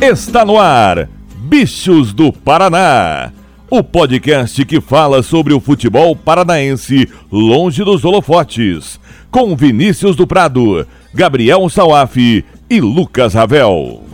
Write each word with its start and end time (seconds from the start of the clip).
Está 0.00 0.44
no 0.44 0.58
ar, 0.58 1.08
Bichos 1.38 2.12
do 2.12 2.30
Paraná. 2.30 3.32
O 3.70 3.82
podcast 3.82 4.62
que 4.66 4.78
fala 4.78 5.22
sobre 5.22 5.54
o 5.54 5.58
futebol 5.58 6.14
paranaense 6.14 7.08
longe 7.32 7.82
dos 7.82 8.04
holofotes. 8.04 9.00
Com 9.30 9.56
Vinícius 9.56 10.14
do 10.14 10.26
Prado, 10.26 10.86
Gabriel 11.14 11.66
Sauaf 11.70 12.44
e 12.68 12.80
Lucas 12.80 13.32
Ravel. 13.32 14.05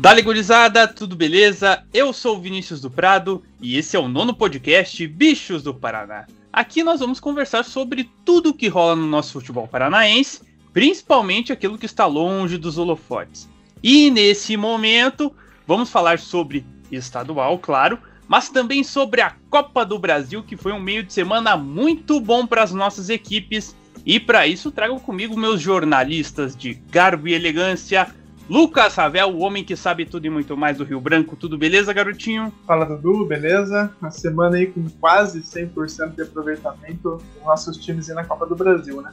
Dale 0.00 0.22
gurizada, 0.22 0.88
tudo 0.88 1.14
beleza? 1.14 1.84
Eu 1.92 2.10
sou 2.14 2.38
o 2.38 2.40
Vinícius 2.40 2.80
do 2.80 2.90
Prado 2.90 3.44
e 3.60 3.76
esse 3.76 3.94
é 3.98 4.00
o 4.00 4.08
nono 4.08 4.32
podcast 4.32 5.06
Bichos 5.06 5.62
do 5.62 5.74
Paraná. 5.74 6.24
Aqui 6.50 6.82
nós 6.82 7.00
vamos 7.00 7.20
conversar 7.20 7.66
sobre 7.66 8.10
tudo 8.24 8.48
o 8.48 8.54
que 8.54 8.66
rola 8.66 8.96
no 8.96 9.06
nosso 9.06 9.34
futebol 9.34 9.68
paranaense, 9.68 10.40
principalmente 10.72 11.52
aquilo 11.52 11.76
que 11.76 11.84
está 11.84 12.06
longe 12.06 12.56
dos 12.56 12.78
holofotes. 12.78 13.46
E 13.82 14.10
nesse 14.10 14.56
momento 14.56 15.36
vamos 15.66 15.90
falar 15.90 16.18
sobre 16.18 16.64
estadual, 16.90 17.58
claro, 17.58 17.98
mas 18.26 18.48
também 18.48 18.82
sobre 18.82 19.20
a 19.20 19.36
Copa 19.50 19.84
do 19.84 19.98
Brasil, 19.98 20.42
que 20.42 20.56
foi 20.56 20.72
um 20.72 20.80
meio 20.80 21.04
de 21.04 21.12
semana 21.12 21.58
muito 21.58 22.18
bom 22.20 22.46
para 22.46 22.62
as 22.62 22.72
nossas 22.72 23.10
equipes. 23.10 23.76
E 24.06 24.18
para 24.18 24.46
isso 24.46 24.70
trago 24.70 24.98
comigo 24.98 25.38
meus 25.38 25.60
jornalistas 25.60 26.56
de 26.56 26.72
garbo 26.90 27.28
e 27.28 27.34
elegância, 27.34 28.08
Lucas 28.50 28.96
Ravel, 28.96 29.28
o 29.28 29.42
homem 29.42 29.62
que 29.62 29.76
sabe 29.76 30.04
tudo 30.04 30.26
e 30.26 30.30
muito 30.30 30.56
mais 30.56 30.76
do 30.76 30.82
Rio 30.82 31.00
Branco. 31.00 31.36
Tudo 31.36 31.56
beleza, 31.56 31.92
garotinho? 31.92 32.52
Fala 32.66 32.84
Dudu, 32.84 33.24
beleza? 33.24 33.92
Uma 34.02 34.10
semana 34.10 34.56
aí 34.56 34.66
com 34.66 34.84
quase 35.00 35.40
100% 35.40 36.16
de 36.16 36.22
aproveitamento 36.22 37.18
dos 37.18 37.44
nossos 37.44 37.76
times 37.76 38.10
aí 38.10 38.16
na 38.16 38.24
Copa 38.24 38.44
do 38.46 38.56
Brasil, 38.56 39.00
né? 39.00 39.12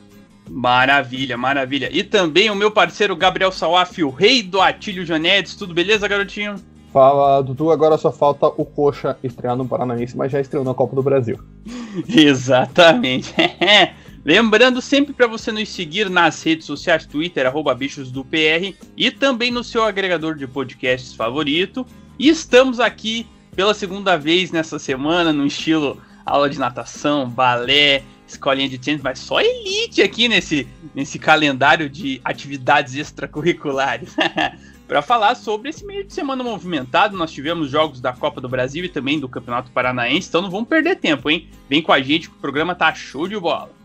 Maravilha, 0.50 1.38
maravilha. 1.38 1.88
E 1.96 2.04
também 2.04 2.50
o 2.50 2.56
meu 2.56 2.72
parceiro 2.72 3.16
Gabriel 3.16 3.52
Salaf, 3.52 4.02
o 4.02 4.10
rei 4.10 4.42
do 4.42 4.60
Atílio 4.60 5.06
Janetes. 5.06 5.56
Tudo 5.56 5.72
beleza, 5.72 6.08
garotinho? 6.08 6.56
Fala, 6.92 7.44
Dudu, 7.44 7.70
agora 7.70 7.96
só 7.96 8.12
falta 8.12 8.48
o 8.48 8.66
Coxa 8.66 9.20
estrear 9.24 9.56
no 9.56 9.68
Paranaense, 9.68 10.18
mas 10.18 10.32
já 10.32 10.42
estreou 10.42 10.66
na 10.66 10.74
Copa 10.74 10.96
do 10.96 11.04
Brasil. 11.04 11.38
Exatamente. 12.10 13.36
Lembrando 14.28 14.81
sempre 14.81 15.14
para 15.14 15.25
você 15.25 15.53
nos 15.53 15.70
seguir 15.70 16.09
nas 16.09 16.44
redes 16.44 16.66
sociais, 16.66 17.06
Twitter, 17.06 17.47
arroba 17.47 17.73
bichos 17.73 18.11
do 18.11 18.25
PR, 18.25 18.75
e 18.97 19.09
também 19.09 19.52
no 19.52 19.64
seu 19.64 19.86
agregador 19.86 20.36
de 20.36 20.45
podcasts 20.45 21.14
favorito. 21.14 21.88
E 22.20 22.28
estamos 22.28 22.81
aqui 22.81 23.25
pela 23.55 23.73
segunda 23.73 24.17
vez 24.17 24.52
nessa 24.52 24.78
semana, 24.78 25.31
no 25.31 25.45
estilo 25.45 26.02
aula 26.25 26.50
de 26.50 26.59
natação, 26.59 27.30
balé, 27.30 28.03
escolinha 28.28 28.67
de 28.67 28.78
tênis, 28.78 29.02
mas 29.02 29.17
só 29.17 29.39
elite 29.39 30.02
aqui 30.02 30.28
nesse, 30.28 30.67
nesse 30.94 31.17
calendário 31.17 31.89
de 31.89 32.20
atividades 32.22 32.95
extracurriculares. 32.95 34.14
Para 34.89 35.02
falar 35.02 35.36
sobre 35.36 35.70
esse 35.70 35.86
meio 35.86 36.03
de 36.03 36.11
semana 36.11 36.44
movimentado, 36.44 37.16
nós 37.16 37.31
tivemos 37.31 37.70
jogos 37.70 38.02
da 38.02 38.11
Copa 38.11 38.42
do 38.42 38.50
Brasil 38.50 38.83
e 38.83 38.89
também 38.89 39.22
do 39.22 39.30
Campeonato 39.30 39.72
Paranaense, 39.72 40.28
então 40.28 40.42
não 40.42 40.52
vamos 40.52 40.67
perder 40.67 40.98
tempo, 40.98 41.30
hein? 41.30 41.48
Vem 41.70 41.81
com 41.81 41.94
a 41.94 42.02
gente 42.02 42.30
que 42.30 42.36
o 42.36 42.39
programa 42.39 42.75
tá 42.75 42.94
show 42.94 43.25
de 43.25 43.39
bola. 43.39 43.77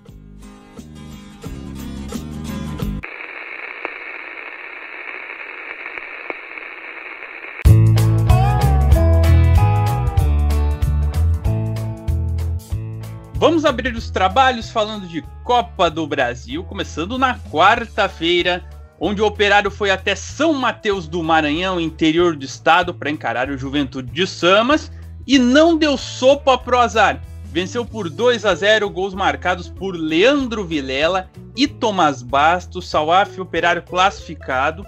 Vamos 13.62 13.78
abrir 13.78 13.94
os 13.94 14.10
trabalhos 14.10 14.70
falando 14.70 15.06
de 15.06 15.22
Copa 15.44 15.88
do 15.88 16.04
Brasil, 16.04 16.64
começando 16.64 17.16
na 17.16 17.38
quarta-feira, 17.38 18.64
onde 18.98 19.22
o 19.22 19.24
Operário 19.24 19.70
foi 19.70 19.88
até 19.88 20.16
São 20.16 20.52
Mateus 20.52 21.06
do 21.06 21.22
Maranhão, 21.22 21.80
interior 21.80 22.34
do 22.34 22.44
estado, 22.44 22.92
para 22.92 23.08
encarar 23.08 23.48
o 23.50 23.56
Juventude 23.56 24.10
de 24.10 24.26
Samas 24.26 24.90
e 25.24 25.38
não 25.38 25.76
deu 25.76 25.96
sopa 25.96 26.58
pro 26.58 26.76
azar. 26.76 27.22
Venceu 27.44 27.84
por 27.84 28.10
2 28.10 28.44
a 28.44 28.52
0, 28.52 28.90
gols 28.90 29.14
marcados 29.14 29.68
por 29.68 29.94
Leandro 29.94 30.64
Vilela 30.64 31.30
e 31.54 31.68
Tomás 31.68 32.20
Bastos, 32.20 32.90
Salaf 32.90 33.38
Operário 33.38 33.82
classificado. 33.82 34.84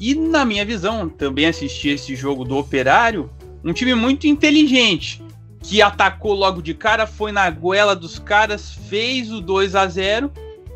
E 0.00 0.16
na 0.16 0.44
minha 0.44 0.64
visão, 0.64 1.08
também 1.08 1.46
assisti 1.46 1.90
esse 1.90 2.16
jogo 2.16 2.44
do 2.44 2.56
Operário, 2.56 3.30
um 3.62 3.72
time 3.72 3.94
muito 3.94 4.26
inteligente 4.26 5.22
que 5.62 5.82
atacou 5.82 6.32
logo 6.34 6.62
de 6.62 6.74
cara, 6.74 7.06
foi 7.06 7.32
na 7.32 7.48
goela 7.50 7.94
dos 7.94 8.18
caras, 8.18 8.72
fez 8.72 9.30
o 9.30 9.40
2 9.40 9.74
a 9.74 9.86
0 9.86 10.30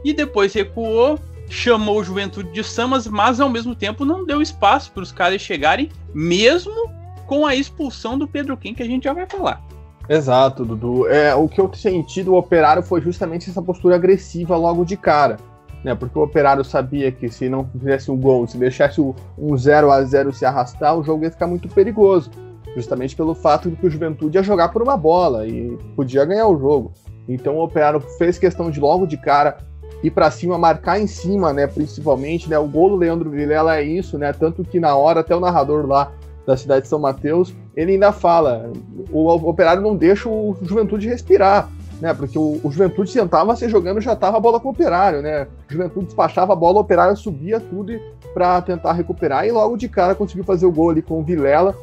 e 0.04 0.12
depois 0.12 0.52
recuou, 0.52 1.18
chamou 1.48 1.98
o 1.98 2.04
Juventude 2.04 2.52
de 2.52 2.62
Samas, 2.62 3.06
mas 3.06 3.40
ao 3.40 3.48
mesmo 3.48 3.74
tempo 3.74 4.04
não 4.04 4.24
deu 4.24 4.42
espaço 4.42 4.92
para 4.92 5.02
os 5.02 5.12
caras 5.12 5.40
chegarem, 5.40 5.90
mesmo 6.12 6.90
com 7.26 7.46
a 7.46 7.54
expulsão 7.54 8.18
do 8.18 8.28
Pedro 8.28 8.56
Quem, 8.56 8.74
que 8.74 8.82
a 8.82 8.86
gente 8.86 9.04
já 9.04 9.12
vai 9.12 9.26
falar. 9.26 9.62
Exato, 10.06 10.66
Dudu. 10.66 11.08
É, 11.08 11.34
o 11.34 11.48
que 11.48 11.58
eu 11.58 11.72
senti 11.72 12.22
do 12.22 12.34
Operário 12.34 12.82
foi 12.82 13.00
justamente 13.00 13.48
essa 13.48 13.62
postura 13.62 13.94
agressiva 13.94 14.54
logo 14.56 14.84
de 14.84 14.96
cara. 14.96 15.38
Né, 15.82 15.94
porque 15.94 16.18
o 16.18 16.22
Operário 16.22 16.64
sabia 16.64 17.12
que 17.12 17.28
se 17.28 17.46
não 17.46 17.68
fizesse 17.68 18.10
um 18.10 18.16
gol, 18.16 18.46
se 18.46 18.56
deixasse 18.56 19.02
um 19.02 19.56
0 19.56 19.90
a 19.90 20.02
0 20.02 20.32
se 20.32 20.46
arrastar, 20.46 20.96
o 20.96 21.04
jogo 21.04 21.24
ia 21.24 21.30
ficar 21.30 21.46
muito 21.46 21.68
perigoso 21.68 22.30
justamente 22.74 23.14
pelo 23.14 23.34
fato 23.34 23.70
de 23.70 23.76
que 23.76 23.86
o 23.86 23.90
Juventude 23.90 24.38
ia 24.38 24.42
jogar 24.42 24.68
por 24.68 24.82
uma 24.82 24.96
bola 24.96 25.46
e 25.46 25.76
podia 25.94 26.24
ganhar 26.24 26.48
o 26.48 26.58
jogo. 26.58 26.92
Então 27.28 27.56
o 27.56 27.64
Operário 27.64 28.00
fez 28.00 28.38
questão 28.38 28.70
de 28.70 28.80
logo 28.80 29.06
de 29.06 29.16
cara 29.16 29.58
ir 30.02 30.10
para 30.10 30.30
cima, 30.30 30.58
marcar 30.58 31.00
em 31.00 31.06
cima, 31.06 31.52
né, 31.52 31.66
principalmente, 31.66 32.48
né, 32.48 32.58
o 32.58 32.68
gol 32.68 32.90
do 32.90 32.96
Leandro 32.96 33.30
Vilela 33.30 33.76
é 33.76 33.82
isso, 33.82 34.18
né, 34.18 34.32
tanto 34.34 34.62
que 34.62 34.78
na 34.78 34.94
hora 34.94 35.20
até 35.20 35.34
o 35.34 35.40
narrador 35.40 35.86
lá 35.86 36.12
da 36.46 36.56
cidade 36.58 36.82
de 36.82 36.88
São 36.88 36.98
Mateus, 36.98 37.54
ele 37.74 37.92
ainda 37.92 38.12
fala, 38.12 38.70
o 39.10 39.30
Operário 39.48 39.82
não 39.82 39.96
deixa 39.96 40.28
o 40.28 40.54
Juventude 40.60 41.08
respirar, 41.08 41.70
né, 42.02 42.12
porque 42.12 42.38
o, 42.38 42.60
o 42.62 42.70
Juventude 42.70 43.10
sentava 43.10 43.56
se 43.56 43.66
jogando 43.66 43.98
já 43.98 44.14
tava 44.14 44.36
a 44.36 44.40
bola 44.40 44.60
com 44.60 44.68
o 44.68 44.72
Operário, 44.72 45.22
né, 45.22 45.48
o 45.70 45.72
Juventude 45.72 46.06
despachava 46.06 46.52
a 46.52 46.56
bola, 46.56 46.76
o 46.76 46.80
Operário 46.80 47.16
subia 47.16 47.58
tudo 47.58 47.98
para 48.34 48.60
tentar 48.60 48.92
recuperar 48.92 49.46
e 49.46 49.52
logo 49.52 49.74
de 49.74 49.88
cara 49.88 50.14
conseguiu 50.14 50.44
fazer 50.44 50.66
o 50.66 50.72
gol 50.72 50.90
ali 50.90 51.00
com 51.00 51.18
o 51.18 51.24
Vilela, 51.24 51.74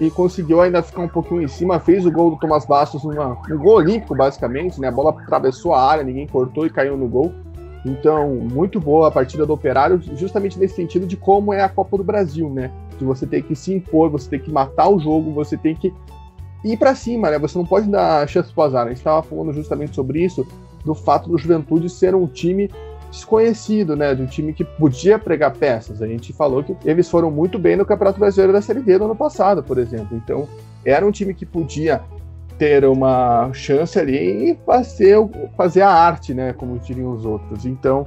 e 0.00 0.10
conseguiu 0.10 0.60
ainda 0.60 0.82
ficar 0.82 1.02
um 1.02 1.08
pouquinho 1.08 1.42
em 1.42 1.48
cima, 1.48 1.80
fez 1.80 2.06
o 2.06 2.10
gol 2.10 2.30
do 2.30 2.36
Thomas 2.36 2.64
Bastos, 2.64 3.02
numa, 3.02 3.36
um 3.50 3.58
gol 3.58 3.76
olímpico, 3.76 4.14
basicamente, 4.14 4.80
né? 4.80 4.88
A 4.88 4.92
bola 4.92 5.10
atravessou 5.10 5.74
a 5.74 5.82
área, 5.82 6.04
ninguém 6.04 6.26
cortou 6.26 6.66
e 6.66 6.70
caiu 6.70 6.96
no 6.96 7.08
gol. 7.08 7.32
Então, 7.84 8.34
muito 8.34 8.80
boa 8.80 9.08
a 9.08 9.10
partida 9.10 9.44
do 9.44 9.52
Operário, 9.52 10.00
justamente 10.16 10.58
nesse 10.58 10.76
sentido 10.76 11.06
de 11.06 11.16
como 11.16 11.52
é 11.52 11.62
a 11.62 11.68
Copa 11.68 11.96
do 11.96 12.04
Brasil, 12.04 12.48
né? 12.48 12.70
De 12.98 13.04
você 13.04 13.26
ter 13.26 13.42
que 13.42 13.56
se 13.56 13.74
impor, 13.74 14.10
você 14.10 14.30
tem 14.30 14.40
que 14.40 14.50
matar 14.50 14.88
o 14.88 14.98
jogo, 14.98 15.32
você 15.32 15.56
tem 15.56 15.74
que 15.74 15.92
ir 16.64 16.76
para 16.76 16.94
cima, 16.94 17.30
né? 17.30 17.38
Você 17.38 17.58
não 17.58 17.66
pode 17.66 17.88
dar 17.88 18.28
chance 18.28 18.52
pro 18.52 18.64
azar. 18.64 18.86
A 18.86 18.88
gente 18.88 18.98
estava 18.98 19.22
falando 19.22 19.52
justamente 19.52 19.94
sobre 19.94 20.24
isso, 20.24 20.46
do 20.84 20.94
fato 20.94 21.28
do 21.28 21.38
Juventude 21.38 21.88
ser 21.88 22.14
um 22.14 22.26
time 22.26 22.70
desconhecido, 23.10 23.96
né? 23.96 24.14
De 24.14 24.22
um 24.22 24.26
time 24.26 24.52
que 24.52 24.64
podia 24.64 25.18
pregar 25.18 25.52
peças. 25.52 26.02
A 26.02 26.06
gente 26.06 26.32
falou 26.32 26.62
que 26.62 26.76
eles 26.84 27.08
foram 27.08 27.30
muito 27.30 27.58
bem 27.58 27.76
no 27.76 27.84
Campeonato 27.84 28.18
Brasileiro 28.20 28.52
da 28.52 28.62
Série 28.62 28.80
D 28.80 28.98
do 28.98 29.04
ano 29.04 29.16
passado, 29.16 29.62
por 29.62 29.78
exemplo. 29.78 30.16
Então, 30.16 30.48
era 30.84 31.06
um 31.06 31.10
time 31.10 31.34
que 31.34 31.46
podia 31.46 32.02
ter 32.58 32.84
uma 32.84 33.52
chance 33.52 33.98
ali 33.98 34.50
e 34.50 34.58
fazer, 34.66 35.16
fazer 35.56 35.82
a 35.82 35.90
arte, 35.90 36.34
né? 36.34 36.52
Como 36.52 36.78
diriam 36.78 37.12
os 37.12 37.24
outros. 37.24 37.64
Então, 37.64 38.06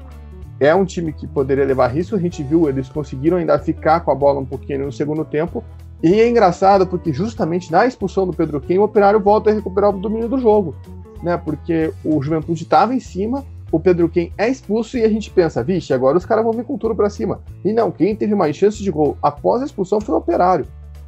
é 0.60 0.76
um 0.76 0.86
time 0.86 1.12
que 1.12 1.26
poderia 1.26 1.66
levar 1.66 1.88
risco. 1.88 2.16
A 2.16 2.20
gente 2.20 2.44
viu, 2.44 2.70
eles 2.70 2.88
conseguiram 2.90 3.38
ainda 3.38 3.58
ficar 3.58 4.02
com 4.02 4.12
a 4.12 4.16
bola 4.16 4.40
um 4.40 4.46
pouquinho 4.46 4.86
no 4.86 4.92
segundo 4.92 5.26
tempo. 5.26 5.64
E 6.04 6.20
é 6.20 6.28
engraçado 6.28 6.86
porque 6.86 7.14
justamente 7.14 7.72
na 7.72 7.86
expulsão 7.86 8.26
do 8.26 8.34
Pedro 8.34 8.60
Quem, 8.60 8.78
o 8.78 8.84
Operário 8.84 9.20
volta 9.20 9.50
a 9.50 9.54
recuperar 9.54 9.90
o 9.90 10.00
domínio 10.00 10.28
do 10.28 10.40
jogo, 10.40 10.76
né? 11.24 11.38
Porque 11.38 11.94
o 12.04 12.22
Juventude 12.22 12.64
estava 12.64 12.94
em 12.94 13.00
cima, 13.00 13.44
o 13.72 13.80
Pedro 13.80 14.10
Quem 14.10 14.34
é 14.38 14.50
expulso 14.50 14.98
e 14.98 15.04
a 15.04 15.10
gente 15.10 15.32
pensa, 15.32 15.64
vixe, 15.64 15.94
agora 15.94 16.18
os 16.18 16.26
caras 16.26 16.44
vão 16.44 16.54
vir 16.54 16.66
com 16.66 16.78
tudo 16.78 16.96
para 16.96 17.10
cima. 17.10 17.40
E 17.64 17.72
não, 17.72 17.90
quem 17.90 18.16
teve 18.16 18.36
mais 18.36 18.56
chances 18.56 18.80
de 18.80 18.92
gol 18.92 19.18
após 19.22 19.62
a 19.62 19.66
expulsão 19.66 20.02
foi 20.02 20.14
o 20.14 20.18
Operário. 20.18 20.66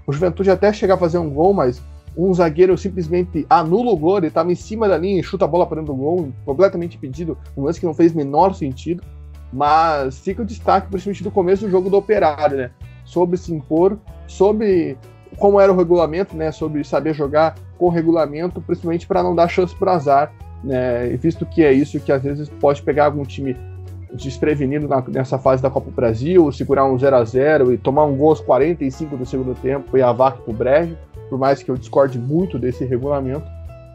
O 0.08 0.14
Juventude 0.14 0.50
até 0.50 0.72
chegar 0.72 0.96
a 0.96 0.98
fazer 0.98 1.18
um 1.18 1.30
gol, 1.30 1.54
mas 1.54 1.82
um 2.16 2.34
zagueiro 2.34 2.78
simplesmente 2.78 3.46
anula 3.50 3.92
o 3.92 3.98
gol, 3.98 4.18
ele 4.18 4.28
estava 4.28 4.52
em 4.52 4.56
cima 4.56 4.88
da 4.88 4.98
linha 4.98 5.20
e 5.20 5.24
chuta 5.24 5.46
a 5.46 5.48
bola 5.48 5.66
para 5.66 5.82
dentro 5.82 5.94
do 5.94 6.00
gol, 6.00 6.32
completamente 6.46 6.96
impedido, 6.96 7.38
um 7.58 7.64
lance 7.64 7.80
que 7.80 7.86
não 7.86 7.94
fez 7.94 8.14
menor 8.14 8.54
sentido. 8.54 9.04
Mas 9.52 10.20
fica 10.20 10.42
o 10.42 10.46
destaque, 10.46 10.88
principalmente 10.90 11.24
do 11.24 11.32
começo 11.32 11.66
do 11.66 11.72
jogo 11.72 11.90
do 11.90 11.98
Operário, 11.98 12.58
né? 12.58 12.72
Sobre 13.06 13.38
se 13.38 13.54
impor, 13.54 14.00
sobre 14.28 14.98
como 15.38 15.60
era 15.60 15.72
o 15.72 15.78
regulamento, 15.78 16.36
né? 16.36 16.52
Sobre 16.52 16.84
saber 16.84 17.14
jogar 17.14 17.56
com 17.78 17.90
regulamento, 17.90 18.62
principalmente 18.62 19.06
para 19.06 19.22
não 19.22 19.36
dar 19.36 19.48
chance 19.48 19.76
para 19.76 19.94
azar 19.94 20.34
né, 20.64 21.08
visto 21.18 21.46
que 21.46 21.64
é 21.64 21.72
isso 21.74 22.00
que 22.00 22.12
às 22.12 22.24
vezes 22.24 22.50
pode 22.50 22.82
pegar 22.82 23.06
algum 23.06 23.24
time 23.24 23.56
desprevenido 24.14 24.88
na, 24.88 25.02
nessa 25.08 25.38
fase 25.38 25.62
da 25.62 25.70
Copa 25.70 25.90
do 25.90 25.96
Brasil, 25.96 26.52
segurar 26.52 26.86
um 26.86 26.98
0 26.98 27.16
a 27.16 27.24
0 27.24 27.74
e 27.74 27.78
tomar 27.78 28.06
um 28.06 28.16
gol 28.16 28.30
aos 28.30 28.40
45 28.42 29.18
do 29.18 29.26
segundo 29.26 29.56
tempo 29.56 29.98
e 29.98 30.02
a 30.02 30.12
vaca 30.12 30.38
pro 30.42 30.54
brejo. 30.54 30.96
por 31.30 31.40
mais 31.40 31.64
que 31.64 31.70
eu 31.70 31.76
discorde 31.76 32.20
muito 32.20 32.60
desse 32.60 32.86
regulamento, 32.86 33.46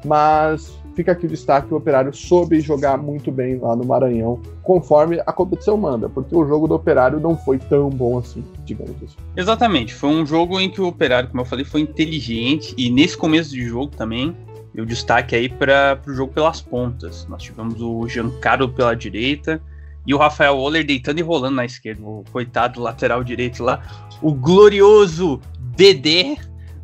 mas 0.04 0.76
fica 0.94 1.12
aqui 1.12 1.26
o 1.26 1.28
destaque: 1.28 1.72
o 1.72 1.76
Operário 1.76 2.12
soube 2.12 2.60
jogar 2.60 2.98
muito 2.98 3.30
bem 3.30 3.58
lá 3.58 3.76
no 3.76 3.84
Maranhão, 3.84 4.40
conforme 4.62 5.20
a 5.20 5.32
competição 5.32 5.76
manda, 5.76 6.08
porque 6.08 6.34
o 6.34 6.44
jogo 6.46 6.66
do 6.66 6.74
Operário 6.74 7.20
não 7.20 7.36
foi 7.36 7.58
tão 7.58 7.88
bom 7.88 8.18
assim, 8.18 8.44
digamos 8.64 8.96
assim. 8.96 9.16
Exatamente, 9.36 9.94
foi 9.94 10.10
um 10.10 10.26
jogo 10.26 10.58
em 10.58 10.68
que 10.68 10.80
o 10.80 10.88
Operário, 10.88 11.28
como 11.28 11.40
eu 11.40 11.46
falei, 11.46 11.64
foi 11.64 11.80
inteligente 11.80 12.74
e 12.76 12.90
nesse 12.90 13.16
começo 13.16 13.50
de 13.50 13.62
jogo 13.64 13.92
também. 13.96 14.36
Eu 14.78 14.86
destaque 14.86 15.34
aí 15.34 15.48
para 15.48 16.00
o 16.06 16.14
jogo 16.14 16.32
pelas 16.32 16.60
pontas. 16.60 17.26
Nós 17.28 17.42
tivemos 17.42 17.82
o 17.82 18.06
Giancarlo 18.06 18.68
pela 18.68 18.94
direita 18.94 19.60
e 20.06 20.14
o 20.14 20.16
Rafael 20.16 20.56
Oller 20.56 20.86
deitando 20.86 21.18
e 21.18 21.22
rolando 21.22 21.56
na 21.56 21.64
esquerda. 21.64 22.00
O 22.00 22.22
coitado 22.30 22.80
lateral 22.80 23.24
direito 23.24 23.64
lá. 23.64 23.82
O 24.22 24.32
glorioso 24.32 25.40
Dedé 25.58 26.36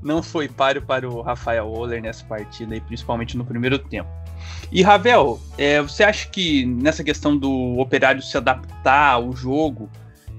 não 0.03 0.25
foi 0.25 0.49
páreo 0.49 0.83
para 0.83 1.09
o 1.09 1.23
Rafael 1.23 1.69
Oller 1.69 2.03
nessa 2.03 2.25
partida, 2.25 2.75
e 2.75 2.81
principalmente 2.81 3.37
no 3.37 3.45
primeiro 3.45 3.79
tempo. 3.79 4.11
E 4.73 4.83
Ravel, 4.83 5.41
é, 5.57 5.81
você 5.81 6.03
acha 6.03 6.29
que 6.29 6.67
nessa 6.67 7.05
questão 7.05 7.37
do 7.37 7.79
operário 7.79 8.21
se 8.21 8.37
adaptar 8.37 9.13
ao 9.13 9.33
jogo, 9.37 9.89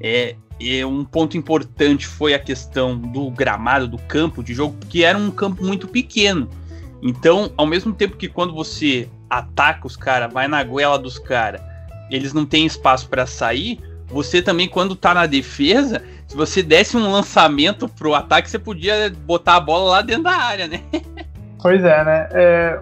é, 0.02 0.36
é, 0.60 0.86
um 0.86 1.06
ponto 1.06 1.38
importante 1.38 2.06
foi 2.06 2.34
a 2.34 2.40
questão 2.40 2.98
do 2.98 3.32
gramado, 3.32 3.88
do 3.88 3.98
campo 3.98 4.44
de 4.44 4.54
jogo, 4.54 4.76
porque 4.78 5.06
era 5.06 5.18
um 5.18 5.32
campo 5.32 5.64
muito 5.64 5.88
pequeno. 5.88 6.50
Então, 7.08 7.52
ao 7.56 7.68
mesmo 7.68 7.94
tempo 7.94 8.18
que 8.18 8.28
quando 8.28 8.52
você 8.52 9.08
ataca 9.30 9.86
os 9.86 9.96
caras, 9.96 10.34
vai 10.34 10.48
na 10.48 10.64
goela 10.64 10.98
dos 10.98 11.20
caras, 11.20 11.62
eles 12.10 12.34
não 12.34 12.48
têm 12.48 12.66
espaço 12.66 13.08
para 13.08 13.28
sair, 13.28 13.80
você 14.08 14.42
também, 14.42 14.68
quando 14.68 14.96
tá 14.96 15.14
na 15.14 15.28
defesa, 15.28 16.02
se 16.28 16.36
você 16.36 16.64
desse 16.64 16.98
um 16.98 17.12
lançamento 17.12 17.88
pro 17.88 18.16
ataque, 18.16 18.50
você 18.50 18.58
podia 18.58 19.12
botar 19.12 19.58
a 19.58 19.60
bola 19.60 19.92
lá 19.92 20.02
dentro 20.02 20.24
da 20.24 20.36
área, 20.36 20.68
né? 20.68 20.82
Pois 21.62 21.84
é, 21.84 22.06
né? 22.06 22.30
É, 22.32 22.80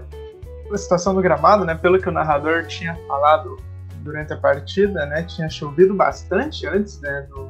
a 0.69 0.77
situação 0.77 1.15
do 1.15 1.21
gramado, 1.21 1.63
né? 1.63 1.73
Pelo 1.73 2.01
que 2.01 2.09
o 2.09 2.11
narrador 2.11 2.65
tinha 2.67 2.93
falado 3.07 3.57
durante 3.99 4.33
a 4.33 4.37
partida, 4.37 5.05
né? 5.05 5.23
Tinha 5.23 5.49
chovido 5.49 5.93
bastante 5.93 6.67
antes, 6.67 6.99
né? 6.99 7.25
Do, 7.29 7.49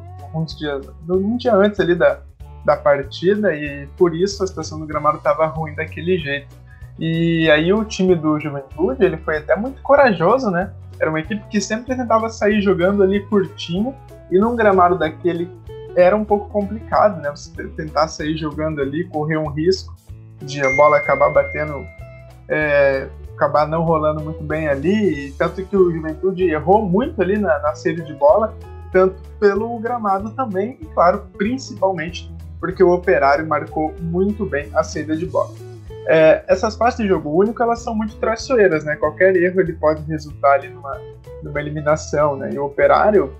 dias, 0.56 0.86
um 1.10 1.36
dia 1.36 1.56
antes 1.56 1.80
ali 1.80 1.96
da, 1.96 2.20
da 2.64 2.78
partida 2.78 3.56
e 3.56 3.88
por 3.98 4.16
isso 4.16 4.44
a 4.44 4.48
situação 4.48 4.80
do 4.80 4.86
gramado 4.86 5.18
estava 5.18 5.48
ruim 5.48 5.74
daquele 5.74 6.20
jeito. 6.20 6.56
E 7.00 7.50
aí 7.50 7.74
o 7.74 7.84
time 7.84 8.16
do 8.16 8.40
Juventude, 8.40 9.04
ele 9.04 9.18
foi 9.18 9.38
até 9.38 9.56
muito 9.56 9.82
corajoso, 9.82 10.52
né? 10.52 10.72
Era 11.00 11.10
uma 11.10 11.20
equipe 11.20 11.44
que 11.50 11.60
sempre 11.60 11.96
tentava 11.96 12.30
sair 12.30 12.62
jogando 12.62 13.02
ali 13.02 13.26
curtinho 13.26 13.96
e 14.32 14.38
num 14.38 14.56
gramado 14.56 14.98
daquele 14.98 15.50
era 15.96 16.16
um 16.16 16.26
pouco 16.26 16.50
complicado, 16.50 17.22
né? 17.22 17.30
Você 17.32 17.52
tentar 17.70 18.08
sair 18.08 18.38
jogando 18.38 18.82
ali, 18.82 19.04
correr 19.06 19.38
um 19.38 19.50
risco 19.50 19.96
de 20.42 20.62
a 20.62 20.76
bola 20.76 20.98
acabar 20.98 21.32
batendo, 21.32 21.86
é, 22.48 23.08
acabar 23.36 23.68
não 23.68 23.84
rolando 23.84 24.22
muito 24.22 24.44
bem 24.44 24.68
ali. 24.68 25.32
Tanto 25.38 25.64
que 25.64 25.76
o 25.76 25.92
Juventude 25.92 26.46
errou 26.46 26.86
muito 26.86 27.22
ali 27.22 27.38
na, 27.38 27.60
na 27.60 27.74
de 27.74 28.14
bola, 28.14 28.56
tanto 28.92 29.22
pelo 29.40 29.80
gramado 29.80 30.32
também, 30.32 30.78
e 30.80 30.86
claro, 30.86 31.24
principalmente 31.38 32.32
porque 32.60 32.84
o 32.84 32.94
Operário 32.94 33.46
marcou 33.46 33.94
muito 34.00 34.46
bem 34.46 34.70
a 34.74 34.84
saída 34.84 35.18
de 35.18 35.26
bola. 35.26 35.73
É, 36.08 36.44
essas 36.48 36.76
partes 36.76 36.98
de 36.98 37.08
jogo 37.08 37.30
único 37.30 37.62
elas 37.64 37.80
são 37.80 37.96
muito 37.96 38.16
traiçoeiras, 38.18 38.84
né? 38.84 38.96
Qualquer 38.96 39.36
erro 39.36 39.62
ele 39.62 39.74
pode 39.74 40.04
resultar 40.04 40.54
ali 40.54 40.70
numa, 40.70 41.00
numa 41.42 41.60
eliminação, 41.60 42.36
né? 42.36 42.52
E 42.54 42.60
o 42.60 42.66
Operário 42.66 43.34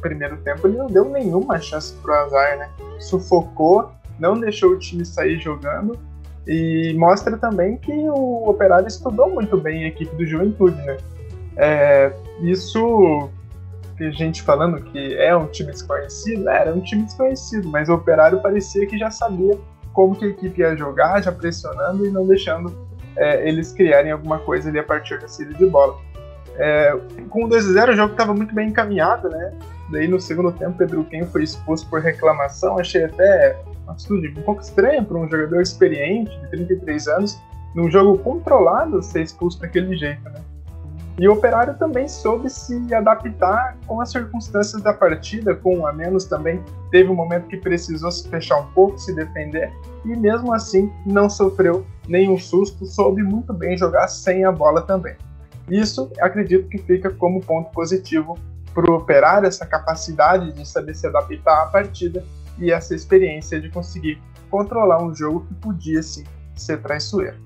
primeiro 0.00 0.36
tempo 0.38 0.66
ele 0.66 0.76
não 0.76 0.86
deu 0.86 1.04
nenhuma 1.04 1.58
chance 1.60 1.94
pro 2.02 2.12
azar, 2.14 2.58
né? 2.58 2.68
Sufocou, 2.98 3.90
não 4.18 4.38
deixou 4.38 4.72
o 4.72 4.78
time 4.78 5.04
sair 5.04 5.38
jogando 5.38 5.98
e 6.46 6.94
mostra 6.98 7.36
também 7.36 7.76
que 7.76 7.92
o 7.92 8.48
Operário 8.48 8.88
estudou 8.88 9.30
muito 9.30 9.56
bem 9.56 9.84
a 9.84 9.88
equipe 9.88 10.14
do 10.16 10.26
Juventude, 10.26 10.76
né? 10.82 10.96
É, 11.56 12.12
isso 12.40 13.30
que 13.96 14.10
gente 14.12 14.42
falando 14.42 14.80
que 14.82 15.14
é 15.16 15.36
um 15.36 15.46
time 15.46 15.70
desconhecido, 15.70 16.48
era 16.48 16.74
um 16.74 16.80
time 16.80 17.02
desconhecido, 17.02 17.68
mas 17.68 17.88
o 17.88 17.94
Operário 17.94 18.40
parecia 18.40 18.86
que 18.86 18.98
já 18.98 19.10
sabia 19.10 19.58
como 19.92 20.16
que 20.16 20.24
a 20.24 20.28
equipe 20.28 20.60
ia 20.60 20.76
jogar, 20.76 21.22
já 21.22 21.32
pressionando 21.32 22.06
e 22.06 22.10
não 22.10 22.26
deixando 22.26 22.72
é, 23.16 23.48
eles 23.48 23.72
criarem 23.72 24.12
alguma 24.12 24.38
coisa 24.38 24.68
ali 24.68 24.78
a 24.78 24.84
partir 24.84 25.18
da 25.18 25.28
saída 25.28 25.54
de 25.54 25.66
bola. 25.66 25.98
É, 26.56 26.96
com 27.28 27.44
o 27.44 27.48
2x0 27.48 27.90
o 27.90 27.96
jogo 27.96 28.12
estava 28.12 28.34
muito 28.34 28.54
bem 28.54 28.68
encaminhado, 28.68 29.28
né? 29.28 29.52
Daí 29.90 30.06
no 30.06 30.20
segundo 30.20 30.52
tempo, 30.52 30.78
Pedro 30.78 31.04
Ken 31.04 31.24
foi 31.26 31.42
expulso 31.42 31.88
por 31.88 32.00
reclamação. 32.00 32.78
Achei 32.78 33.04
até 33.04 33.56
uma 33.84 33.92
atitude 33.92 34.28
um 34.38 34.42
pouco 34.42 34.60
estranha 34.60 35.02
para 35.02 35.18
um 35.18 35.28
jogador 35.28 35.60
experiente, 35.60 36.38
de 36.38 36.50
33 36.50 37.08
anos, 37.08 37.40
num 37.74 37.90
jogo 37.90 38.18
controlado, 38.18 39.02
ser 39.02 39.22
expulso 39.22 39.60
daquele 39.60 39.96
jeito, 39.96 40.22
né? 40.24 40.40
E 41.18 41.28
o 41.28 41.32
Operário 41.32 41.76
também 41.78 42.08
soube 42.08 42.48
se 42.48 42.94
adaptar 42.94 43.76
com 43.86 44.00
as 44.00 44.10
circunstâncias 44.10 44.80
da 44.82 44.92
partida, 44.92 45.54
com 45.54 45.86
a 45.86 45.92
menos 45.92 46.24
também. 46.24 46.62
Teve 46.90 47.10
um 47.10 47.14
momento 47.14 47.46
que 47.46 47.58
precisou 47.58 48.10
se 48.10 48.26
fechar 48.28 48.58
um 48.58 48.72
pouco, 48.72 48.98
se 48.98 49.14
defender, 49.14 49.70
e 50.04 50.16
mesmo 50.16 50.52
assim 50.52 50.90
não 51.04 51.28
sofreu 51.28 51.86
nenhum 52.08 52.38
susto, 52.38 52.86
soube 52.86 53.22
muito 53.22 53.52
bem 53.52 53.76
jogar 53.76 54.08
sem 54.08 54.44
a 54.44 54.52
bola 54.52 54.82
também. 54.82 55.14
Isso 55.68 56.10
acredito 56.20 56.68
que 56.68 56.78
fica 56.78 57.10
como 57.10 57.40
ponto 57.40 57.70
positivo 57.70 58.38
para 58.74 58.90
o 58.90 58.96
operário 58.96 59.46
essa 59.46 59.66
capacidade 59.66 60.52
de 60.52 60.66
saber 60.66 60.94
se 60.94 61.06
adaptar 61.06 61.64
à 61.64 61.66
partida 61.66 62.24
e 62.58 62.72
essa 62.72 62.94
experiência 62.94 63.60
de 63.60 63.68
conseguir 63.68 64.20
controlar 64.50 65.02
um 65.02 65.14
jogo 65.14 65.46
que 65.46 65.54
podia 65.54 66.02
sim 66.02 66.24
ser 66.56 66.80
traiçoeiro. 66.82 67.36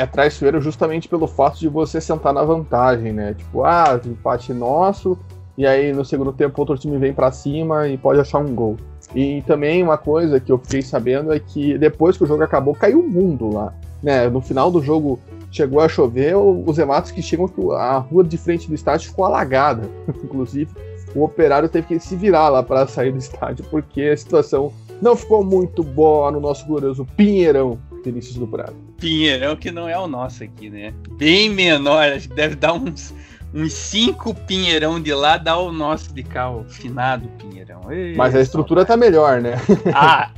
É 0.00 0.06
traiçoeiro 0.06 0.62
justamente 0.62 1.06
pelo 1.06 1.26
fato 1.26 1.58
de 1.58 1.68
você 1.68 2.00
sentar 2.00 2.32
na 2.32 2.42
vantagem, 2.42 3.12
né? 3.12 3.34
Tipo, 3.34 3.64
ah, 3.64 4.00
empate 4.02 4.50
nosso, 4.54 5.18
e 5.58 5.66
aí 5.66 5.92
no 5.92 6.06
segundo 6.06 6.32
tempo 6.32 6.58
outro 6.58 6.78
time 6.78 6.96
vem 6.96 7.12
para 7.12 7.30
cima 7.30 7.86
e 7.86 7.98
pode 7.98 8.18
achar 8.18 8.38
um 8.38 8.54
gol. 8.54 8.78
E 9.14 9.42
também 9.42 9.82
uma 9.82 9.98
coisa 9.98 10.40
que 10.40 10.50
eu 10.50 10.56
fiquei 10.56 10.80
sabendo 10.80 11.34
é 11.34 11.38
que 11.38 11.76
depois 11.76 12.16
que 12.16 12.24
o 12.24 12.26
jogo 12.26 12.42
acabou, 12.42 12.74
caiu 12.74 13.00
o 13.00 13.06
mundo 13.06 13.52
lá. 13.52 13.74
Né? 14.02 14.26
No 14.30 14.40
final 14.40 14.70
do 14.70 14.82
jogo 14.82 15.20
chegou 15.52 15.80
a 15.80 15.88
chover, 15.88 16.34
os 16.34 16.78
remates 16.78 17.10
que 17.10 17.20
chegam, 17.20 17.50
a 17.72 17.98
rua 17.98 18.24
de 18.24 18.38
frente 18.38 18.68
do 18.68 18.74
estádio 18.74 19.10
ficou 19.10 19.26
alagada. 19.26 19.86
Inclusive, 20.24 20.70
o 21.14 21.22
operário 21.22 21.68
teve 21.68 21.88
que 21.88 22.00
se 22.00 22.16
virar 22.16 22.48
lá 22.48 22.62
para 22.62 22.86
sair 22.86 23.12
do 23.12 23.18
estádio, 23.18 23.66
porque 23.70 24.04
a 24.04 24.16
situação 24.16 24.72
não 25.02 25.14
ficou 25.14 25.44
muito 25.44 25.82
boa 25.82 26.30
no 26.30 26.40
nosso 26.40 26.66
glorioso 26.66 27.06
Pinheirão, 27.18 27.78
Vinícius 28.02 28.36
do 28.36 28.46
Prado. 28.46 28.89
Pinheirão 29.00 29.56
que 29.56 29.70
não 29.70 29.88
é 29.88 29.98
o 29.98 30.06
nosso 30.06 30.44
aqui, 30.44 30.70
né? 30.70 30.92
Bem 31.12 31.48
menor, 31.48 32.12
acho 32.12 32.28
que 32.28 32.34
deve 32.34 32.54
dar 32.54 32.74
uns, 32.74 33.14
uns 33.52 33.72
cinco 33.72 34.34
Pinheirão 34.34 35.00
de 35.00 35.12
lá, 35.12 35.38
dá 35.38 35.56
o 35.56 35.72
nosso 35.72 36.12
de 36.14 36.22
cá, 36.22 36.50
o 36.50 36.64
finado 36.64 37.26
Pinheirão. 37.38 37.90
Ei, 37.90 38.14
Mas 38.14 38.36
a 38.36 38.40
estrutura 38.40 38.84
tá 38.84 38.96
melhor, 38.96 39.40
né? 39.40 39.54
ah, 39.94 40.30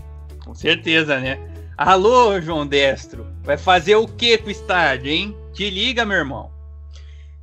com 0.44 0.54
certeza, 0.54 1.18
né? 1.18 1.38
Alô, 1.76 2.40
João 2.40 2.66
Destro, 2.66 3.26
vai 3.42 3.58
fazer 3.58 3.96
o 3.96 4.06
que 4.06 4.38
com 4.38 4.48
o 4.48 4.52
estádio, 4.52 5.10
hein? 5.10 5.36
Te 5.52 5.68
liga, 5.68 6.04
meu 6.04 6.18
irmão. 6.18 6.50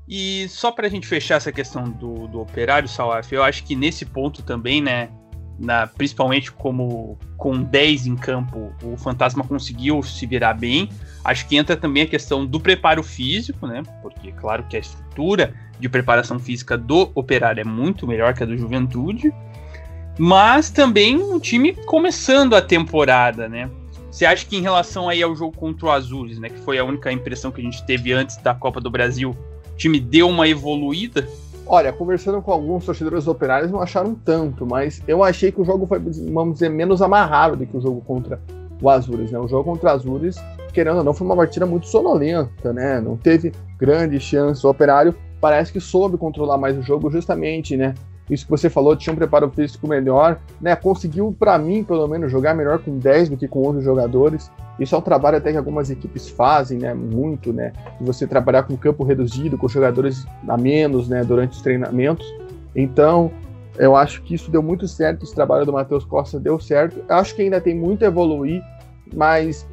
E 0.07 0.47
só 0.49 0.71
para 0.71 0.87
a 0.87 0.89
gente 0.89 1.05
fechar 1.05 1.35
essa 1.35 1.51
questão 1.51 1.83
do, 1.83 2.27
do 2.27 2.41
operário, 2.41 2.89
Salaf, 2.89 3.31
eu 3.31 3.43
acho 3.43 3.63
que 3.63 3.75
nesse 3.75 4.05
ponto 4.05 4.41
também, 4.41 4.81
né, 4.81 5.09
na, 5.59 5.87
principalmente 5.87 6.51
como 6.51 7.17
com 7.37 7.61
10 7.61 8.07
em 8.07 8.15
campo, 8.15 8.71
o 8.81 8.95
Fantasma 8.97 9.43
conseguiu 9.43 10.01
se 10.01 10.25
virar 10.25 10.53
bem. 10.53 10.89
Acho 11.23 11.47
que 11.47 11.57
entra 11.57 11.75
também 11.75 12.03
a 12.03 12.07
questão 12.07 12.45
do 12.45 12.59
preparo 12.59 13.03
físico, 13.03 13.67
né? 13.67 13.83
Porque, 14.01 14.31
claro, 14.31 14.63
que 14.69 14.77
a 14.77 14.79
estrutura 14.79 15.53
de 15.79 15.89
preparação 15.89 16.39
física 16.39 16.77
do 16.77 17.11
Operário 17.13 17.61
é 17.61 17.65
muito 17.65 18.07
melhor 18.07 18.33
que 18.33 18.43
a 18.43 18.45
do 18.45 18.57
Juventude. 18.57 19.33
Mas 20.17 20.69
também 20.69 21.17
o 21.17 21.39
time 21.39 21.73
começando 21.85 22.55
a 22.55 22.61
temporada, 22.61 23.47
né? 23.47 23.69
Você 24.11 24.25
acha 24.25 24.45
que 24.45 24.57
em 24.57 24.61
relação 24.61 25.07
aí 25.07 25.21
ao 25.21 25.35
jogo 25.35 25.55
contra 25.55 25.85
o 25.85 25.91
Azules, 25.91 26.39
né, 26.39 26.49
que 26.49 26.59
foi 26.59 26.79
a 26.79 26.83
única 26.83 27.11
impressão 27.11 27.51
que 27.51 27.61
a 27.61 27.63
gente 27.63 27.85
teve 27.85 28.11
antes 28.11 28.37
da 28.37 28.53
Copa 28.53 28.81
do 28.81 28.89
Brasil, 28.89 29.31
o 29.31 29.77
time 29.77 29.99
deu 29.99 30.27
uma 30.27 30.47
evoluída? 30.47 31.27
Olha, 31.71 31.93
conversando 31.93 32.41
com 32.41 32.51
alguns 32.51 32.83
torcedores 32.83 33.27
operários, 33.27 33.69
não 33.69 33.79
acharam 33.79 34.15
tanto, 34.15 34.65
mas 34.65 35.03
eu 35.07 35.23
achei 35.23 35.51
que 35.51 35.61
o 35.61 35.63
jogo 35.63 35.85
foi, 35.85 35.99
vamos 35.99 36.55
dizer, 36.55 36.67
menos 36.67 36.99
amarrado 36.99 37.55
do 37.55 37.63
que 37.63 37.77
o 37.77 37.79
jogo 37.79 38.01
contra 38.01 38.41
o 38.81 38.89
Azures, 38.89 39.31
né? 39.31 39.37
O 39.37 39.47
jogo 39.47 39.65
contra 39.65 39.91
o 39.91 39.93
Azures, 39.93 40.35
querendo 40.73 40.97
ou 40.97 41.03
não, 41.03 41.13
foi 41.13 41.27
uma 41.27 41.35
partida 41.35 41.67
muito 41.67 41.85
sonolenta, 41.85 42.73
né? 42.73 42.99
Não 42.99 43.15
teve 43.15 43.51
grande 43.77 44.19
chance. 44.19 44.65
O 44.65 44.69
Operário 44.71 45.13
parece 45.39 45.71
que 45.71 45.79
soube 45.79 46.17
controlar 46.17 46.57
mais 46.57 46.75
o 46.75 46.81
jogo 46.81 47.11
justamente, 47.11 47.77
né? 47.77 47.93
Isso 48.29 48.45
que 48.45 48.51
você 48.51 48.69
falou, 48.69 48.95
tinha 48.95 49.11
um 49.11 49.15
preparo 49.15 49.49
físico 49.49 49.87
melhor, 49.87 50.39
né? 50.61 50.75
Conseguiu, 50.75 51.35
para 51.37 51.57
mim, 51.57 51.83
pelo 51.83 52.07
menos, 52.07 52.31
jogar 52.31 52.53
melhor 52.53 52.79
com 52.79 52.97
10 52.97 53.29
do 53.29 53.37
que 53.37 53.47
com 53.47 53.67
11 53.67 53.81
jogadores. 53.81 54.51
Isso 54.79 54.93
é 54.93 54.97
um 54.97 55.01
trabalho 55.01 55.37
até 55.37 55.51
que 55.51 55.57
algumas 55.57 55.89
equipes 55.89 56.29
fazem, 56.29 56.79
né? 56.79 56.93
Muito, 56.93 57.51
né? 57.51 57.73
Você 58.01 58.27
trabalhar 58.27 58.63
com 58.63 58.77
campo 58.77 59.03
reduzido, 59.03 59.57
com 59.57 59.67
jogadores 59.67 60.25
a 60.47 60.57
menos, 60.57 61.09
né? 61.09 61.23
Durante 61.23 61.53
os 61.53 61.61
treinamentos. 61.61 62.25
Então, 62.75 63.31
eu 63.77 63.95
acho 63.95 64.21
que 64.21 64.35
isso 64.35 64.51
deu 64.51 64.61
muito 64.61 64.87
certo. 64.87 65.23
Esse 65.23 65.33
trabalho 65.33 65.65
do 65.65 65.73
Matheus 65.73 66.05
Costa 66.05 66.39
deu 66.39 66.59
certo. 66.59 67.03
Eu 67.07 67.15
acho 67.15 67.35
que 67.35 67.41
ainda 67.41 67.59
tem 67.59 67.75
muito 67.75 68.03
a 68.03 68.07
evoluir, 68.07 68.61
mas 69.13 69.67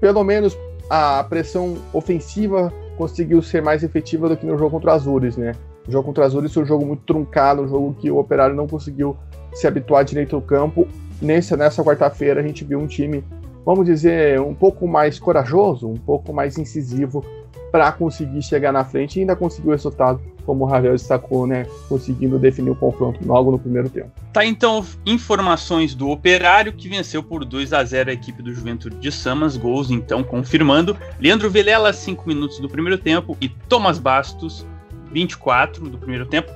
pelo 0.00 0.24
menos 0.24 0.56
a 0.88 1.22
pressão 1.24 1.76
ofensiva 1.92 2.72
conseguiu 2.96 3.42
ser 3.42 3.62
mais 3.62 3.82
efetiva 3.84 4.28
do 4.28 4.36
que 4.36 4.46
no 4.46 4.56
jogo 4.56 4.70
contra 4.70 4.90
o 4.90 4.94
Azures, 4.94 5.36
né? 5.36 5.52
O 5.88 5.90
jogo 5.90 6.04
contra 6.04 6.22
o 6.22 6.26
Azures 6.26 6.52
foi 6.52 6.62
um 6.62 6.66
jogo 6.66 6.84
muito 6.84 7.02
truncado, 7.04 7.62
um 7.62 7.68
jogo 7.68 7.96
que 7.98 8.10
o 8.10 8.18
Operário 8.18 8.54
não 8.54 8.68
conseguiu 8.68 9.16
se 9.54 9.66
habituar 9.66 10.04
direito 10.04 10.36
ao 10.36 10.42
campo. 10.42 10.86
Nessa, 11.20 11.56
nessa 11.56 11.82
quarta-feira 11.82 12.40
a 12.40 12.46
gente 12.46 12.62
viu 12.62 12.78
um 12.78 12.86
time, 12.86 13.24
vamos 13.64 13.86
dizer, 13.86 14.38
um 14.38 14.54
pouco 14.54 14.86
mais 14.86 15.18
corajoso, 15.18 15.88
um 15.88 15.96
pouco 15.96 16.30
mais 16.30 16.58
incisivo 16.58 17.24
para 17.72 17.90
conseguir 17.90 18.42
chegar 18.42 18.70
na 18.70 18.84
frente 18.84 19.16
e 19.16 19.20
ainda 19.20 19.34
conseguiu 19.34 19.70
o 19.70 19.72
resultado, 19.72 20.20
como 20.44 20.64
o 20.64 20.68
Ravel 20.68 20.92
destacou, 20.92 21.46
né? 21.46 21.66
Conseguindo 21.88 22.38
definir 22.38 22.70
o 22.70 22.76
confronto 22.76 23.26
logo 23.26 23.50
no 23.50 23.58
primeiro 23.58 23.88
tempo. 23.88 24.10
Tá 24.30 24.44
então 24.44 24.84
informações 25.06 25.94
do 25.94 26.10
Operário 26.10 26.72
que 26.74 26.88
venceu 26.88 27.22
por 27.22 27.46
2 27.46 27.72
a 27.72 27.82
0 27.82 28.10
a 28.10 28.12
equipe 28.12 28.42
do 28.42 28.52
Juventude 28.52 28.96
de 28.96 29.10
Samas, 29.10 29.56
gols 29.56 29.90
então 29.90 30.22
confirmando. 30.22 30.94
Leandro 31.18 31.48
Vilela 31.48 31.94
5 31.94 32.28
minutos 32.28 32.60
do 32.60 32.68
primeiro 32.68 32.98
tempo 32.98 33.36
e 33.40 33.48
Thomas 33.48 33.98
Bastos 33.98 34.66
24 35.12 35.88
do 35.88 35.98
primeiro 35.98 36.26
tempo. 36.26 36.50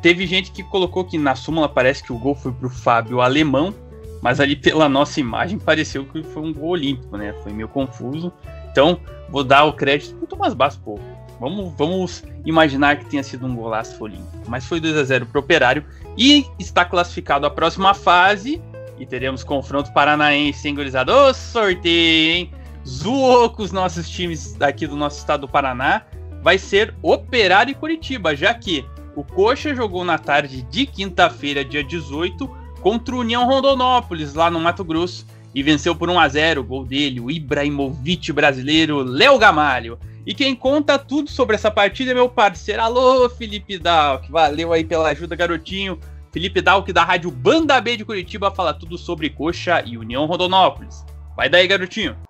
Teve 0.00 0.26
gente 0.26 0.52
que 0.52 0.62
colocou 0.62 1.04
que 1.04 1.18
na 1.18 1.34
súmula 1.34 1.68
parece 1.68 2.02
que 2.02 2.12
o 2.12 2.18
gol 2.18 2.34
foi 2.34 2.52
pro 2.52 2.70
Fábio 2.70 3.20
Alemão, 3.20 3.74
mas 4.22 4.40
ali 4.40 4.54
pela 4.54 4.88
nossa 4.88 5.20
imagem 5.20 5.58
pareceu 5.58 6.04
que 6.04 6.22
foi 6.22 6.42
um 6.42 6.52
gol 6.52 6.70
olímpico, 6.70 7.16
né? 7.16 7.34
Foi 7.42 7.52
meio 7.52 7.68
confuso. 7.68 8.32
Então, 8.70 9.00
vou 9.28 9.42
dar 9.42 9.64
o 9.64 9.72
crédito 9.72 10.14
pro 10.16 10.26
Thomas 10.26 10.54
Bastos, 10.54 10.82
pô. 10.84 10.98
Vamos, 11.40 11.72
vamos 11.76 12.24
imaginar 12.44 12.96
que 12.96 13.06
tenha 13.06 13.22
sido 13.22 13.46
um 13.46 13.54
golaço 13.54 14.02
olímpico. 14.02 14.42
Mas 14.48 14.66
foi 14.66 14.80
2 14.80 14.96
a 14.96 15.04
0 15.04 15.26
pro 15.26 15.40
Operário 15.40 15.84
e 16.16 16.44
está 16.58 16.84
classificado 16.84 17.46
à 17.46 17.50
próxima 17.50 17.94
fase. 17.94 18.60
E 18.98 19.06
teremos 19.06 19.44
confronto 19.44 19.92
paranaense, 19.92 20.66
hein, 20.66 20.74
gurizada? 20.74 21.14
Ô, 21.14 21.32
sorteio, 21.32 22.36
hein? 22.36 22.50
Zoou 22.86 23.50
com 23.50 23.62
os 23.62 23.70
nossos 23.70 24.08
times 24.08 24.54
daqui 24.54 24.86
do 24.86 24.96
nosso 24.96 25.18
estado 25.18 25.42
do 25.42 25.48
Paraná. 25.48 26.02
Vai 26.42 26.58
ser 26.58 26.94
Operário 27.02 27.72
e 27.72 27.74
Curitiba, 27.74 28.34
já 28.34 28.54
que 28.54 28.84
o 29.16 29.24
Coxa 29.24 29.74
jogou 29.74 30.04
na 30.04 30.18
tarde 30.18 30.62
de 30.62 30.86
quinta-feira, 30.86 31.64
dia 31.64 31.82
18, 31.82 32.48
contra 32.80 33.14
o 33.14 33.18
União 33.18 33.44
Rondonópolis, 33.46 34.34
lá 34.34 34.50
no 34.50 34.60
Mato 34.60 34.84
Grosso, 34.84 35.26
e 35.54 35.62
venceu 35.62 35.94
por 35.94 36.08
1 36.08 36.20
a 36.20 36.28
0 36.28 36.60
o 36.60 36.64
gol 36.64 36.84
dele, 36.84 37.20
o 37.20 37.30
Ibrahimovic 37.30 38.32
brasileiro, 38.32 39.02
Léo 39.02 39.38
Gamalho. 39.38 39.98
E 40.24 40.34
quem 40.34 40.54
conta 40.54 40.98
tudo 40.98 41.30
sobre 41.30 41.56
essa 41.56 41.70
partida 41.70 42.10
é 42.10 42.14
meu 42.14 42.28
parceiro. 42.28 42.82
Alô, 42.82 43.28
Felipe 43.30 43.78
Dalk. 43.78 44.30
Valeu 44.30 44.72
aí 44.72 44.84
pela 44.84 45.08
ajuda, 45.08 45.34
garotinho. 45.34 45.98
Felipe 46.30 46.60
Dalk 46.60 46.92
da 46.92 47.02
Rádio 47.02 47.30
Banda 47.30 47.80
B 47.80 47.96
de 47.96 48.04
Curitiba 48.04 48.50
fala 48.50 48.74
tudo 48.74 48.98
sobre 48.98 49.30
Coxa 49.30 49.82
e 49.86 49.96
União 49.96 50.26
Rondonópolis. 50.26 51.04
Vai 51.34 51.48
daí, 51.48 51.66
garotinho. 51.66 52.27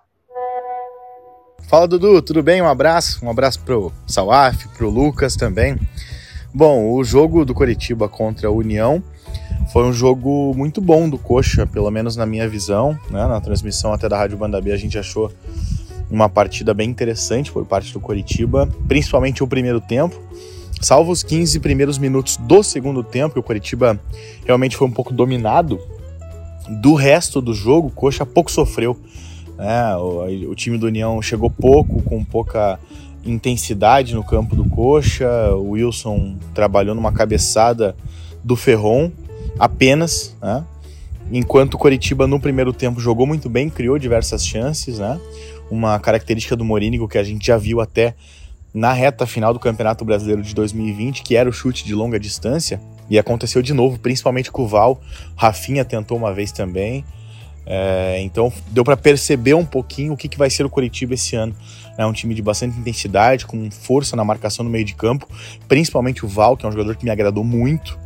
Fala, 1.69 1.87
Dudu. 1.87 2.19
Tudo 2.23 2.41
bem? 2.41 2.63
Um 2.63 2.67
abraço. 2.67 3.23
Um 3.23 3.29
abraço 3.29 3.59
pro 3.59 3.91
Salaf, 4.07 4.67
pro 4.75 4.89
Lucas 4.89 5.35
também. 5.35 5.77
Bom, 6.51 6.91
o 6.91 7.03
jogo 7.03 7.45
do 7.45 7.53
Curitiba 7.53 8.09
contra 8.09 8.47
a 8.47 8.51
União 8.51 9.03
foi 9.71 9.83
um 9.83 9.93
jogo 9.93 10.51
muito 10.55 10.81
bom 10.81 11.07
do 11.07 11.19
Coxa, 11.19 11.67
pelo 11.67 11.91
menos 11.91 12.15
na 12.15 12.25
minha 12.25 12.49
visão. 12.49 12.97
Né? 13.11 13.23
Na 13.23 13.39
transmissão 13.39 13.93
até 13.93 14.09
da 14.09 14.17
Rádio 14.17 14.35
Banda 14.35 14.59
B 14.59 14.71
a 14.71 14.77
gente 14.77 14.97
achou 14.97 15.31
uma 16.09 16.27
partida 16.27 16.73
bem 16.73 16.89
interessante 16.89 17.51
por 17.51 17.63
parte 17.67 17.93
do 17.93 17.99
Coritiba, 17.99 18.67
principalmente 18.87 19.43
o 19.43 19.47
primeiro 19.47 19.79
tempo. 19.79 20.19
Salvo 20.81 21.11
os 21.11 21.21
15 21.21 21.59
primeiros 21.59 21.99
minutos 21.99 22.35
do 22.37 22.63
segundo 22.63 23.03
tempo, 23.03 23.39
o 23.39 23.43
Coritiba 23.43 23.99
realmente 24.43 24.75
foi 24.75 24.87
um 24.87 24.91
pouco 24.91 25.13
dominado. 25.13 25.79
Do 26.81 26.95
resto 26.95 27.39
do 27.39 27.53
jogo, 27.53 27.89
o 27.89 27.91
Coxa 27.91 28.25
pouco 28.25 28.49
sofreu. 28.49 28.99
Né? 29.59 29.95
O, 29.97 30.49
o 30.49 30.55
time 30.55 30.77
do 30.79 30.87
União 30.87 31.21
chegou 31.21 31.49
pouco, 31.49 32.01
com 32.01 32.23
pouca 32.23 32.79
intensidade 33.23 34.15
no 34.15 34.23
campo 34.23 34.55
do 34.55 34.67
Coxa. 34.67 35.29
O 35.53 35.71
Wilson 35.71 36.37
trabalhou 36.55 36.95
numa 36.95 37.11
cabeçada 37.11 37.95
do 38.43 38.55
Ferron 38.55 39.11
apenas, 39.59 40.35
né? 40.41 40.63
Enquanto 41.31 41.75
o 41.75 41.77
Coritiba 41.77 42.25
no 42.25 42.39
primeiro 42.39 42.73
tempo 42.73 42.99
jogou 42.99 43.27
muito 43.27 43.47
bem, 43.47 43.69
criou 43.69 43.99
diversas 43.99 44.43
chances, 44.43 44.97
né? 44.97 45.19
uma 45.69 45.99
característica 45.99 46.55
do 46.55 46.65
Morínigo 46.65 47.07
que 47.07 47.17
a 47.17 47.23
gente 47.23 47.45
já 47.45 47.57
viu 47.57 47.79
até 47.79 48.15
na 48.73 48.93
reta 48.93 49.25
final 49.25 49.53
do 49.53 49.59
Campeonato 49.59 50.05
Brasileiro 50.05 50.41
de 50.41 50.53
2020, 50.53 51.23
que 51.23 51.35
era 51.35 51.49
o 51.49 51.53
chute 51.53 51.85
de 51.85 51.93
longa 51.95 52.19
distância, 52.19 52.79
e 53.09 53.17
aconteceu 53.17 53.61
de 53.61 53.73
novo, 53.73 53.97
principalmente 53.99 54.51
com 54.51 54.63
o 54.63 54.67
Val. 54.67 55.01
Rafinha 55.35 55.83
tentou 55.83 56.17
uma 56.17 56.33
vez 56.33 56.51
também. 56.51 57.03
É, 57.71 58.19
então 58.21 58.51
deu 58.71 58.83
para 58.83 58.97
perceber 58.97 59.53
um 59.53 59.63
pouquinho 59.63 60.13
o 60.13 60.17
que, 60.17 60.27
que 60.27 60.39
vai 60.39 60.49
ser 60.49 60.65
o 60.65 60.69
Curitiba 60.69 61.13
esse 61.13 61.35
ano. 61.35 61.55
É 61.95 62.05
um 62.05 62.11
time 62.11 62.33
de 62.33 62.41
bastante 62.41 62.79
intensidade, 62.79 63.45
com 63.45 63.69
força 63.69 64.15
na 64.15 64.23
marcação 64.23 64.63
no 64.65 64.71
meio 64.71 64.85
de 64.85 64.95
campo, 64.95 65.27
principalmente 65.67 66.25
o 66.25 66.27
Val, 66.27 66.57
que 66.57 66.65
é 66.65 66.69
um 66.69 66.71
jogador 66.71 66.95
que 66.95 67.05
me 67.05 67.11
agradou 67.11 67.43
muito. 67.43 67.99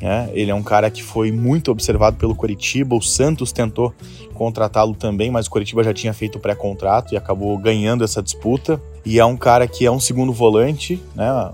Né? 0.00 0.30
Ele 0.32 0.50
é 0.50 0.54
um 0.54 0.62
cara 0.62 0.90
que 0.90 1.02
foi 1.02 1.30
muito 1.30 1.70
observado 1.70 2.16
pelo 2.16 2.34
Coritiba. 2.34 2.96
O 2.96 3.02
Santos 3.02 3.52
tentou 3.52 3.94
contratá-lo 4.34 4.94
também, 4.94 5.30
mas 5.30 5.46
o 5.46 5.50
Coritiba 5.50 5.84
já 5.84 5.92
tinha 5.92 6.14
feito 6.14 6.38
o 6.38 6.40
pré-contrato 6.40 7.12
e 7.12 7.16
acabou 7.16 7.56
ganhando 7.58 8.02
essa 8.02 8.22
disputa. 8.22 8.80
E 9.04 9.18
é 9.18 9.24
um 9.24 9.36
cara 9.36 9.68
que 9.68 9.84
é 9.84 9.90
um 9.90 10.00
segundo 10.00 10.32
volante, 10.32 11.00
né? 11.14 11.52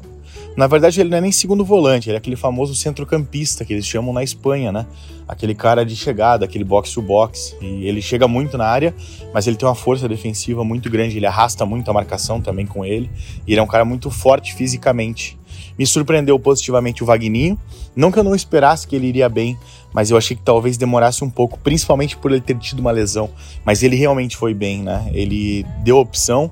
Na 0.58 0.66
verdade, 0.66 1.00
ele 1.00 1.08
não 1.08 1.18
é 1.18 1.20
nem 1.20 1.30
segundo 1.30 1.64
volante, 1.64 2.10
ele 2.10 2.16
é 2.16 2.18
aquele 2.18 2.34
famoso 2.34 2.74
centrocampista 2.74 3.64
que 3.64 3.72
eles 3.72 3.86
chamam 3.86 4.12
na 4.12 4.24
Espanha, 4.24 4.72
né? 4.72 4.86
Aquele 5.28 5.54
cara 5.54 5.86
de 5.86 5.94
chegada, 5.94 6.44
aquele 6.44 6.64
box 6.64 6.92
to 6.92 7.00
box. 7.00 7.56
E 7.60 7.86
ele 7.86 8.02
chega 8.02 8.26
muito 8.26 8.58
na 8.58 8.66
área, 8.66 8.92
mas 9.32 9.46
ele 9.46 9.54
tem 9.54 9.68
uma 9.68 9.74
força 9.76 10.08
defensiva 10.08 10.64
muito 10.64 10.90
grande, 10.90 11.16
ele 11.16 11.26
arrasta 11.26 11.64
muito 11.64 11.88
a 11.88 11.94
marcação 11.94 12.40
também 12.40 12.66
com 12.66 12.84
ele. 12.84 13.08
E 13.46 13.52
ele 13.52 13.60
é 13.60 13.62
um 13.62 13.68
cara 13.68 13.84
muito 13.84 14.10
forte 14.10 14.52
fisicamente. 14.52 15.38
Me 15.78 15.86
surpreendeu 15.86 16.36
positivamente 16.40 17.04
o 17.04 17.06
Vagninho. 17.06 17.56
Não 17.94 18.10
que 18.10 18.18
eu 18.18 18.24
não 18.24 18.34
esperasse 18.34 18.84
que 18.84 18.96
ele 18.96 19.06
iria 19.06 19.28
bem, 19.28 19.56
mas 19.92 20.10
eu 20.10 20.16
achei 20.16 20.36
que 20.36 20.42
talvez 20.42 20.76
demorasse 20.76 21.22
um 21.22 21.30
pouco, 21.30 21.56
principalmente 21.60 22.16
por 22.16 22.32
ele 22.32 22.40
ter 22.40 22.58
tido 22.58 22.80
uma 22.80 22.90
lesão. 22.90 23.30
Mas 23.64 23.84
ele 23.84 23.94
realmente 23.94 24.36
foi 24.36 24.54
bem, 24.54 24.82
né? 24.82 25.08
Ele 25.14 25.64
deu 25.84 25.98
opção. 25.98 26.50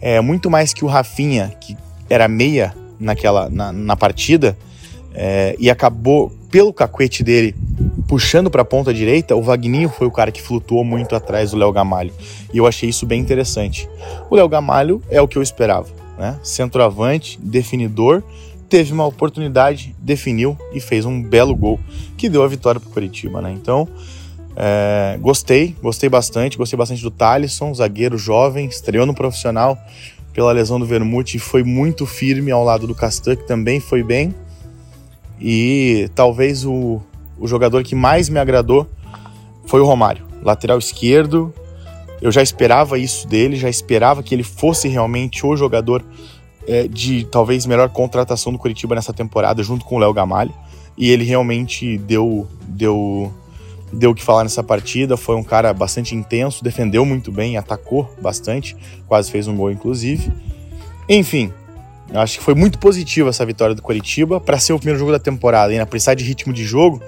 É, 0.00 0.20
muito 0.20 0.48
mais 0.48 0.72
que 0.72 0.84
o 0.84 0.86
Rafinha, 0.86 1.48
que 1.60 1.76
era 2.08 2.28
meia 2.28 2.72
naquela 2.98 3.48
na, 3.48 3.72
na 3.72 3.96
partida, 3.96 4.56
é, 5.14 5.56
e 5.58 5.70
acabou, 5.70 6.32
pelo 6.50 6.72
cacuete 6.72 7.24
dele, 7.24 7.54
puxando 8.06 8.50
para 8.50 8.62
a 8.62 8.64
ponta 8.64 8.94
direita, 8.94 9.34
o 9.34 9.42
Vagninho 9.42 9.88
foi 9.88 10.06
o 10.06 10.10
cara 10.10 10.30
que 10.30 10.40
flutuou 10.40 10.84
muito 10.84 11.14
atrás 11.14 11.50
do 11.50 11.56
Léo 11.56 11.72
Gamalho. 11.72 12.12
E 12.52 12.58
eu 12.58 12.66
achei 12.66 12.88
isso 12.88 13.04
bem 13.04 13.20
interessante. 13.20 13.88
O 14.30 14.36
Léo 14.36 14.48
Gamalho 14.48 15.02
é 15.10 15.20
o 15.20 15.28
que 15.28 15.36
eu 15.36 15.42
esperava, 15.42 15.88
né? 16.16 16.38
Centroavante, 16.42 17.38
definidor, 17.42 18.22
teve 18.68 18.92
uma 18.92 19.06
oportunidade, 19.06 19.94
definiu 19.98 20.56
e 20.72 20.80
fez 20.80 21.04
um 21.04 21.22
belo 21.22 21.54
gol 21.54 21.80
que 22.16 22.28
deu 22.28 22.42
a 22.42 22.48
vitória 22.48 22.80
para 22.80 22.88
o 22.88 22.92
Curitiba, 22.92 23.40
né? 23.40 23.50
Então, 23.50 23.88
é, 24.54 25.18
gostei, 25.20 25.74
gostei 25.82 26.08
bastante, 26.08 26.56
gostei 26.56 26.76
bastante 26.76 27.02
do 27.02 27.10
Thalisson, 27.10 27.72
zagueiro 27.74 28.18
jovem, 28.18 28.66
estreou 28.66 29.06
no 29.06 29.14
profissional 29.14 29.78
pela 30.38 30.52
lesão 30.52 30.78
do 30.78 30.86
Vermute 30.86 31.36
foi 31.36 31.64
muito 31.64 32.06
firme 32.06 32.52
ao 32.52 32.62
lado 32.62 32.86
do 32.86 32.94
Castan, 32.94 33.34
que 33.34 33.44
também 33.44 33.80
foi 33.80 34.04
bem. 34.04 34.32
E 35.40 36.08
talvez 36.14 36.64
o, 36.64 37.02
o 37.36 37.48
jogador 37.48 37.82
que 37.82 37.96
mais 37.96 38.28
me 38.28 38.38
agradou 38.38 38.88
foi 39.66 39.80
o 39.80 39.84
Romário, 39.84 40.24
lateral 40.40 40.78
esquerdo. 40.78 41.52
Eu 42.22 42.30
já 42.30 42.40
esperava 42.40 43.00
isso 43.00 43.26
dele, 43.26 43.56
já 43.56 43.68
esperava 43.68 44.22
que 44.22 44.32
ele 44.32 44.44
fosse 44.44 44.86
realmente 44.86 45.44
o 45.44 45.56
jogador 45.56 46.04
é, 46.68 46.86
de 46.86 47.24
talvez 47.24 47.66
melhor 47.66 47.88
contratação 47.88 48.52
do 48.52 48.60
Curitiba 48.60 48.94
nessa 48.94 49.12
temporada, 49.12 49.60
junto 49.60 49.84
com 49.84 49.96
o 49.96 49.98
Léo 49.98 50.12
Gamalho. 50.12 50.54
E 50.96 51.10
ele 51.10 51.24
realmente 51.24 51.98
deu, 51.98 52.46
deu, 52.62 53.34
deu 53.92 54.10
o 54.10 54.14
que 54.14 54.22
falar 54.22 54.42
nessa 54.42 54.62
partida. 54.62 55.16
Foi 55.16 55.36
um 55.36 55.42
cara 55.42 55.72
bastante 55.72 56.14
intenso, 56.14 56.62
defendeu 56.62 57.04
muito 57.04 57.30
bem, 57.32 57.56
atacou 57.56 58.12
bastante, 58.20 58.76
quase 59.06 59.30
fez 59.30 59.46
um 59.48 59.56
gol, 59.56 59.70
inclusive. 59.70 60.32
Enfim, 61.08 61.52
acho 62.14 62.38
que 62.38 62.44
foi 62.44 62.54
muito 62.54 62.78
positiva 62.78 63.30
essa 63.30 63.44
vitória 63.44 63.74
do 63.74 63.82
Curitiba 63.82 64.40
para 64.40 64.58
ser 64.58 64.72
o 64.72 64.78
primeiro 64.78 64.98
jogo 64.98 65.12
da 65.12 65.18
temporada. 65.18 65.72
E 65.72 65.78
na 65.78 65.86
precisar 65.86 66.14
de 66.14 66.24
ritmo 66.24 66.52
de 66.52 66.64
jogo, 66.64 67.02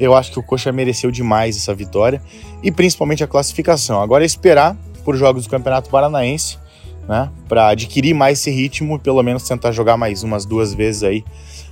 eu 0.00 0.14
acho 0.14 0.32
que 0.32 0.38
o 0.38 0.42
Coxa 0.42 0.72
mereceu 0.72 1.10
demais 1.10 1.56
essa 1.56 1.74
vitória 1.74 2.20
e 2.62 2.70
principalmente 2.72 3.22
a 3.22 3.26
classificação. 3.26 4.00
Agora 4.00 4.24
é 4.24 4.26
esperar 4.26 4.76
por 5.04 5.16
jogos 5.16 5.44
do 5.44 5.50
Campeonato 5.50 5.90
Paranaense 5.90 6.62
né? 7.08 7.30
Para 7.48 7.68
adquirir 7.68 8.14
mais 8.14 8.38
esse 8.38 8.50
ritmo 8.50 8.96
e 8.96 8.98
pelo 8.98 9.22
menos 9.22 9.42
tentar 9.44 9.72
jogar 9.72 9.96
mais 9.96 10.22
umas 10.22 10.44
duas 10.44 10.72
vezes 10.72 11.02
aí 11.02 11.24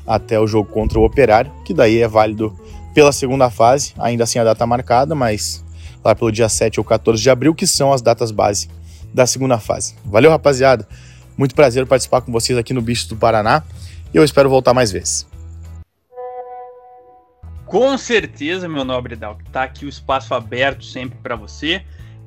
até 0.06 0.40
o 0.40 0.46
jogo 0.46 0.70
contra 0.70 0.98
o 0.98 1.04
Operário, 1.04 1.52
que 1.64 1.72
daí 1.72 1.98
é 1.98 2.08
válido 2.08 2.54
pela 2.94 3.12
segunda 3.12 3.50
fase, 3.50 3.94
ainda 3.98 4.24
assim 4.24 4.38
a 4.38 4.44
data 4.44 4.66
marcada, 4.66 5.14
mas 5.14 5.64
lá 6.04 6.14
pelo 6.14 6.30
dia 6.30 6.48
7 6.48 6.80
ou 6.80 6.84
14 6.84 7.22
de 7.22 7.30
abril, 7.30 7.54
que 7.54 7.66
são 7.66 7.92
as 7.92 8.02
datas 8.02 8.30
base 8.30 8.68
da 9.12 9.26
segunda 9.26 9.58
fase. 9.58 9.94
Valeu, 10.04 10.30
rapaziada. 10.30 10.86
Muito 11.36 11.54
prazer 11.54 11.86
participar 11.86 12.20
com 12.20 12.32
vocês 12.32 12.58
aqui 12.58 12.72
no 12.72 12.82
Bicho 12.82 13.08
do 13.08 13.16
Paraná 13.16 13.62
e 14.12 14.16
eu 14.16 14.24
espero 14.24 14.50
voltar 14.50 14.74
mais 14.74 14.92
vezes. 14.92 15.26
Com 17.66 17.96
certeza, 17.96 18.68
meu 18.68 18.84
nobre 18.84 19.14
Dal, 19.14 19.38
tá 19.52 19.62
aqui 19.62 19.86
o 19.86 19.88
espaço 19.88 20.34
aberto 20.34 20.84
sempre 20.84 21.18
para 21.22 21.36
você. 21.36 21.82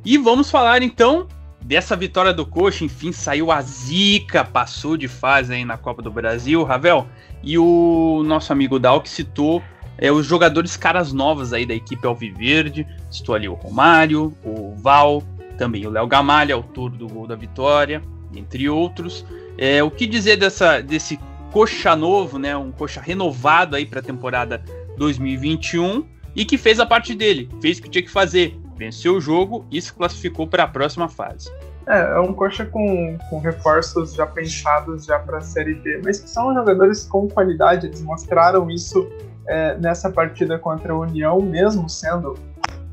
E 0.05 0.17
vamos 0.17 0.49
falar 0.49 0.81
então 0.81 1.27
dessa 1.61 1.95
vitória 1.95 2.33
do 2.33 2.45
Coxa, 2.45 2.85
enfim, 2.85 3.11
saiu 3.11 3.51
a 3.51 3.61
zica, 3.61 4.43
passou 4.43 4.95
de 4.95 5.07
fase 5.07 5.53
aí 5.53 5.65
na 5.65 5.77
Copa 5.77 6.01
do 6.01 6.09
Brasil, 6.09 6.63
Ravel. 6.63 7.07
E 7.43 7.57
o 7.57 8.23
nosso 8.25 8.53
amigo 8.53 8.79
Dal 8.79 9.01
que 9.01 9.09
citou 9.09 9.61
é, 9.97 10.11
os 10.11 10.25
jogadores 10.25 10.75
caras 10.75 11.13
novas 11.13 11.53
aí 11.53 11.65
da 11.65 11.73
equipe 11.73 12.05
Alviverde. 12.05 12.87
Citou 13.11 13.35
ali 13.35 13.47
o 13.47 13.53
Romário, 13.53 14.35
o 14.43 14.75
Val, 14.75 15.23
também 15.57 15.85
o 15.85 15.89
Léo 15.89 16.07
Gamalha, 16.07 16.55
autor 16.55 16.89
do 16.89 17.07
gol 17.07 17.27
da 17.27 17.35
vitória, 17.35 18.01
entre 18.35 18.69
outros. 18.69 19.25
É, 19.57 19.83
o 19.83 19.91
que 19.91 20.07
dizer 20.07 20.37
dessa, 20.37 20.81
desse 20.81 21.19
coxa 21.51 21.95
novo, 21.95 22.39
né? 22.39 22.57
Um 22.57 22.71
coxa 22.71 22.99
renovado 22.99 23.75
aí 23.75 23.85
para 23.85 23.99
a 23.99 24.03
temporada 24.03 24.63
2021 24.97 26.05
e 26.35 26.43
que 26.45 26.57
fez 26.57 26.79
a 26.79 26.85
parte 26.85 27.13
dele, 27.13 27.47
fez 27.61 27.77
o 27.77 27.83
que 27.83 27.89
tinha 27.89 28.03
que 28.03 28.09
fazer, 28.09 28.57
venceu 28.75 29.15
o 29.15 29.21
jogo 29.21 29.65
e 29.71 29.79
se 29.79 29.93
classificou 29.93 30.47
para 30.47 30.63
a 30.63 30.67
próxima 30.67 31.07
fase. 31.07 31.51
É, 31.87 32.15
é 32.15 32.19
um 32.19 32.33
coxa 32.33 32.65
com, 32.65 33.17
com 33.29 33.39
reforços 33.39 34.13
já 34.15 34.25
pensados 34.25 35.05
já 35.05 35.19
para 35.19 35.37
a 35.37 35.41
Série 35.41 35.75
B, 35.75 36.01
mas 36.03 36.17
são 36.17 36.53
jogadores 36.53 37.03
com 37.03 37.27
qualidade, 37.27 37.87
eles 37.87 38.01
mostraram 38.01 38.71
isso 38.71 39.07
é, 39.47 39.77
nessa 39.77 40.09
partida 40.09 40.57
contra 40.57 40.93
a 40.93 40.97
União, 40.97 41.41
mesmo 41.41 41.89
sendo 41.89 42.37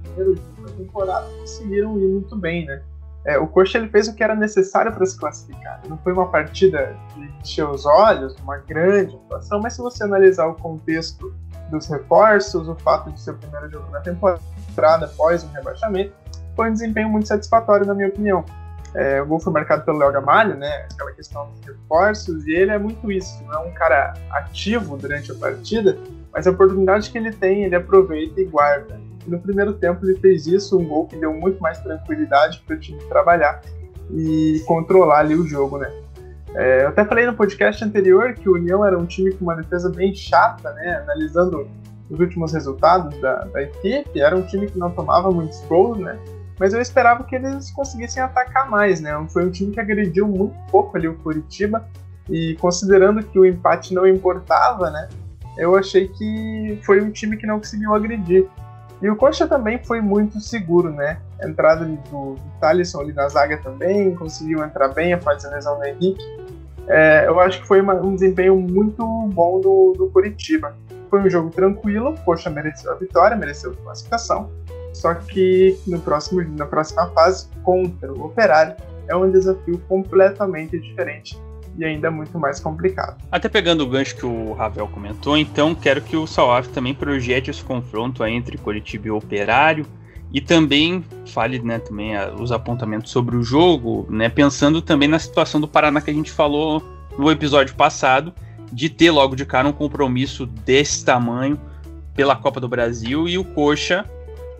primeiro 0.02 0.35
da 0.35 0.73
temporada, 0.73 1.26
conseguiram 1.38 1.99
ir 1.99 2.07
muito 2.07 2.37
bem, 2.37 2.66
né? 2.66 2.83
É, 3.25 3.38
o 3.38 3.47
Coxa 3.47 3.76
ele 3.76 3.88
fez 3.88 4.09
o 4.09 4.14
que 4.14 4.25
era 4.25 4.35
necessário 4.35 4.92
para 4.92 5.04
se 5.04 5.19
classificar. 5.19 5.80
Não 5.87 5.99
foi 5.99 6.12
uma 6.12 6.28
partida 6.28 6.97
de 7.14 7.30
encher 7.42 7.69
os 7.69 7.85
olhos, 7.85 8.35
uma 8.42 8.57
grande 8.57 9.14
atuação, 9.14 9.61
mas 9.61 9.75
se 9.75 9.83
você 9.83 10.04
analisar 10.04 10.47
o 10.47 10.54
contexto 10.54 11.35
dos 11.71 11.87
reforços, 11.87 12.66
o 12.66 12.75
fato 12.76 13.11
de 13.12 13.21
ser 13.21 13.33
o 13.33 13.35
primeiro 13.35 13.71
jogo 13.71 13.90
na 13.90 14.00
temporada 14.00 15.07
após 15.07 15.45
um 15.45 15.49
rebaixamento, 15.49 16.14
foi 16.57 16.71
um 16.71 16.73
desempenho 16.73 17.11
muito 17.11 17.28
satisfatório, 17.28 17.87
na 17.87 17.95
minha 17.95 18.09
opinião. 18.09 18.45
É, 18.95 19.21
o 19.23 19.26
gol 19.26 19.38
foi 19.38 19.52
marcado 19.52 19.85
pelo 19.85 19.99
Léo 19.99 20.12
Gamalho, 20.12 20.57
né? 20.57 20.87
Aquela 20.92 21.12
questão 21.12 21.49
dos 21.50 21.64
reforços, 21.64 22.47
e 22.47 22.52
ele 22.52 22.73
é 22.73 22.78
muito 22.78 23.12
isso, 23.12 23.40
não 23.45 23.54
é 23.54 23.59
um 23.59 23.73
cara 23.73 24.14
ativo 24.30 24.97
durante 24.97 25.30
a 25.30 25.35
partida, 25.35 25.97
mas 26.33 26.47
a 26.47 26.51
oportunidade 26.51 27.11
que 27.11 27.19
ele 27.19 27.33
tem, 27.33 27.65
ele 27.65 27.75
aproveita 27.75 28.41
e 28.41 28.45
guarda. 28.45 29.01
E 29.27 29.31
no 29.31 29.39
primeiro 29.39 29.73
tempo 29.75 30.05
ele 30.05 30.19
fez 30.19 30.47
isso, 30.47 30.79
um 30.79 30.87
gol 30.87 31.07
que 31.07 31.17
deu 31.17 31.33
muito 31.35 31.61
mais 31.61 31.79
tranquilidade 31.79 32.63
para 32.67 32.77
o 32.77 32.79
time 32.79 32.99
trabalhar 33.05 33.61
e 34.13 34.63
controlar 34.67 35.21
ali 35.21 35.35
o 35.35 35.47
jogo, 35.47 35.79
né? 35.79 35.91
É, 36.55 36.83
eu 36.83 36.89
até 36.89 37.05
falei 37.05 37.27
no 37.27 37.35
podcast 37.35 37.85
anterior 37.85 38.35
que 38.35 38.49
o 38.49 38.55
União 38.55 38.85
era 38.85 38.99
um 38.99 39.07
time 39.07 39.33
com 39.33 39.45
uma 39.45 39.55
defesa 39.55 39.89
bem 39.89 40.13
chata, 40.15 40.73
né? 40.73 41.01
Analisando 41.03 41.69
os 42.09 42.19
últimos 42.19 42.53
resultados 42.53 43.17
da, 43.21 43.45
da 43.45 43.63
equipe, 43.63 44.21
era 44.21 44.37
um 44.37 44.43
time 44.43 44.69
que 44.69 44.79
não 44.79 44.91
tomava 44.91 45.31
muitos 45.31 45.61
gols, 45.67 45.99
né? 45.99 46.19
Mas 46.59 46.75
eu 46.75 46.81
esperava 46.81 47.25
que 47.25 47.37
eles 47.37 47.71
conseguissem 47.71 48.23
atacar 48.23 48.69
mais, 48.69 49.01
né? 49.01 49.13
Foi 49.31 49.47
um 49.47 49.51
time 49.51 49.73
que 49.73 49.81
agrediu 49.81 50.27
muito 50.27 50.55
pouco 50.71 50.97
ali 50.97 51.09
o 51.09 51.15
Curitiba 51.15 51.89
e 52.29 52.57
considerando 52.61 53.23
que 53.23 53.39
o 53.39 53.47
empate 53.47 53.95
não 53.95 54.07
importava, 54.07 54.91
né? 54.91 55.09
Eu 55.61 55.76
achei 55.76 56.09
que 56.09 56.81
foi 56.83 57.02
um 57.02 57.11
time 57.11 57.37
que 57.37 57.47
não 57.47 57.59
conseguiu 57.59 57.95
agredir. 57.95 58.49
E 59.02 59.11
o 59.11 59.14
Coxa 59.14 59.47
também 59.47 59.79
foi 59.85 60.00
muito 60.00 60.40
seguro, 60.40 60.90
né? 60.90 61.19
A 61.38 61.47
entrada 61.47 61.85
do, 61.85 62.37
Thalisson 62.59 63.00
ali 63.00 63.12
na 63.12 63.29
zaga 63.29 63.59
também, 63.59 64.14
conseguiu 64.14 64.64
entrar 64.64 64.88
bem 64.88 65.12
após 65.12 65.45
a 65.45 65.50
lesão 65.50 65.79
do 65.79 65.85
Henrique. 65.85 66.25
É, 66.88 67.26
eu 67.26 67.38
acho 67.38 67.61
que 67.61 67.67
foi 67.67 67.83
uma, 67.83 67.95
um 67.95 68.14
desempenho 68.14 68.57
muito 68.57 69.05
bom 69.35 69.61
do, 69.61 69.93
do 69.99 70.09
Curitiba. 70.09 70.75
Foi 71.11 71.21
um 71.21 71.29
jogo 71.29 71.50
tranquilo, 71.50 72.14
o 72.14 72.21
Coxa 72.21 72.49
mereceu 72.49 72.93
a 72.93 72.95
vitória, 72.95 73.37
mereceu 73.37 73.73
a 73.73 73.85
classificação. 73.85 74.50
Só 74.95 75.12
que 75.12 75.79
no 75.87 76.00
próximo, 76.00 76.43
na 76.57 76.64
próxima 76.64 77.07
fase, 77.11 77.49
contra 77.62 78.11
o 78.11 78.25
Operário, 78.25 78.76
é 79.09 79.14
um 79.14 79.30
desafio 79.30 79.78
completamente 79.89 80.78
diferente 80.78 81.39
e 81.78 81.85
ainda 81.85 82.11
muito 82.11 82.39
mais 82.39 82.61
complicado. 82.61 83.17
Até 83.30 83.49
pegando 83.49 83.83
o 83.83 83.87
gancho 83.87 84.17
que 84.17 84.26
o 84.26 84.52
Ravel 84.52 84.89
comentou, 84.89 85.37
então 85.37 85.75
quero 85.75 86.02
que 86.02 86.17
o 86.17 86.26
Salaf 86.26 86.69
também 86.69 86.95
projete 86.95 87.50
esse 87.50 87.63
confronto 87.63 88.25
entre 88.25 88.59
Curitiba 88.59 89.09
e 89.09 89.11
Operário 89.11 89.87
e 90.33 90.41
também 90.41 91.04
fale 91.26 91.59
né, 91.59 91.78
também 91.78 92.13
os 92.39 92.52
apontamentos 92.52 93.11
sobre 93.11 93.37
o 93.37 93.43
jogo, 93.43 94.06
né, 94.09 94.28
pensando 94.28 94.80
também 94.80 95.09
na 95.09 95.19
situação 95.19 95.61
do 95.61 95.67
Paraná 95.67 96.00
que 96.00 96.11
a 96.11 96.15
gente 96.15 96.30
falou 96.30 96.83
no 97.19 97.30
episódio 97.30 97.75
passado, 97.75 98.33
de 98.73 98.89
ter 98.89 99.11
logo 99.11 99.35
de 99.35 99.45
cara 99.45 99.67
um 99.67 99.73
compromisso 99.73 100.47
desse 100.47 101.04
tamanho 101.04 101.59
pela 102.15 102.37
Copa 102.37 102.61
do 102.61 102.69
Brasil 102.69 103.28
e 103.28 103.37
o 103.37 103.45
Coxa, 103.45 104.04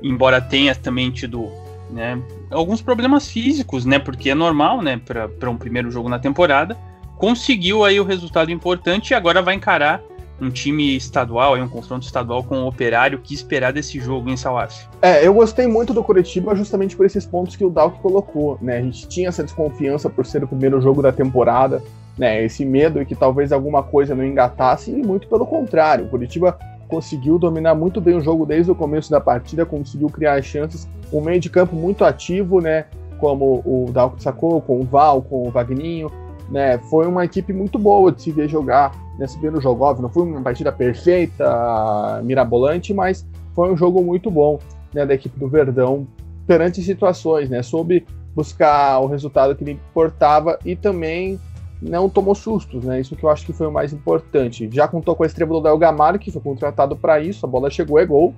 embora 0.03 0.41
tenha 0.41 0.75
também 0.75 1.11
tido 1.11 1.49
né, 1.91 2.21
alguns 2.51 2.83
problemas 2.83 3.31
físicos, 3.31 3.85
né, 3.85 3.99
porque 3.99 4.31
é 4.31 4.35
normal 4.35 4.83
né, 4.83 5.01
para 5.05 5.51
um 5.51 5.57
primeiro 5.57 5.91
jogo 5.91 6.09
na 6.09 6.19
temporada, 6.19 6.77
conseguiu 7.21 7.85
aí 7.85 8.01
o 8.01 8.05
resultado 8.05 8.51
importante 8.51 9.11
e 9.11 9.15
agora 9.15 9.43
vai 9.43 9.55
encarar 9.55 10.03
um 10.41 10.49
time 10.49 10.97
estadual, 10.97 11.55
um 11.55 11.69
confronto 11.69 12.07
estadual 12.07 12.43
com 12.43 12.63
o 12.63 12.67
Operário. 12.67 13.19
que 13.19 13.35
esperar 13.35 13.75
desse 13.75 14.01
jogo 14.01 14.31
em 14.31 14.39
Salaf? 14.39 14.87
É, 15.03 15.27
eu 15.27 15.35
gostei 15.35 15.67
muito 15.67 15.93
do 15.93 16.03
Curitiba 16.03 16.57
justamente 16.57 16.97
por 16.97 17.05
esses 17.05 17.27
pontos 17.27 17.57
que 17.57 17.65
o 17.65 17.69
Dalk 17.69 18.01
colocou, 18.01 18.57
né? 18.63 18.79
A 18.79 18.81
gente 18.81 19.07
tinha 19.07 19.29
essa 19.29 19.45
desconfiança 19.45 20.09
por 20.09 20.25
ser 20.25 20.43
o 20.43 20.49
primeiro 20.49 20.81
jogo 20.81 21.03
da 21.03 21.13
temporada, 21.13 21.83
né? 22.17 22.43
Esse 22.43 22.65
medo 22.65 23.05
que 23.05 23.15
talvez 23.15 23.53
alguma 23.53 23.83
coisa 23.83 24.15
não 24.15 24.25
engatasse, 24.25 24.91
e 24.91 25.03
muito 25.03 25.29
pelo 25.29 25.45
contrário. 25.45 26.07
O 26.07 26.09
Curitiba 26.09 26.59
conseguiu 26.89 27.39
dominar 27.39 27.75
muito 27.75 28.01
bem 28.01 28.17
o 28.17 28.23
jogo 28.23 28.47
desde 28.47 28.73
o 28.73 28.75
começo 28.75 29.11
da 29.11 29.21
partida, 29.21 29.67
conseguiu 29.67 30.09
criar 30.09 30.41
chances, 30.41 30.89
um 31.13 31.21
meio 31.21 31.39
de 31.39 31.51
campo 31.51 31.77
muito 31.77 32.03
ativo, 32.03 32.63
né? 32.63 32.87
Como 33.19 33.61
o 33.67 33.91
Dalk 33.93 34.23
sacou, 34.23 34.63
com 34.63 34.81
o 34.81 34.85
Val, 34.85 35.21
com 35.21 35.47
o 35.47 35.51
Vagninho, 35.51 36.11
né? 36.51 36.79
Foi 36.79 37.07
uma 37.07 37.25
equipe 37.25 37.53
muito 37.53 37.79
boa 37.79 38.11
de 38.11 38.23
se 38.23 38.33
ver 38.33 38.49
jogar 38.49 38.93
nesse 39.19 39.35
primeiro 39.35 39.61
jogo. 39.61 39.85
Óbvio, 39.85 40.03
não 40.03 40.11
foi 40.11 40.25
uma 40.25 40.41
partida 40.41 40.73
perfeita, 40.73 42.21
mirabolante, 42.25 42.93
mas 42.93 43.27
foi 43.55 43.73
um 43.73 43.77
jogo 43.77 44.03
muito 44.03 44.31
bom 44.31 44.59
né, 44.93 45.07
da 45.07 45.15
equipe 45.15 45.39
do 45.39 45.49
Verdão 45.49 46.07
perante 46.47 46.83
situações, 46.83 47.49
né? 47.49 47.63
Soube 47.63 48.07
buscar 48.35 48.99
o 49.01 49.07
resultado 49.07 49.55
que 49.55 49.65
lhe 49.65 49.73
importava 49.73 50.59
e 50.65 50.75
também 50.75 51.39
não 51.81 52.09
tomou 52.09 52.35
sustos, 52.35 52.85
né? 52.85 53.01
Isso 53.01 53.17
que 53.17 53.25
eu 53.25 53.31
acho 53.31 53.47
que 53.47 53.53
foi 53.53 53.67
o 53.67 53.73
mais 53.73 53.93
importante. 53.93 54.69
Já 54.73 54.87
contou 54.87 55.15
com 55.15 55.23
a 55.23 55.27
estrela 55.27 55.53
do 55.53 55.61
Léo 55.61 55.79
Gamalho, 55.79 56.19
que 56.19 56.31
foi 56.31 56.43
contratado 56.43 56.97
para 56.97 57.21
isso, 57.21 57.47
a 57.47 57.49
bola 57.49 57.71
chegou, 57.71 57.99
é 57.99 58.05
gol. 58.05 58.35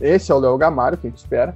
Esse 0.00 0.30
é 0.30 0.34
o 0.34 0.38
Léo 0.38 0.56
Gamalho 0.56 0.96
que 0.96 1.06
a 1.06 1.10
gente 1.10 1.18
espera. 1.18 1.54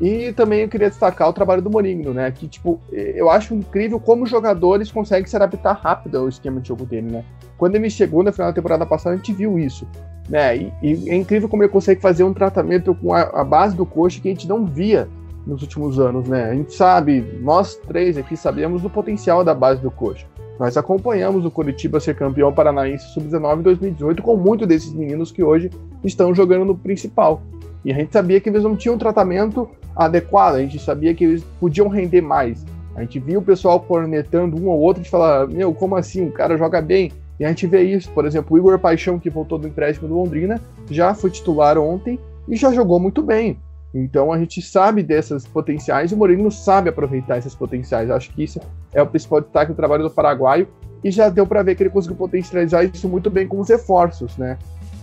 E 0.00 0.32
também 0.32 0.60
eu 0.60 0.68
queria 0.68 0.88
destacar 0.88 1.28
o 1.28 1.32
trabalho 1.32 1.60
do 1.60 1.68
Morinho, 1.68 2.14
né? 2.14 2.30
Que, 2.30 2.48
tipo, 2.48 2.80
eu 2.90 3.28
acho 3.28 3.54
incrível 3.54 4.00
como 4.00 4.24
os 4.24 4.30
jogadores 4.30 4.90
conseguem 4.90 5.28
se 5.28 5.36
adaptar 5.36 5.74
rápido 5.74 6.16
ao 6.16 6.28
esquema 6.28 6.58
de 6.58 6.68
jogo 6.68 6.86
dele, 6.86 7.10
né? 7.10 7.24
Quando 7.58 7.76
ele 7.76 7.90
chegou 7.90 8.22
na 8.22 8.32
final 8.32 8.48
da 8.48 8.54
temporada 8.54 8.86
passada, 8.86 9.14
a 9.14 9.16
gente 9.18 9.34
viu 9.34 9.58
isso, 9.58 9.86
né? 10.26 10.56
E, 10.56 10.72
e 10.82 11.10
é 11.10 11.14
incrível 11.14 11.50
como 11.50 11.62
ele 11.62 11.70
consegue 11.70 12.00
fazer 12.00 12.24
um 12.24 12.32
tratamento 12.32 12.94
com 12.94 13.12
a, 13.12 13.20
a, 13.20 13.44
base 13.44 13.76
do 13.76 13.84
coxa 13.84 14.18
que 14.20 14.28
a 14.28 14.30
gente 14.30 14.48
não 14.48 14.64
via 14.64 15.06
nos 15.46 15.60
últimos 15.60 15.98
anos, 15.98 16.26
né? 16.26 16.44
A 16.44 16.54
gente 16.54 16.72
sabe, 16.72 17.20
nós 17.42 17.76
três 17.76 18.16
aqui 18.16 18.38
sabemos 18.38 18.80
do 18.80 18.88
potencial 18.88 19.44
da 19.44 19.54
base 19.54 19.82
do 19.82 19.90
coxa. 19.90 20.26
Nós 20.58 20.76
acompanhamos 20.78 21.44
o 21.44 21.50
Curitiba 21.50 22.00
ser 22.00 22.14
campeão 22.14 22.52
paranaense 22.52 23.12
sub-19 23.12 23.60
em 23.60 23.62
2018 23.62 24.22
com 24.22 24.36
muitos 24.36 24.66
desses 24.66 24.92
meninos 24.92 25.30
que 25.30 25.42
hoje 25.42 25.70
estão 26.04 26.34
jogando 26.34 26.64
no 26.64 26.76
principal. 26.76 27.42
E 27.84 27.92
a 27.92 27.94
gente 27.94 28.12
sabia 28.12 28.40
que 28.40 28.48
eles 28.48 28.62
não 28.62 28.76
tinham 28.76 28.94
um 28.94 28.98
tratamento 28.98 29.68
adequado, 29.96 30.56
a 30.56 30.60
gente 30.60 30.78
sabia 30.78 31.14
que 31.14 31.24
eles 31.24 31.44
podiam 31.58 31.88
render 31.88 32.20
mais. 32.20 32.64
A 32.94 33.00
gente 33.02 33.18
viu 33.18 33.40
o 33.40 33.42
pessoal 33.42 33.80
cornetando 33.80 34.56
um 34.56 34.68
ou 34.68 34.78
outro 34.78 35.02
de 35.02 35.08
falar: 35.08 35.46
Meu, 35.46 35.72
como 35.72 35.96
assim? 35.96 36.26
O 36.26 36.32
cara 36.32 36.58
joga 36.58 36.80
bem. 36.80 37.12
E 37.38 37.44
a 37.44 37.48
gente 37.48 37.66
vê 37.66 37.82
isso, 37.82 38.10
por 38.10 38.26
exemplo, 38.26 38.54
o 38.54 38.58
Igor 38.58 38.78
Paixão, 38.78 39.18
que 39.18 39.30
voltou 39.30 39.58
do 39.58 39.66
empréstimo 39.66 40.06
do 40.06 40.14
Londrina, 40.14 40.60
já 40.90 41.14
foi 41.14 41.30
titular 41.30 41.78
ontem 41.78 42.18
e 42.46 42.54
já 42.54 42.70
jogou 42.72 43.00
muito 43.00 43.22
bem. 43.22 43.58
Então 43.94 44.32
a 44.32 44.38
gente 44.38 44.60
sabe 44.60 45.02
dessas 45.02 45.46
potenciais 45.46 46.10
e 46.10 46.14
o 46.14 46.18
Mourinho 46.18 46.50
sabe 46.50 46.90
aproveitar 46.90 47.38
esses 47.38 47.54
potenciais. 47.54 48.10
Acho 48.10 48.30
que 48.32 48.44
isso 48.44 48.60
é 48.92 49.00
o 49.02 49.06
principal 49.06 49.40
destaque 49.40 49.72
do 49.72 49.76
trabalho 49.76 50.02
do 50.02 50.10
paraguaio 50.10 50.68
e 51.02 51.10
já 51.10 51.28
deu 51.28 51.46
para 51.46 51.62
ver 51.62 51.74
que 51.74 51.82
ele 51.82 51.90
conseguiu 51.90 52.16
potencializar 52.16 52.84
isso 52.84 53.08
muito 53.08 53.30
bem 53.30 53.48
com 53.48 53.58
os 53.58 53.68
reforços, 53.68 54.36
né? 54.36 54.58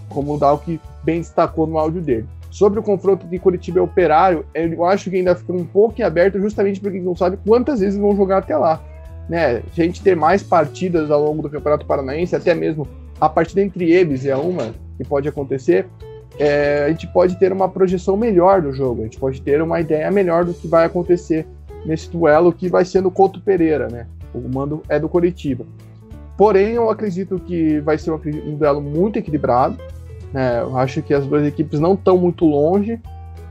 Como 0.07 0.35
o 0.35 0.37
Dalk 0.37 0.79
bem 1.03 1.19
destacou 1.19 1.65
no 1.65 1.77
áudio 1.77 2.01
dele. 2.01 2.27
Sobre 2.57 2.79
o 2.79 2.81
confronto 2.81 3.27
de 3.27 3.37
Curitiba 3.37 3.77
e 3.77 3.81
Operário, 3.83 4.43
eu 4.55 4.83
acho 4.83 5.11
que 5.11 5.15
ainda 5.15 5.35
fica 5.35 5.53
um 5.53 5.63
pouco 5.63 6.01
em 6.01 6.03
aberto, 6.03 6.39
justamente 6.39 6.81
porque 6.81 6.99
não 6.99 7.15
sabe 7.15 7.37
quantas 7.45 7.81
vezes 7.81 7.99
vão 7.99 8.15
jogar 8.15 8.39
até 8.39 8.57
lá. 8.57 8.81
Né? 9.29 9.57
A 9.57 9.61
gente 9.75 10.01
ter 10.01 10.15
mais 10.15 10.41
partidas 10.41 11.11
ao 11.11 11.23
longo 11.23 11.43
do 11.43 11.51
Campeonato 11.51 11.85
Paranaense, 11.85 12.35
até 12.35 12.55
mesmo 12.55 12.87
a 13.21 13.29
partida 13.29 13.61
entre 13.61 13.91
eles 13.91 14.25
é 14.25 14.35
uma 14.35 14.73
que 14.97 15.03
pode 15.07 15.29
acontecer, 15.29 15.85
é, 16.39 16.85
a 16.85 16.89
gente 16.89 17.05
pode 17.05 17.37
ter 17.37 17.53
uma 17.53 17.69
projeção 17.69 18.17
melhor 18.17 18.59
do 18.59 18.73
jogo, 18.73 19.01
a 19.01 19.03
gente 19.03 19.19
pode 19.19 19.39
ter 19.39 19.61
uma 19.61 19.79
ideia 19.79 20.09
melhor 20.09 20.43
do 20.43 20.51
que 20.51 20.67
vai 20.67 20.83
acontecer 20.83 21.45
nesse 21.85 22.09
duelo 22.09 22.51
que 22.51 22.69
vai 22.69 22.83
ser 22.83 23.01
no 23.01 23.11
Couto 23.11 23.39
Pereira, 23.39 23.87
né? 23.87 24.07
O 24.33 24.39
mando 24.51 24.81
é 24.89 24.97
do 24.97 25.07
Curitiba. 25.07 25.63
Porém, 26.35 26.69
eu 26.73 26.89
acredito 26.89 27.39
que 27.39 27.79
vai 27.81 27.99
ser 27.99 28.09
um 28.09 28.55
duelo 28.55 28.81
muito 28.81 29.19
equilibrado. 29.19 29.77
Né? 30.33 30.61
Eu 30.61 30.77
acho 30.77 31.01
que 31.01 31.13
as 31.13 31.25
duas 31.25 31.45
equipes 31.45 31.79
não 31.79 31.93
estão 31.93 32.17
muito 32.17 32.45
longe. 32.45 32.99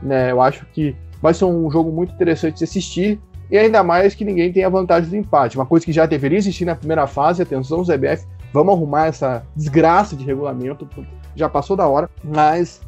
Né? 0.01 0.31
Eu 0.31 0.41
acho 0.41 0.65
que 0.67 0.95
vai 1.21 1.33
ser 1.33 1.45
um 1.45 1.69
jogo 1.71 1.91
muito 1.91 2.13
interessante 2.13 2.57
de 2.57 2.63
assistir. 2.63 3.19
e 3.49 3.57
ainda 3.57 3.81
mais 3.81 4.13
que 4.13 4.25
ninguém 4.25 4.51
tem 4.51 4.63
a 4.63 4.69
vantagem 4.69 5.09
do 5.09 5.15
empate. 5.15 5.57
Uma 5.57 5.65
coisa 5.65 5.85
que 5.85 5.93
já 5.93 6.05
deveria 6.05 6.37
existir 6.37 6.65
na 6.65 6.75
primeira 6.75 7.07
fase, 7.07 7.41
atenção, 7.41 7.83
ZBF, 7.83 8.25
vamos 8.51 8.75
arrumar 8.75 9.07
essa 9.07 9.43
desgraça 9.55 10.15
de 10.15 10.25
regulamento, 10.25 10.87
já 11.33 11.47
passou 11.47 11.77
da 11.77 11.87
hora, 11.87 12.09
mas 12.23 12.81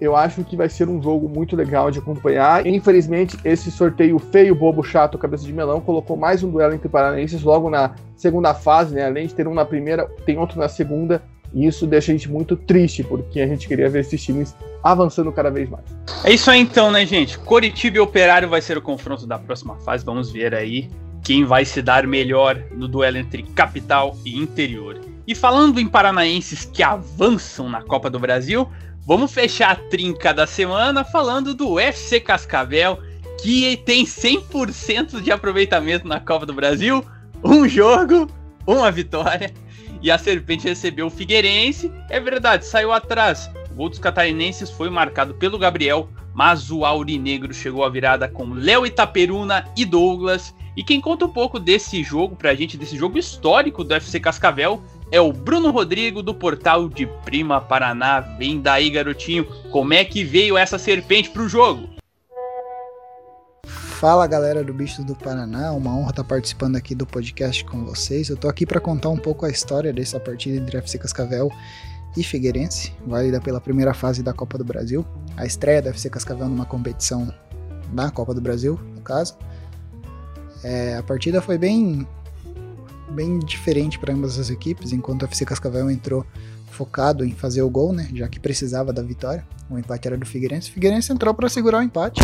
eu 0.00 0.16
acho 0.16 0.42
que 0.42 0.56
vai 0.56 0.68
ser 0.68 0.88
um 0.88 1.02
jogo 1.02 1.28
muito 1.28 1.54
legal 1.54 1.90
de 1.90 1.98
acompanhar. 1.98 2.66
Infelizmente, 2.66 3.38
esse 3.44 3.70
sorteio 3.70 4.18
feio, 4.18 4.54
bobo, 4.54 4.82
chato, 4.82 5.18
cabeça 5.18 5.44
de 5.44 5.52
melão, 5.52 5.80
colocou 5.80 6.16
mais 6.16 6.42
um 6.42 6.50
duelo 6.50 6.74
entre 6.74 6.88
paranaenses 6.88 7.42
logo 7.42 7.68
na 7.68 7.94
segunda 8.16 8.54
fase, 8.54 8.94
né? 8.94 9.04
Além 9.04 9.26
de 9.26 9.34
ter 9.34 9.46
um 9.46 9.52
na 9.52 9.64
primeira, 9.64 10.08
tem 10.24 10.38
outro 10.38 10.58
na 10.58 10.68
segunda. 10.68 11.22
E 11.52 11.66
isso 11.66 11.86
deixa 11.86 12.12
a 12.12 12.14
gente 12.14 12.30
muito 12.30 12.56
triste, 12.56 13.02
porque 13.02 13.40
a 13.40 13.46
gente 13.46 13.66
queria 13.66 13.88
ver 13.88 14.00
esses 14.00 14.22
times 14.22 14.54
avançando 14.82 15.32
cada 15.32 15.50
vez 15.50 15.68
mais. 15.68 15.84
É 16.24 16.32
isso 16.32 16.50
aí 16.50 16.60
então, 16.60 16.90
né, 16.90 17.04
gente? 17.04 17.38
Coritiba 17.38 17.96
e 17.96 18.00
Operário 18.00 18.48
vai 18.48 18.62
ser 18.62 18.78
o 18.78 18.82
confronto 18.82 19.26
da 19.26 19.38
próxima 19.38 19.76
fase. 19.76 20.04
Vamos 20.04 20.30
ver 20.30 20.54
aí 20.54 20.88
quem 21.22 21.44
vai 21.44 21.64
se 21.64 21.82
dar 21.82 22.06
melhor 22.06 22.62
no 22.72 22.88
duelo 22.88 23.16
entre 23.16 23.42
capital 23.42 24.16
e 24.24 24.38
interior. 24.38 25.00
E 25.26 25.34
falando 25.34 25.78
em 25.78 25.86
paranaenses 25.86 26.64
que 26.64 26.82
avançam 26.82 27.68
na 27.68 27.82
Copa 27.82 28.08
do 28.08 28.18
Brasil, 28.18 28.68
vamos 29.06 29.32
fechar 29.32 29.72
a 29.72 29.76
trinca 29.76 30.32
da 30.32 30.46
semana 30.46 31.04
falando 31.04 31.54
do 31.54 31.78
FC 31.78 32.20
Cascavel, 32.20 32.98
que 33.40 33.76
tem 33.84 34.04
100% 34.04 35.20
de 35.20 35.30
aproveitamento 35.30 36.06
na 36.06 36.20
Copa 36.20 36.46
do 36.46 36.54
Brasil, 36.54 37.04
um 37.44 37.68
jogo, 37.68 38.28
uma 38.66 38.90
vitória 38.90 39.52
e 40.02 40.10
a 40.10 40.18
Serpente 40.18 40.68
recebeu 40.68 41.06
o 41.06 41.10
Figueirense. 41.10 41.92
É 42.08 42.18
verdade, 42.20 42.64
saiu 42.64 42.92
atrás. 42.92 43.50
O 43.70 43.74
gol 43.74 43.88
dos 43.88 43.98
catarinenses 43.98 44.70
foi 44.70 44.90
marcado 44.90 45.34
pelo 45.34 45.58
Gabriel, 45.58 46.08
mas 46.34 46.70
o 46.70 46.84
Aurinegro 46.84 47.52
chegou 47.52 47.84
à 47.84 47.88
virada 47.88 48.28
com 48.28 48.54
Léo 48.54 48.86
Itaperuna 48.86 49.66
e 49.76 49.84
Douglas. 49.84 50.54
E 50.76 50.84
quem 50.84 51.00
conta 51.00 51.26
um 51.26 51.32
pouco 51.32 51.58
desse 51.58 52.02
jogo 52.02 52.36
pra 52.36 52.54
gente, 52.54 52.76
desse 52.76 52.96
jogo 52.96 53.18
histórico 53.18 53.84
do 53.84 53.94
FC 53.94 54.20
Cascavel, 54.20 54.82
é 55.10 55.20
o 55.20 55.32
Bruno 55.32 55.70
Rodrigo 55.70 56.22
do 56.22 56.32
portal 56.32 56.88
de 56.88 57.06
Prima 57.24 57.60
Paraná. 57.60 58.20
Vem 58.20 58.60
daí, 58.60 58.88
garotinho, 58.90 59.44
como 59.70 59.92
é 59.92 60.04
que 60.04 60.22
veio 60.22 60.56
essa 60.56 60.78
serpente 60.78 61.30
pro 61.30 61.48
jogo? 61.48 61.99
Fala 64.00 64.26
galera 64.26 64.64
do 64.64 64.72
Bichos 64.72 65.04
do 65.04 65.14
Paraná, 65.14 65.72
uma 65.72 65.94
honra 65.94 66.08
estar 66.08 66.24
participando 66.24 66.74
aqui 66.74 66.94
do 66.94 67.04
podcast 67.04 67.62
com 67.66 67.84
vocês. 67.84 68.30
Eu 68.30 68.36
tô 68.38 68.48
aqui 68.48 68.64
para 68.64 68.80
contar 68.80 69.10
um 69.10 69.16
pouco 69.18 69.44
a 69.44 69.50
história 69.50 69.92
dessa 69.92 70.18
partida 70.18 70.56
entre 70.56 70.78
FC 70.78 70.96
Cascavel 70.96 71.52
e 72.16 72.24
Figueirense, 72.24 72.94
válida 73.06 73.42
pela 73.42 73.60
primeira 73.60 73.92
fase 73.92 74.22
da 74.22 74.32
Copa 74.32 74.56
do 74.56 74.64
Brasil. 74.64 75.04
A 75.36 75.44
estreia 75.44 75.82
da 75.82 75.90
FC 75.90 76.08
Cascavel 76.08 76.48
numa 76.48 76.64
competição 76.64 77.30
da 77.92 78.10
Copa 78.10 78.32
do 78.32 78.40
Brasil, 78.40 78.80
no 78.94 79.02
caso. 79.02 79.36
É, 80.64 80.96
a 80.96 81.02
partida 81.02 81.42
foi 81.42 81.58
bem, 81.58 82.08
bem 83.10 83.38
diferente 83.40 83.98
para 83.98 84.14
ambas 84.14 84.38
as 84.38 84.48
equipes, 84.48 84.94
enquanto 84.94 85.24
o 85.24 85.24
FC 85.26 85.44
Cascavel 85.44 85.90
entrou 85.90 86.24
focado 86.70 87.22
em 87.22 87.32
fazer 87.32 87.60
o 87.60 87.68
gol, 87.68 87.92
né, 87.92 88.08
já 88.14 88.26
que 88.28 88.40
precisava 88.40 88.94
da 88.94 89.02
vitória. 89.02 89.46
O 89.68 89.78
empate 89.78 90.08
era 90.08 90.16
do 90.16 90.24
Figueirense. 90.24 90.70
O 90.70 90.72
Figueirense 90.72 91.12
entrou 91.12 91.34
para 91.34 91.50
segurar 91.50 91.80
o 91.80 91.82
empate 91.82 92.22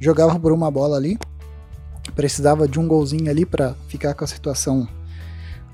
jogava 0.00 0.38
por 0.38 0.52
uma 0.52 0.70
bola 0.70 0.96
ali, 0.96 1.18
precisava 2.14 2.68
de 2.68 2.78
um 2.78 2.86
golzinho 2.86 3.30
ali 3.30 3.44
para 3.44 3.74
ficar 3.88 4.14
com 4.14 4.24
a 4.24 4.28
situação 4.28 4.88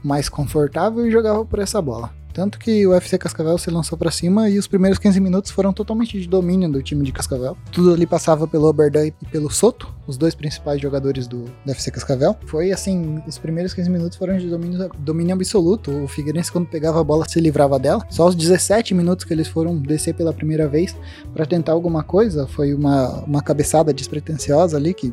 mais 0.03 0.29
confortável 0.29 1.07
e 1.07 1.11
jogava 1.11 1.45
por 1.45 1.59
essa 1.59 1.81
bola. 1.81 2.11
Tanto 2.33 2.59
que 2.59 2.87
o 2.87 2.91
UFC 2.91 3.19
Cascavel 3.19 3.59
se 3.59 3.71
lançou 3.71 3.97
para 3.97 4.11
cima 4.11 4.49
e 4.49 4.59
os 4.59 4.67
primeiros 4.67 4.99
15 4.99 5.21
minutos 5.21 5.51
foram 5.51 5.73
totalmente 5.73 6.21
de 6.21 6.27
domínio 6.27 6.71
do 6.71 6.83
time 6.83 7.05
de 7.05 7.13
Cascavel. 7.13 7.57
Tudo 7.71 7.93
ali 7.93 8.07
passava 8.07 8.47
pelo 8.47 8.67
Oberdan 8.67 9.07
e 9.07 9.13
pelo 9.31 9.51
Soto, 9.51 9.93
os 10.07 10.17
dois 10.17 10.35
principais 10.35 10.81
jogadores 10.81 11.27
do, 11.27 11.45
do 11.45 11.69
UFC 11.69 11.91
Cascavel. 11.91 12.37
Foi 12.47 12.73
assim, 12.73 13.23
os 13.27 13.39
primeiros 13.39 13.75
15 13.75 13.91
minutos 13.91 14.17
foram 14.17 14.37
de 14.39 14.49
domínio, 14.49 14.91
domínio 14.99 15.35
absoluto. 15.35 15.91
O 15.91 16.09
Figueirense, 16.09 16.51
quando 16.51 16.67
pegava 16.67 17.01
a 17.01 17.05
bola, 17.05 17.29
se 17.29 17.41
livrava 17.41 17.79
dela. 17.79 18.05
Só 18.11 18.27
os 18.27 18.35
17 18.35 18.95
minutos 18.95 19.25
que 19.25 19.33
eles 19.33 19.49
foram 19.49 19.77
descer 19.77 20.15
pela 20.15 20.33
primeira 20.33 20.67
vez 20.69 20.97
para 21.35 21.47
tentar 21.47 21.73
alguma 21.73 22.03
coisa, 22.03 22.47
foi 22.47 22.75
uma, 22.75 23.21
uma 23.25 23.43
cabeçada 23.43 23.93
despretensiosa 23.93 24.77
ali 24.77 24.95
que 24.95 25.13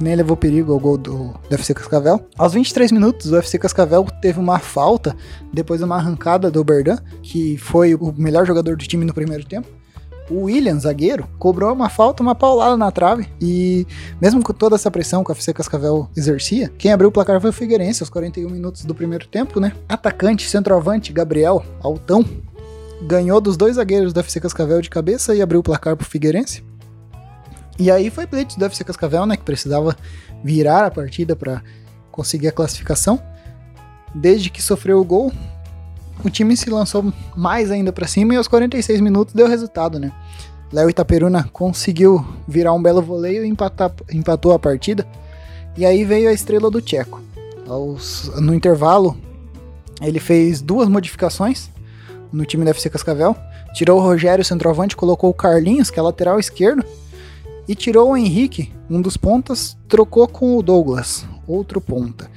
nem 0.00 0.14
levou 0.14 0.36
perigo 0.36 0.72
ao 0.72 0.80
gol 0.80 0.96
do, 0.96 1.28
do 1.28 1.50
UFC 1.50 1.74
Cascavel. 1.74 2.26
Aos 2.36 2.54
23 2.54 2.90
minutos, 2.92 3.30
o 3.30 3.34
UFC 3.34 3.58
Cascavel 3.58 4.04
teve 4.20 4.38
uma 4.38 4.58
falta 4.58 5.14
depois 5.52 5.80
de 5.80 5.84
uma 5.84 5.96
arrancada 5.96 6.50
do 6.50 6.64
Berdan, 6.64 6.98
que 7.22 7.56
foi 7.58 7.94
o 7.94 8.12
melhor 8.16 8.46
jogador 8.46 8.76
do 8.76 8.86
time 8.86 9.04
no 9.04 9.14
primeiro 9.14 9.44
tempo. 9.44 9.68
O 10.30 10.44
William, 10.44 10.78
zagueiro, 10.78 11.28
cobrou 11.40 11.72
uma 11.72 11.88
falta, 11.88 12.22
uma 12.22 12.36
paulada 12.36 12.76
na 12.76 12.92
trave. 12.92 13.28
E 13.40 13.84
mesmo 14.20 14.42
com 14.42 14.52
toda 14.52 14.76
essa 14.76 14.90
pressão 14.90 15.24
que 15.24 15.30
o 15.30 15.32
FC 15.32 15.52
Cascavel 15.52 16.08
exercia, 16.16 16.70
quem 16.78 16.92
abriu 16.92 17.08
o 17.08 17.12
placar 17.12 17.40
foi 17.40 17.50
o 17.50 17.52
Figueirense, 17.52 18.02
aos 18.02 18.08
41 18.08 18.48
minutos 18.48 18.84
do 18.84 18.94
primeiro 18.94 19.26
tempo, 19.26 19.58
né? 19.58 19.72
Atacante, 19.88 20.48
centroavante, 20.48 21.12
Gabriel, 21.12 21.64
altão, 21.82 22.24
ganhou 23.02 23.40
dos 23.40 23.56
dois 23.56 23.74
zagueiros 23.74 24.12
do 24.12 24.20
FC 24.20 24.40
Cascavel 24.40 24.80
de 24.80 24.88
cabeça 24.88 25.34
e 25.34 25.42
abriu 25.42 25.58
o 25.58 25.64
placar 25.64 25.96
pro 25.96 26.06
Figueirense. 26.06 26.62
E 27.80 27.90
aí 27.90 28.10
foi 28.10 28.26
blitz 28.26 28.56
do 28.56 28.64
FC 28.66 28.84
Cascavel, 28.84 29.24
né, 29.24 29.38
que 29.38 29.42
precisava 29.42 29.96
virar 30.44 30.84
a 30.84 30.90
partida 30.90 31.34
para 31.34 31.62
conseguir 32.12 32.48
a 32.48 32.52
classificação. 32.52 33.18
Desde 34.14 34.50
que 34.50 34.62
sofreu 34.62 35.00
o 35.00 35.04
gol, 35.04 35.32
o 36.22 36.28
time 36.28 36.54
se 36.58 36.68
lançou 36.68 37.10
mais 37.34 37.70
ainda 37.70 37.90
para 37.90 38.06
cima 38.06 38.34
e 38.34 38.36
aos 38.36 38.46
46 38.46 39.00
minutos 39.00 39.32
deu 39.32 39.48
resultado, 39.48 39.98
né? 39.98 40.12
Léo 40.70 40.90
Itaperuna 40.90 41.48
conseguiu 41.54 42.22
virar 42.46 42.74
um 42.74 42.82
belo 42.82 43.00
voleio 43.00 43.46
e 43.46 43.48
empatar, 43.48 43.90
empatou 44.12 44.52
a 44.52 44.58
partida. 44.58 45.06
E 45.74 45.86
aí 45.86 46.04
veio 46.04 46.28
a 46.28 46.34
estrela 46.34 46.70
do 46.70 46.82
Tcheco. 46.82 47.22
Aos, 47.66 48.30
no 48.36 48.52
intervalo, 48.52 49.16
ele 50.02 50.20
fez 50.20 50.60
duas 50.60 50.86
modificações 50.86 51.70
no 52.30 52.44
time 52.44 52.62
da 52.62 52.72
FC 52.72 52.90
Cascavel. 52.90 53.34
Tirou 53.72 53.98
o 53.98 54.02
Rogério, 54.02 54.44
centroavante, 54.44 54.94
colocou 54.94 55.30
o 55.30 55.34
Carlinhos, 55.34 55.88
que 55.88 55.98
é 55.98 56.02
lateral 56.02 56.38
esquerdo, 56.38 56.84
e 57.70 57.74
tirou 57.76 58.10
o 58.10 58.16
Henrique, 58.16 58.72
um 58.90 59.00
dos 59.00 59.16
pontas, 59.16 59.78
trocou 59.86 60.26
com 60.26 60.56
o 60.56 60.62
Douglas, 60.62 61.24
outro 61.46 61.80
ponta. 61.80 62.28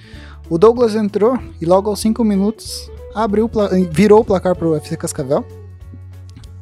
O 0.47 0.59
Douglas 0.59 0.93
entrou 0.93 1.39
e 1.59 1.65
logo 1.65 1.89
aos 1.89 2.01
5 2.01 2.23
minutos 2.23 2.87
abriu, 3.15 3.49
virou 3.91 4.21
o 4.21 4.23
placar 4.23 4.55
para 4.55 4.67
o 4.67 4.73
UFC 4.73 4.95
Cascavel. 4.95 5.43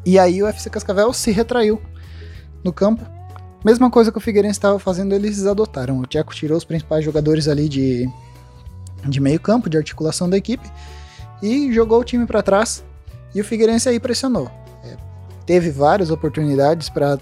E 0.06 0.18
aí 0.18 0.42
o 0.42 0.46
UFC 0.46 0.70
Cascavel 0.70 1.12
se 1.12 1.32
retraiu 1.32 1.82
no 2.64 2.72
campo. 2.72 3.06
Mesma 3.62 3.92
coisa 3.92 4.10
que 4.10 4.18
o 4.18 4.22
Figueirense 4.22 4.60
estava 4.60 4.80
fazendo, 4.80 5.14
eles 5.14 5.46
adotaram. 5.46 6.00
O 6.00 6.06
Tcheco 6.06 6.34
tirou 6.34 6.58
os 6.58 6.64
principais 6.64 7.04
jogadores 7.04 7.50
ali 7.50 7.68
de, 7.68 8.10
de 9.04 9.20
meio 9.20 9.42
campo, 9.42 9.70
de 9.70 9.76
articulação 9.76 10.30
da 10.30 10.38
equipe, 10.38 10.72
e 11.44 11.74
jogou 11.74 12.00
o 12.00 12.06
time 12.06 12.26
para 12.26 12.42
trás. 12.42 12.86
E 13.36 13.42
o 13.42 13.44
Figueirense 13.44 13.90
aí 13.90 14.00
pressionou. 14.00 14.50
É, 14.86 14.96
teve 15.46 15.72
várias 15.72 16.10
oportunidades 16.10 16.88
para 16.88 17.20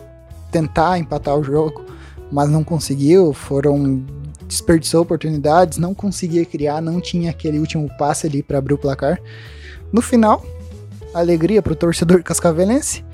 tentar 0.51 0.97
empatar 0.99 1.37
o 1.37 1.43
jogo, 1.43 1.85
mas 2.31 2.49
não 2.49 2.63
conseguiu. 2.63 3.33
Foram 3.33 4.03
desperdiçou 4.47 5.03
oportunidades, 5.03 5.77
não 5.77 5.93
conseguia 5.93 6.43
criar, 6.43 6.81
não 6.81 6.99
tinha 6.99 7.29
aquele 7.29 7.59
último 7.59 7.87
passe 7.97 8.25
ali 8.25 8.41
para 8.41 8.57
abrir 8.57 8.73
o 8.73 8.77
placar. 8.77 9.21
No 9.93 10.01
final, 10.01 10.43
alegria 11.13 11.61
para 11.61 11.73
o 11.73 11.75
torcedor 11.75 12.23
cascavelense, 12.23 13.05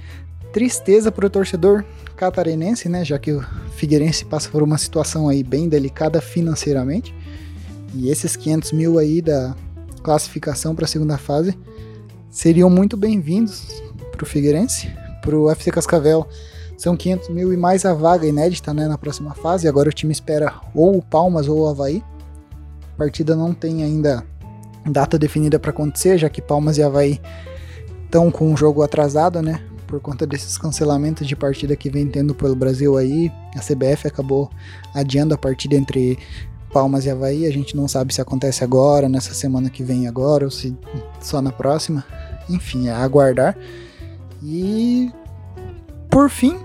tristeza 0.53 1.11
para 1.11 1.27
o 1.27 1.29
torcedor 1.29 1.83
catarinense, 2.15 2.87
né, 2.87 3.03
já 3.03 3.19
que 3.19 3.33
o 3.33 3.45
Figueirense 3.75 4.23
passa 4.23 4.49
por 4.49 4.63
uma 4.63 4.77
situação 4.77 5.27
aí 5.27 5.43
bem 5.43 5.67
delicada 5.67 6.21
financeiramente. 6.21 7.13
E 7.93 8.09
esses 8.09 8.37
500 8.37 8.71
mil 8.71 8.97
aí 8.97 9.21
da 9.21 9.53
classificação 10.01 10.73
para 10.73 10.85
a 10.85 10.87
segunda 10.87 11.17
fase 11.17 11.57
seriam 12.29 12.69
muito 12.69 12.95
bem-vindos 12.95 13.83
para 14.11 14.23
o 14.23 14.25
Figueirense, 14.25 14.89
para 15.21 15.37
o 15.37 15.49
FC 15.51 15.71
Cascavel 15.71 16.27
são 16.77 16.95
500 16.95 17.29
mil 17.29 17.53
e 17.53 17.57
mais 17.57 17.85
a 17.85 17.93
vaga 17.93 18.27
inédita 18.27 18.73
né, 18.73 18.87
na 18.87 18.97
próxima 18.97 19.33
fase. 19.33 19.67
Agora 19.67 19.89
o 19.89 19.93
time 19.93 20.11
espera 20.11 20.53
ou 20.73 20.97
o 20.97 21.01
Palmas 21.01 21.47
ou 21.47 21.61
o 21.61 21.67
Havaí. 21.67 22.03
A 22.93 22.97
partida 22.97 23.35
não 23.35 23.53
tem 23.53 23.83
ainda 23.83 24.23
data 24.85 25.17
definida 25.17 25.59
para 25.59 25.71
acontecer, 25.71 26.17
já 26.17 26.29
que 26.29 26.41
Palmas 26.41 26.77
e 26.77 26.83
Havaí 26.83 27.19
estão 28.05 28.29
com 28.29 28.53
o 28.53 28.57
jogo 28.57 28.83
atrasado, 28.83 29.41
né? 29.41 29.61
Por 29.87 29.99
conta 29.99 30.25
desses 30.25 30.57
cancelamentos 30.57 31.27
de 31.27 31.35
partida 31.35 31.75
que 31.75 31.89
vem 31.89 32.07
tendo 32.07 32.33
pelo 32.33 32.55
Brasil 32.55 32.97
aí. 32.97 33.31
A 33.55 33.59
CBF 33.59 34.07
acabou 34.07 34.49
adiando 34.93 35.33
a 35.33 35.37
partida 35.37 35.75
entre 35.75 36.17
Palmas 36.73 37.05
e 37.05 37.09
Havaí. 37.09 37.45
A 37.45 37.51
gente 37.51 37.75
não 37.75 37.87
sabe 37.87 38.13
se 38.13 38.21
acontece 38.21 38.63
agora, 38.63 39.07
nessa 39.07 39.33
semana 39.33 39.69
que 39.69 39.83
vem 39.83 40.07
agora, 40.07 40.45
ou 40.45 40.51
se 40.51 40.75
só 41.21 41.41
na 41.41 41.51
próxima. 41.51 42.03
Enfim, 42.49 42.87
é 42.87 42.91
aguardar. 42.91 43.57
E 44.43 45.11
por 46.09 46.29
fim, 46.29 46.57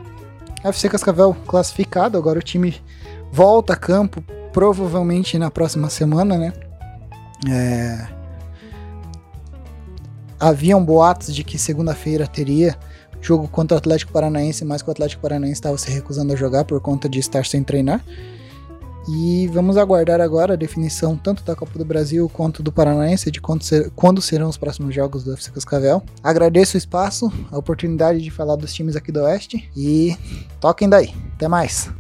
FC 0.65 0.89
Cascavel 0.89 1.35
classificado, 1.47 2.19
agora 2.19 2.39
o 2.39 2.43
time 2.43 2.77
volta 3.33 3.73
a 3.73 3.77
campo, 3.77 4.23
provavelmente 4.53 5.39
na 5.39 5.51
próxima 5.51 5.89
semana, 5.89 6.37
né? 6.37 6.53
É... 7.49 8.09
Haviam 10.39 10.85
boatos 10.85 11.35
de 11.35 11.45
que 11.45 11.59
segunda-feira 11.59 12.27
teria 12.27 12.77
jogo 13.21 13.47
contra 13.49 13.75
o 13.75 13.79
Atlético 13.79 14.13
Paranaense, 14.13 14.65
mas 14.65 14.83
que 14.83 14.89
o 14.89 14.93
Atlético 14.93 15.23
Paranaense 15.23 15.55
estava 15.55 15.77
se 15.77 15.91
recusando 15.91 16.33
a 16.33 16.37
jogar 16.37 16.65
por 16.65 16.81
conta 16.81 17.09
de 17.09 17.19
estar 17.19 17.45
sem 17.45 17.63
treinar. 17.63 18.03
E 19.13 19.49
vamos 19.49 19.77
aguardar 19.77 20.21
agora 20.21 20.53
a 20.53 20.57
definição 20.57 21.17
tanto 21.17 21.43
da 21.43 21.57
Copa 21.57 21.77
do 21.77 21.85
Brasil 21.85 22.29
quanto 22.29 22.63
do 22.63 22.71
Paranaense 22.71 23.29
de 23.29 23.41
quando, 23.41 23.65
ser, 23.65 23.91
quando 23.91 24.23
serão 24.23 24.49
os 24.49 24.57
próximos 24.57 24.95
jogos 24.95 25.25
do 25.25 25.33
FC 25.33 25.51
Cascavel. 25.51 26.01
Agradeço 26.23 26.77
o 26.77 26.79
espaço, 26.79 27.33
a 27.51 27.59
oportunidade 27.59 28.23
de 28.23 28.31
falar 28.31 28.55
dos 28.55 28.73
times 28.73 28.95
aqui 28.95 29.11
do 29.11 29.21
Oeste 29.23 29.69
e 29.77 30.17
toquem 30.61 30.89
daí. 30.89 31.13
Até 31.35 31.49
mais. 31.49 31.93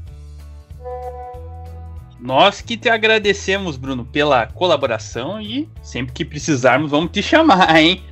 Nós 2.20 2.61
que 2.61 2.77
te 2.77 2.88
agradecemos, 2.88 3.77
Bruno, 3.77 4.05
pela 4.05 4.46
colaboração 4.46 5.40
e 5.40 5.68
sempre 5.83 6.12
que 6.12 6.25
precisarmos 6.25 6.92
vamos 6.92 7.11
te 7.11 7.25
chamar, 7.25 7.75
hein? 7.75 8.05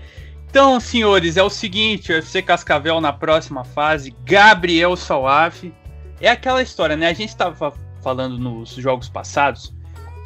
Então, 0.50 0.80
senhores, 0.80 1.36
é 1.36 1.42
o 1.42 1.50
seguinte, 1.50 2.10
UFC 2.10 2.42
Cascavel 2.42 3.00
na 3.00 3.12
próxima 3.12 3.62
fase, 3.62 4.12
Gabriel 4.24 4.96
Salaf. 4.96 5.72
É 6.20 6.30
aquela 6.30 6.60
história, 6.60 6.96
né? 6.96 7.06
A 7.06 7.12
gente 7.12 7.28
estava 7.28 7.72
falando 8.02 8.38
nos 8.38 8.70
jogos 8.70 9.08
passados 9.08 9.72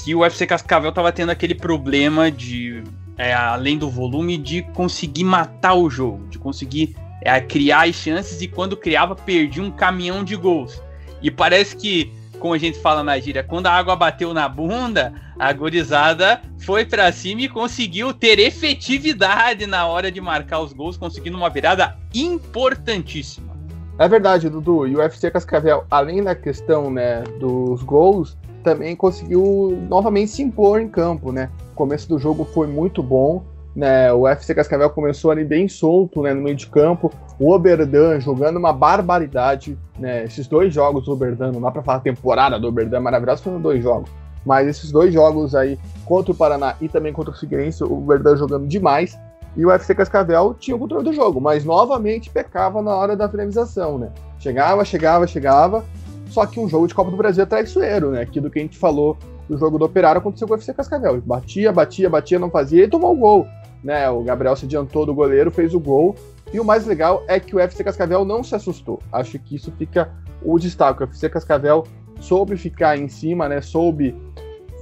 que 0.04 0.14
o 0.14 0.20
UFC 0.20 0.46
Cascavel 0.46 0.90
estava 0.90 1.12
tendo 1.12 1.30
aquele 1.30 1.54
problema 1.54 2.30
de, 2.30 2.82
é, 3.16 3.32
além 3.32 3.78
do 3.78 3.88
volume, 3.88 4.36
de 4.36 4.62
conseguir 4.74 5.24
matar 5.24 5.74
o 5.74 5.88
jogo, 5.88 6.26
de 6.28 6.38
conseguir 6.38 6.96
é, 7.20 7.40
criar 7.40 7.88
as 7.88 7.94
chances 7.94 8.42
e 8.42 8.48
quando 8.48 8.76
criava 8.76 9.14
perdia 9.14 9.62
um 9.62 9.70
caminhão 9.70 10.24
de 10.24 10.34
gols. 10.34 10.82
E 11.22 11.30
parece 11.30 11.76
que 11.76 12.12
como 12.42 12.54
a 12.54 12.58
gente 12.58 12.80
fala 12.80 13.04
na 13.04 13.16
gíria, 13.20 13.44
quando 13.44 13.68
a 13.68 13.72
água 13.72 13.94
bateu 13.94 14.34
na 14.34 14.48
bunda, 14.48 15.14
a 15.38 15.52
gorizada 15.52 16.42
foi 16.58 16.84
para 16.84 17.12
cima 17.12 17.42
e 17.42 17.48
conseguiu 17.48 18.12
ter 18.12 18.40
efetividade 18.40 19.64
na 19.64 19.86
hora 19.86 20.10
de 20.10 20.20
marcar 20.20 20.58
os 20.58 20.72
gols, 20.72 20.96
conseguindo 20.96 21.36
uma 21.36 21.48
virada 21.48 21.96
importantíssima. 22.12 23.51
É 23.98 24.08
verdade, 24.08 24.48
Dudu. 24.48 24.86
E 24.86 24.96
o 24.96 24.98
UFC 24.98 25.30
Cascavel, 25.30 25.84
além 25.90 26.22
da 26.22 26.34
questão 26.34 26.90
né, 26.90 27.22
dos 27.38 27.82
gols, 27.82 28.36
também 28.62 28.96
conseguiu 28.96 29.78
novamente 29.88 30.30
se 30.30 30.42
impor 30.42 30.80
em 30.80 30.88
campo, 30.88 31.32
né? 31.32 31.50
O 31.72 31.74
começo 31.74 32.08
do 32.08 32.18
jogo 32.18 32.44
foi 32.44 32.66
muito 32.66 33.02
bom, 33.02 33.42
né? 33.74 34.12
O 34.12 34.22
UFC 34.22 34.54
Cascavel 34.54 34.90
começou 34.90 35.30
ali 35.30 35.44
bem 35.44 35.68
solto, 35.68 36.22
né, 36.22 36.32
no 36.32 36.42
meio 36.42 36.56
de 36.56 36.66
campo. 36.66 37.10
O 37.38 37.52
Oberdan 37.52 38.20
jogando 38.20 38.56
uma 38.56 38.72
barbaridade, 38.72 39.78
né? 39.98 40.24
Esses 40.24 40.46
dois 40.46 40.72
jogos 40.72 41.04
do 41.04 41.12
Oberdan, 41.12 41.52
não 41.52 41.60
dá 41.60 41.70
para 41.70 41.82
falar 41.82 42.00
temporada 42.00 42.58
do 42.58 42.68
Oberdan 42.68 43.00
maravilhosa, 43.00 43.42
foram 43.42 43.60
dois 43.60 43.82
jogos. 43.82 44.10
Mas 44.44 44.66
esses 44.66 44.90
dois 44.90 45.12
jogos 45.12 45.54
aí, 45.54 45.78
contra 46.04 46.32
o 46.32 46.34
Paraná 46.34 46.74
e 46.80 46.88
também 46.88 47.12
contra 47.12 47.32
o 47.32 47.36
Figueirense, 47.36 47.84
o 47.84 47.98
Oberdan 47.98 48.36
jogando 48.36 48.66
demais. 48.66 49.18
E 49.56 49.64
o 49.64 49.68
UFC 49.68 49.94
Cascavel 49.94 50.54
tinha 50.58 50.76
o 50.76 50.78
controle 50.78 51.04
do 51.04 51.12
jogo, 51.12 51.40
mas 51.40 51.64
novamente 51.64 52.30
pecava 52.30 52.80
na 52.80 52.94
hora 52.94 53.16
da 53.16 53.28
finalização, 53.28 53.98
né? 53.98 54.10
Chegava, 54.38 54.84
chegava, 54.84 55.26
chegava. 55.26 55.84
Só 56.26 56.46
que 56.46 56.58
um 56.58 56.68
jogo 56.68 56.86
de 56.86 56.94
Copa 56.94 57.10
do 57.10 57.16
Brasil 57.16 57.42
é 57.42 57.46
traiçoeiro, 57.46 58.10
né? 58.10 58.22
Aquilo 58.22 58.50
que 58.50 58.58
a 58.58 58.62
gente 58.62 58.78
falou 58.78 59.18
do 59.48 59.58
jogo 59.58 59.78
do 59.78 59.84
Operário 59.84 60.18
aconteceu 60.18 60.48
com 60.48 60.54
o 60.54 60.56
UFC 60.56 60.72
Cascavel. 60.72 61.20
Batia, 61.20 61.70
batia, 61.70 62.08
batia, 62.08 62.38
não 62.38 62.50
fazia 62.50 62.84
e 62.84 62.88
tomou 62.88 63.12
o 63.12 63.16
gol 63.16 63.46
né? 63.82 64.08
O 64.08 64.22
Gabriel 64.22 64.54
se 64.54 64.64
adiantou 64.64 65.04
do 65.04 65.14
goleiro, 65.14 65.50
fez 65.50 65.74
o 65.74 65.80
gol. 65.80 66.14
E 66.52 66.60
o 66.60 66.64
mais 66.64 66.86
legal 66.86 67.24
é 67.26 67.40
que 67.40 67.56
o 67.56 67.60
FC 67.60 67.82
Cascavel 67.82 68.24
não 68.24 68.44
se 68.44 68.54
assustou. 68.54 69.00
Acho 69.10 69.38
que 69.38 69.56
isso 69.56 69.72
fica 69.72 70.12
o 70.42 70.58
destaque. 70.58 71.02
O 71.02 71.04
FC 71.04 71.28
Cascavel 71.28 71.84
soube 72.20 72.56
ficar 72.56 72.96
em 72.96 73.08
cima, 73.08 73.48
né? 73.48 73.60
Soube 73.60 74.14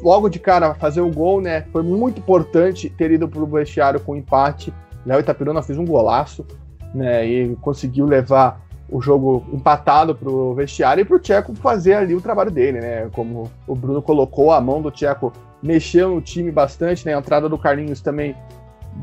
logo 0.03 0.29
de 0.29 0.39
cara 0.39 0.75
fazer 0.75 1.01
o 1.01 1.11
gol, 1.11 1.41
né? 1.41 1.63
Foi 1.73 1.83
muito 1.83 2.19
importante 2.19 2.89
ter 2.91 3.11
ido 3.11 3.29
para 3.29 3.41
o 3.41 3.47
vestiário 3.47 4.01
com 4.01 4.17
empate. 4.17 4.73
Léo 5.05 5.21
Itapirona 5.21 5.63
fez 5.63 5.79
um 5.79 5.85
golaço, 5.85 6.47
né? 6.95 7.27
E 7.27 7.57
conseguiu 7.57 8.07
levar 8.07 8.61
o 8.89 9.01
jogo 9.01 9.45
empatado 9.53 10.15
para 10.15 10.29
o 10.29 10.55
vestiário 10.55 11.03
e 11.03 11.05
para 11.05 11.17
o 11.17 11.21
Tcheco 11.21 11.55
fazer 11.55 11.95
ali 11.95 12.15
o 12.15 12.21
trabalho 12.21 12.51
dele, 12.51 12.81
né? 12.81 13.09
Como 13.13 13.51
o 13.67 13.75
Bruno 13.75 14.03
colocou, 14.03 14.53
a 14.53 14.61
mão 14.61 14.83
do 14.83 14.91
Tcheco 14.91 15.33
mexeu 15.63 16.15
no 16.15 16.21
time 16.21 16.51
bastante, 16.51 17.07
né? 17.07 17.15
A 17.15 17.19
entrada 17.19 17.49
do 17.49 17.59
Carlinhos 17.59 18.01
também 18.01 18.35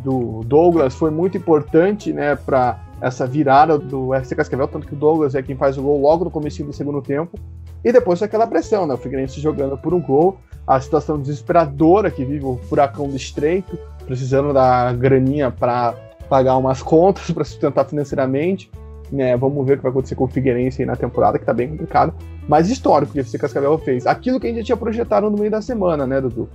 do 0.03 0.41
Douglas 0.45 0.95
foi 0.95 1.09
muito 1.09 1.37
importante, 1.37 2.11
né, 2.11 2.35
para 2.35 2.79
essa 2.99 3.25
virada 3.25 3.77
do 3.77 4.13
FC 4.13 4.35
Cascavel, 4.35 4.67
tanto 4.67 4.87
que 4.87 4.93
o 4.93 4.97
Douglas 4.97 5.35
é 5.35 5.41
quem 5.41 5.55
faz 5.55 5.77
o 5.77 5.81
gol 5.81 6.01
logo 6.01 6.25
no 6.25 6.31
começo 6.31 6.63
do 6.63 6.73
segundo 6.73 7.01
tempo, 7.01 7.39
e 7.83 7.91
depois 7.91 8.21
aquela 8.21 8.47
pressão, 8.47 8.85
né, 8.85 8.93
o 8.93 8.97
Figueirense 8.97 9.39
jogando 9.39 9.77
por 9.77 9.93
um 9.93 10.01
gol, 10.01 10.37
a 10.65 10.79
situação 10.79 11.19
desesperadora 11.19 12.11
que 12.11 12.25
vive 12.25 12.45
o 12.45 12.57
furacão 12.69 13.07
do 13.07 13.15
Estreito, 13.15 13.77
precisando 14.05 14.53
da 14.53 14.91
graninha 14.93 15.49
para 15.51 15.93
pagar 16.29 16.57
umas 16.57 16.81
contas, 16.81 17.29
para 17.31 17.43
sustentar 17.43 17.85
financeiramente, 17.85 18.69
né, 19.11 19.37
vamos 19.37 19.65
ver 19.65 19.73
o 19.73 19.77
que 19.77 19.83
vai 19.83 19.91
acontecer 19.91 20.15
com 20.15 20.25
o 20.25 20.27
Figueirense 20.27 20.85
na 20.85 20.95
temporada, 20.95 21.39
que 21.39 21.45
tá 21.45 21.53
bem 21.53 21.69
complicado, 21.69 22.13
mas 22.47 22.69
histórico 22.69 23.13
que 23.13 23.19
o 23.19 23.21
FC 23.21 23.37
Cascavel 23.37 23.77
fez, 23.77 24.05
aquilo 24.05 24.39
que 24.39 24.47
a 24.47 24.53
gente 24.53 24.65
tinha 24.65 24.77
projetado 24.77 25.29
no 25.29 25.37
meio 25.37 25.51
da 25.51 25.61
semana, 25.61 26.05
né, 26.05 26.19
Dudu? 26.19 26.49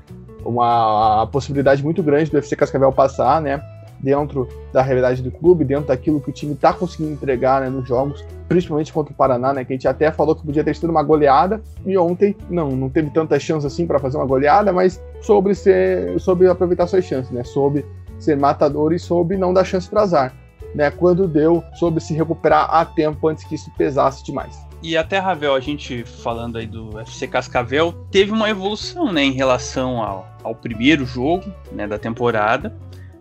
uma 0.45 1.27
possibilidade 1.29 1.83
muito 1.83 2.03
grande 2.03 2.31
do 2.31 2.39
FC 2.39 2.57
Cascavel 2.57 2.93
passar, 2.93 3.41
né? 3.41 3.63
Dentro 4.03 4.49
da 4.73 4.83
realidade 4.83 5.23
do 5.23 5.31
clube, 5.31 5.65
dentro 5.65 5.87
daquilo 5.87 6.21
que 6.21 6.31
o 6.31 6.33
time 6.33 6.55
está 6.55 6.73
conseguindo 6.73 7.13
entregar 7.13 7.61
né, 7.61 7.69
nos 7.71 7.87
jogos, 7.87 8.25
principalmente 8.49 8.93
contra 8.93 9.13
o 9.13 9.17
Paraná, 9.17 9.53
né? 9.53 9.65
Que 9.65 9.73
a 9.73 9.77
gente 9.77 9.87
até 9.87 10.11
falou 10.11 10.35
que 10.35 10.45
podia 10.45 10.65
ter 10.65 10.75
sido 10.75 10.91
uma 10.91 11.03
goleada, 11.03 11.63
e 11.87 11.97
ontem 11.97 12.37
não, 12.51 12.73
não 12.73 12.89
teve 12.89 13.11
tanta 13.11 13.39
chance 13.39 13.67
assim 13.67 13.87
para 13.87 13.99
fazer 13.99 14.17
uma 14.17 14.27
goleada, 14.27 14.73
mas 14.73 15.01
soube 15.21 15.55
ser, 15.55 16.19
soube 16.21 16.47
aproveitar 16.47 16.87
suas 16.87 17.05
chances, 17.05 17.31
né? 17.31 17.45
Soube 17.45 17.85
ser 18.19 18.37
matador 18.37 18.93
e 18.93 18.99
soube 18.99 19.37
não 19.37 19.53
dar 19.55 19.65
chance 19.65 19.89
para 19.89 20.03
azar. 20.03 20.35
Né, 20.75 20.91
quando 20.91 21.29
deu, 21.29 21.63
soube 21.75 22.01
se 22.01 22.15
recuperar 22.15 22.75
a 22.75 22.83
tempo 22.83 23.29
antes 23.29 23.45
que 23.45 23.55
isso 23.57 23.71
pesasse 23.77 24.25
demais. 24.25 24.59
E 24.83 24.97
até, 24.97 25.19
Ravel, 25.19 25.55
a 25.55 25.61
gente 25.61 26.03
falando 26.03 26.59
aí 26.59 26.67
do 26.67 26.99
FC 26.99 27.29
Cascavel, 27.29 27.93
teve 28.11 28.33
uma 28.33 28.51
evolução 28.51 29.13
né, 29.13 29.23
em 29.23 29.33
relação 29.33 30.03
ao, 30.03 30.27
ao 30.43 30.55
primeiro 30.57 31.07
jogo 31.07 31.53
né, 31.71 31.87
da 31.87 31.99
temporada. 31.99 32.75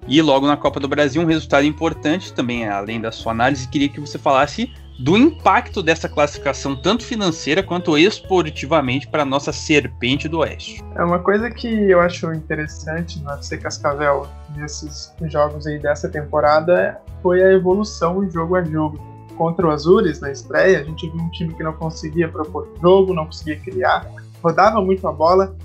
E 0.08 0.22
logo 0.22 0.48
na 0.48 0.58
Copa 0.58 0.80
do 0.80 0.88
Brasil, 0.88 1.22
um 1.22 1.26
resultado 1.26 1.66
importante 1.66 2.34
também, 2.34 2.68
além 2.68 3.00
da 3.00 3.12
sua 3.12 3.32
análise, 3.32 3.68
queria 3.68 3.90
que 3.90 4.00
você 4.00 4.18
falasse 4.18 4.72
do 5.00 5.18
impacto 5.18 5.82
dessa 5.82 6.08
classificação, 6.08 6.76
tanto 6.76 7.04
financeira 7.04 7.64
quanto 7.64 7.98
esportivamente, 7.98 9.08
para 9.08 9.24
a 9.24 9.26
nossa 9.26 9.52
serpente 9.52 10.28
do 10.28 10.40
Oeste. 10.40 10.84
É 10.96 11.04
uma 11.04 11.20
coisa 11.20 11.50
que 11.50 11.68
eu 11.68 12.00
acho 12.00 12.32
interessante 12.34 13.20
no 13.22 13.32
FC 13.32 13.58
Cascavel 13.58 14.28
nesses 14.56 15.14
jogos 15.24 15.66
aí 15.66 15.80
dessa 15.80 16.08
temporada 16.08 17.02
foi 17.24 17.42
a 17.42 17.52
evolução 17.52 18.30
jogo 18.30 18.56
a 18.56 18.64
jogo 18.64 19.00
contra 19.38 19.66
o 19.66 19.72
Azures 19.72 20.20
na 20.20 20.32
estreia, 20.32 20.82
a 20.82 20.84
gente 20.84 21.10
viu 21.10 21.20
um 21.20 21.30
time 21.32 21.54
que 21.54 21.64
não 21.64 21.74
conseguia 21.74 22.28
propor 22.28 22.72
jogo, 22.80 23.14
não 23.14 23.26
conseguia 23.26 23.60
criar, 23.60 24.08
rodava 24.44 24.80
muito 24.82 25.08
a 25.08 25.12
bola, 25.12 25.56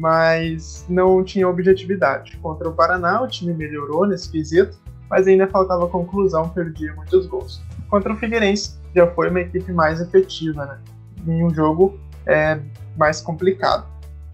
mas 0.00 0.86
não 0.88 1.22
tinha 1.22 1.46
objetividade. 1.46 2.38
Contra 2.38 2.68
o 2.68 2.72
Paraná, 2.72 3.20
o 3.20 3.28
time 3.28 3.52
melhorou 3.52 4.06
nesse 4.06 4.30
quesito, 4.30 4.78
mas 5.10 5.26
ainda 5.26 5.46
faltava 5.46 5.86
conclusão, 5.88 6.48
perdia 6.48 6.94
muitos 6.94 7.26
gols. 7.26 7.62
Contra 7.90 8.10
o 8.10 8.16
Figueirense, 8.16 8.80
já 8.96 9.06
foi 9.08 9.28
uma 9.28 9.40
equipe 9.40 9.70
mais 9.72 10.00
efetiva, 10.00 10.64
né? 10.64 10.78
em 11.26 11.44
um 11.44 11.50
jogo 11.52 12.00
é, 12.26 12.58
mais 12.96 13.20
complicado. 13.20 13.86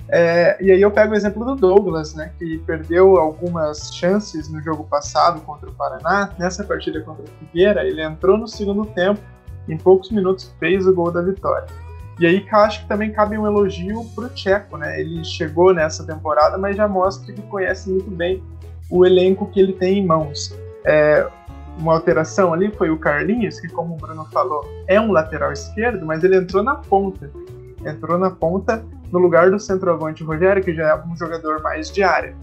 É, 0.08 0.56
e 0.62 0.70
aí 0.70 0.80
eu 0.80 0.90
pego 0.92 1.12
o 1.12 1.16
exemplo 1.16 1.44
do 1.44 1.56
Douglas, 1.56 2.14
né, 2.14 2.30
que 2.38 2.58
perdeu 2.58 3.16
algumas 3.16 3.92
chances 3.92 4.48
no 4.48 4.62
jogo 4.62 4.84
passado 4.84 5.40
contra 5.40 5.68
o 5.68 5.72
Paraná. 5.74 6.30
Nessa 6.38 6.62
partida 6.62 7.00
contra 7.00 7.24
o 7.24 7.28
Figueira, 7.40 7.84
ele 7.84 8.00
entrou 8.00 8.38
no 8.38 8.46
segundo 8.46 8.86
tempo, 8.86 9.20
em 9.68 9.76
poucos 9.76 10.12
minutos 10.12 10.54
fez 10.60 10.86
o 10.86 10.94
gol 10.94 11.10
da 11.10 11.22
vitória. 11.22 11.66
E 12.18 12.26
aí 12.26 12.46
acho 12.50 12.82
que 12.82 12.88
também 12.88 13.12
cabe 13.12 13.36
um 13.36 13.46
elogio 13.46 14.04
pro 14.14 14.28
Tcheco, 14.30 14.76
né? 14.78 14.98
Ele 15.00 15.22
chegou 15.24 15.74
nessa 15.74 16.04
temporada, 16.04 16.56
mas 16.56 16.76
já 16.76 16.88
mostra 16.88 17.32
que 17.32 17.42
conhece 17.42 17.90
muito 17.90 18.10
bem 18.10 18.42
o 18.90 19.04
elenco 19.04 19.50
que 19.50 19.60
ele 19.60 19.74
tem 19.74 19.98
em 19.98 20.06
mãos. 20.06 20.54
É, 20.84 21.26
uma 21.78 21.92
alteração 21.92 22.54
ali 22.54 22.70
foi 22.70 22.90
o 22.90 22.98
Carlinhos, 22.98 23.60
que 23.60 23.68
como 23.68 23.94
o 23.94 23.96
Bruno 23.98 24.24
falou, 24.32 24.64
é 24.86 24.98
um 25.00 25.12
lateral 25.12 25.52
esquerdo, 25.52 26.06
mas 26.06 26.24
ele 26.24 26.36
entrou 26.36 26.62
na 26.62 26.76
ponta. 26.76 27.30
Entrou 27.84 28.16
na 28.18 28.30
ponta 28.30 28.82
no 29.12 29.18
lugar 29.18 29.50
do 29.50 29.60
centroavante 29.60 30.24
Rogério, 30.24 30.62
que 30.62 30.74
já 30.74 30.88
é 30.88 30.94
um 31.06 31.16
jogador 31.16 31.62
mais 31.62 31.90
de 31.90 32.02
área. 32.02 32.34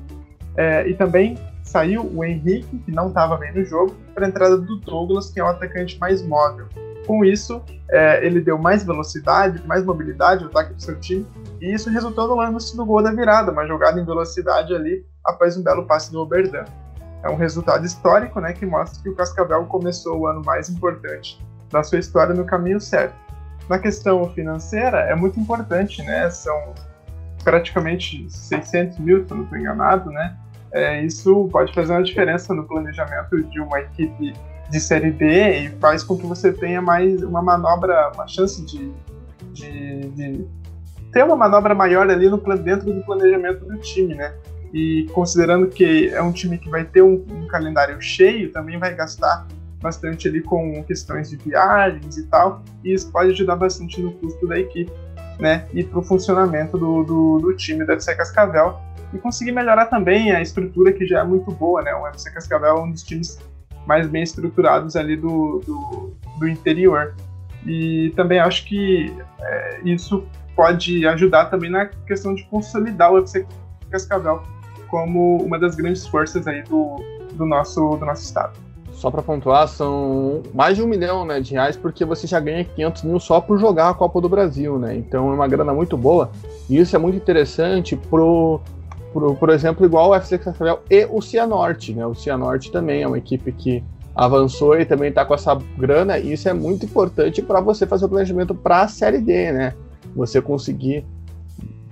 É, 0.55 0.87
e 0.87 0.93
também 0.93 1.35
saiu 1.63 2.05
o 2.13 2.23
Henrique, 2.23 2.77
que 2.77 2.91
não 2.91 3.07
estava 3.07 3.37
bem 3.37 3.51
no 3.53 3.65
jogo, 3.65 3.95
para 4.13 4.25
a 4.25 4.29
entrada 4.29 4.57
do 4.57 4.77
Douglas, 4.77 5.31
que 5.31 5.39
é 5.39 5.43
o 5.43 5.47
atacante 5.47 5.97
mais 5.99 6.21
móvel. 6.21 6.67
Com 7.05 7.25
isso, 7.25 7.61
é, 7.89 8.25
ele 8.25 8.39
deu 8.39 8.57
mais 8.57 8.83
velocidade, 8.83 9.61
mais 9.67 9.83
mobilidade 9.83 10.43
ao 10.43 10.49
ataque 10.49 10.73
do 10.73 10.81
seu 10.81 10.99
time, 10.99 11.27
e 11.59 11.73
isso 11.73 11.89
resultou 11.89 12.27
no 12.27 12.35
lance 12.35 12.75
do 12.75 12.85
gol 12.85 13.03
da 13.03 13.11
virada, 13.11 13.51
uma 13.51 13.67
jogada 13.67 13.99
em 13.99 14.05
velocidade 14.05 14.73
ali 14.73 15.05
após 15.25 15.57
um 15.57 15.63
belo 15.63 15.85
passe 15.85 16.11
do 16.11 16.19
Oberdan. 16.19 16.65
É 17.23 17.29
um 17.29 17.35
resultado 17.35 17.85
histórico, 17.85 18.39
né, 18.39 18.53
que 18.53 18.65
mostra 18.65 19.01
que 19.01 19.09
o 19.09 19.15
Cascavel 19.15 19.65
começou 19.65 20.19
o 20.19 20.27
ano 20.27 20.41
mais 20.45 20.69
importante 20.69 21.41
da 21.69 21.83
sua 21.83 21.99
história 21.99 22.33
no 22.33 22.45
caminho 22.45 22.79
certo. 22.79 23.15
Na 23.69 23.79
questão 23.79 24.29
financeira, 24.31 24.99
é 24.99 25.15
muito 25.15 25.39
importante, 25.39 26.03
né? 26.03 26.29
São 26.29 26.73
praticamente 27.43 28.29
600 28.29 28.99
mil, 28.99 29.25
se 29.25 29.33
não 29.33 29.43
estou 29.43 29.57
enganado, 29.57 30.11
né? 30.11 30.37
É, 30.71 31.01
isso 31.01 31.47
pode 31.51 31.73
fazer 31.73 31.93
uma 31.93 32.03
diferença 32.03 32.53
no 32.53 32.65
planejamento 32.65 33.41
de 33.43 33.59
uma 33.59 33.79
equipe 33.79 34.33
de 34.69 34.79
Série 34.79 35.11
B 35.11 35.25
e 35.25 35.69
faz 35.79 36.03
com 36.03 36.17
que 36.17 36.25
você 36.25 36.51
tenha 36.51 36.81
mais 36.81 37.21
uma 37.21 37.41
manobra, 37.41 38.11
uma 38.15 38.27
chance 38.27 38.63
de, 38.65 38.91
de, 39.51 40.09
de 40.09 40.47
ter 41.11 41.23
uma 41.23 41.35
manobra 41.35 41.75
maior 41.75 42.09
ali 42.09 42.29
no 42.29 42.37
dentro 42.57 42.91
do 42.91 43.03
planejamento 43.03 43.65
do 43.65 43.77
time, 43.77 44.15
né? 44.15 44.33
E 44.73 45.07
considerando 45.13 45.67
que 45.67 46.09
é 46.09 46.21
um 46.21 46.31
time 46.31 46.57
que 46.57 46.69
vai 46.69 46.83
ter 46.83 47.03
um, 47.03 47.23
um 47.29 47.47
calendário 47.47 48.01
cheio, 48.01 48.51
também 48.51 48.79
vai 48.79 48.95
gastar 48.95 49.45
bastante 49.79 50.27
ali 50.27 50.41
com 50.41 50.83
questões 50.83 51.29
de 51.29 51.35
viagens 51.35 52.17
e 52.17 52.25
tal, 52.27 52.63
e 52.83 52.93
isso 52.93 53.11
pode 53.11 53.31
ajudar 53.31 53.57
bastante 53.57 54.01
no 54.01 54.13
custo 54.13 54.47
da 54.47 54.57
equipe, 54.57 54.91
né? 55.39 55.67
E 55.73 55.83
para 55.83 55.99
o 55.99 56.01
funcionamento 56.01 56.77
do, 56.77 57.03
do, 57.03 57.39
do, 57.39 57.55
time 57.55 57.85
do 57.85 57.91
FC 57.91 58.15
Cascavel 58.15 58.79
e 59.13 59.17
conseguir 59.19 59.51
melhorar 59.51 59.87
também 59.87 60.31
a 60.31 60.41
estrutura 60.41 60.91
que 60.91 61.05
já 61.05 61.19
é 61.19 61.23
muito 61.23 61.51
boa, 61.51 61.83
né? 61.83 61.93
O 61.93 62.07
FC 62.07 62.31
Cascavel 62.31 62.69
é 62.69 62.81
um 62.81 62.91
dos 62.91 63.03
times 63.03 63.39
mais 63.85 64.07
bem 64.07 64.23
estruturados 64.23 64.95
ali 64.95 65.15
do, 65.15 65.61
do, 65.65 66.13
do 66.39 66.47
interior. 66.47 67.15
E 67.65 68.11
também 68.15 68.39
acho 68.39 68.65
que 68.65 69.13
é, 69.39 69.79
isso 69.83 70.25
pode 70.55 71.05
ajudar 71.07 71.45
também 71.45 71.69
na 71.69 71.85
questão 71.85 72.35
de 72.35 72.43
consolidar 72.45 73.11
o 73.11 73.15
UFC 73.15 73.45
Cascavel 73.89 74.43
como 74.89 75.37
uma 75.43 75.57
das 75.57 75.75
grandes 75.75 76.05
forças 76.05 76.47
aí 76.47 76.61
do, 76.63 76.97
do, 77.33 77.45
nosso, 77.45 77.95
do 77.97 78.05
nosso 78.05 78.23
estado. 78.23 78.53
Só 78.91 79.09
para 79.09 79.23
pontuar, 79.23 79.67
são 79.67 80.43
mais 80.53 80.77
de 80.77 80.83
um 80.83 80.87
milhão 80.87 81.25
né, 81.25 81.39
de 81.39 81.53
reais, 81.53 81.75
porque 81.75 82.05
você 82.05 82.27
já 82.27 82.39
ganha 82.39 82.63
500 82.63 83.03
mil 83.03 83.19
só 83.19 83.41
por 83.41 83.59
jogar 83.59 83.89
a 83.89 83.93
Copa 83.93 84.21
do 84.21 84.29
Brasil, 84.29 84.77
né? 84.77 84.95
Então 84.95 85.31
é 85.31 85.33
uma 85.33 85.47
grana 85.47 85.73
muito 85.73 85.97
boa. 85.97 86.31
E 86.69 86.77
isso 86.77 86.95
é 86.95 86.99
muito 86.99 87.17
interessante 87.17 87.95
pro, 87.95 88.61
pro 89.13 89.35
por 89.35 89.49
exemplo, 89.49 89.85
igual 89.85 90.09
o 90.09 90.15
FC 90.15 90.37
Cascavel 90.37 90.79
e 90.89 91.05
o 91.05 91.21
Cianorte, 91.21 91.93
né? 91.93 92.05
O 92.05 92.15
Cianorte 92.15 92.71
também 92.71 93.03
é 93.03 93.07
uma 93.07 93.17
equipe 93.17 93.51
que 93.51 93.83
avançou 94.15 94.79
e 94.79 94.85
também 94.85 95.09
está 95.09 95.25
com 95.25 95.33
essa 95.33 95.55
grana, 95.77 96.17
e 96.17 96.33
isso 96.33 96.47
é 96.47 96.53
muito 96.53 96.85
importante 96.85 97.41
para 97.41 97.59
você 97.61 97.85
fazer 97.85 98.05
o 98.05 98.09
planejamento 98.09 98.53
para 98.53 98.81
a 98.81 98.87
Série 98.87 99.19
D, 99.19 99.51
né? 99.51 99.73
Você 100.15 100.41
conseguir 100.41 101.05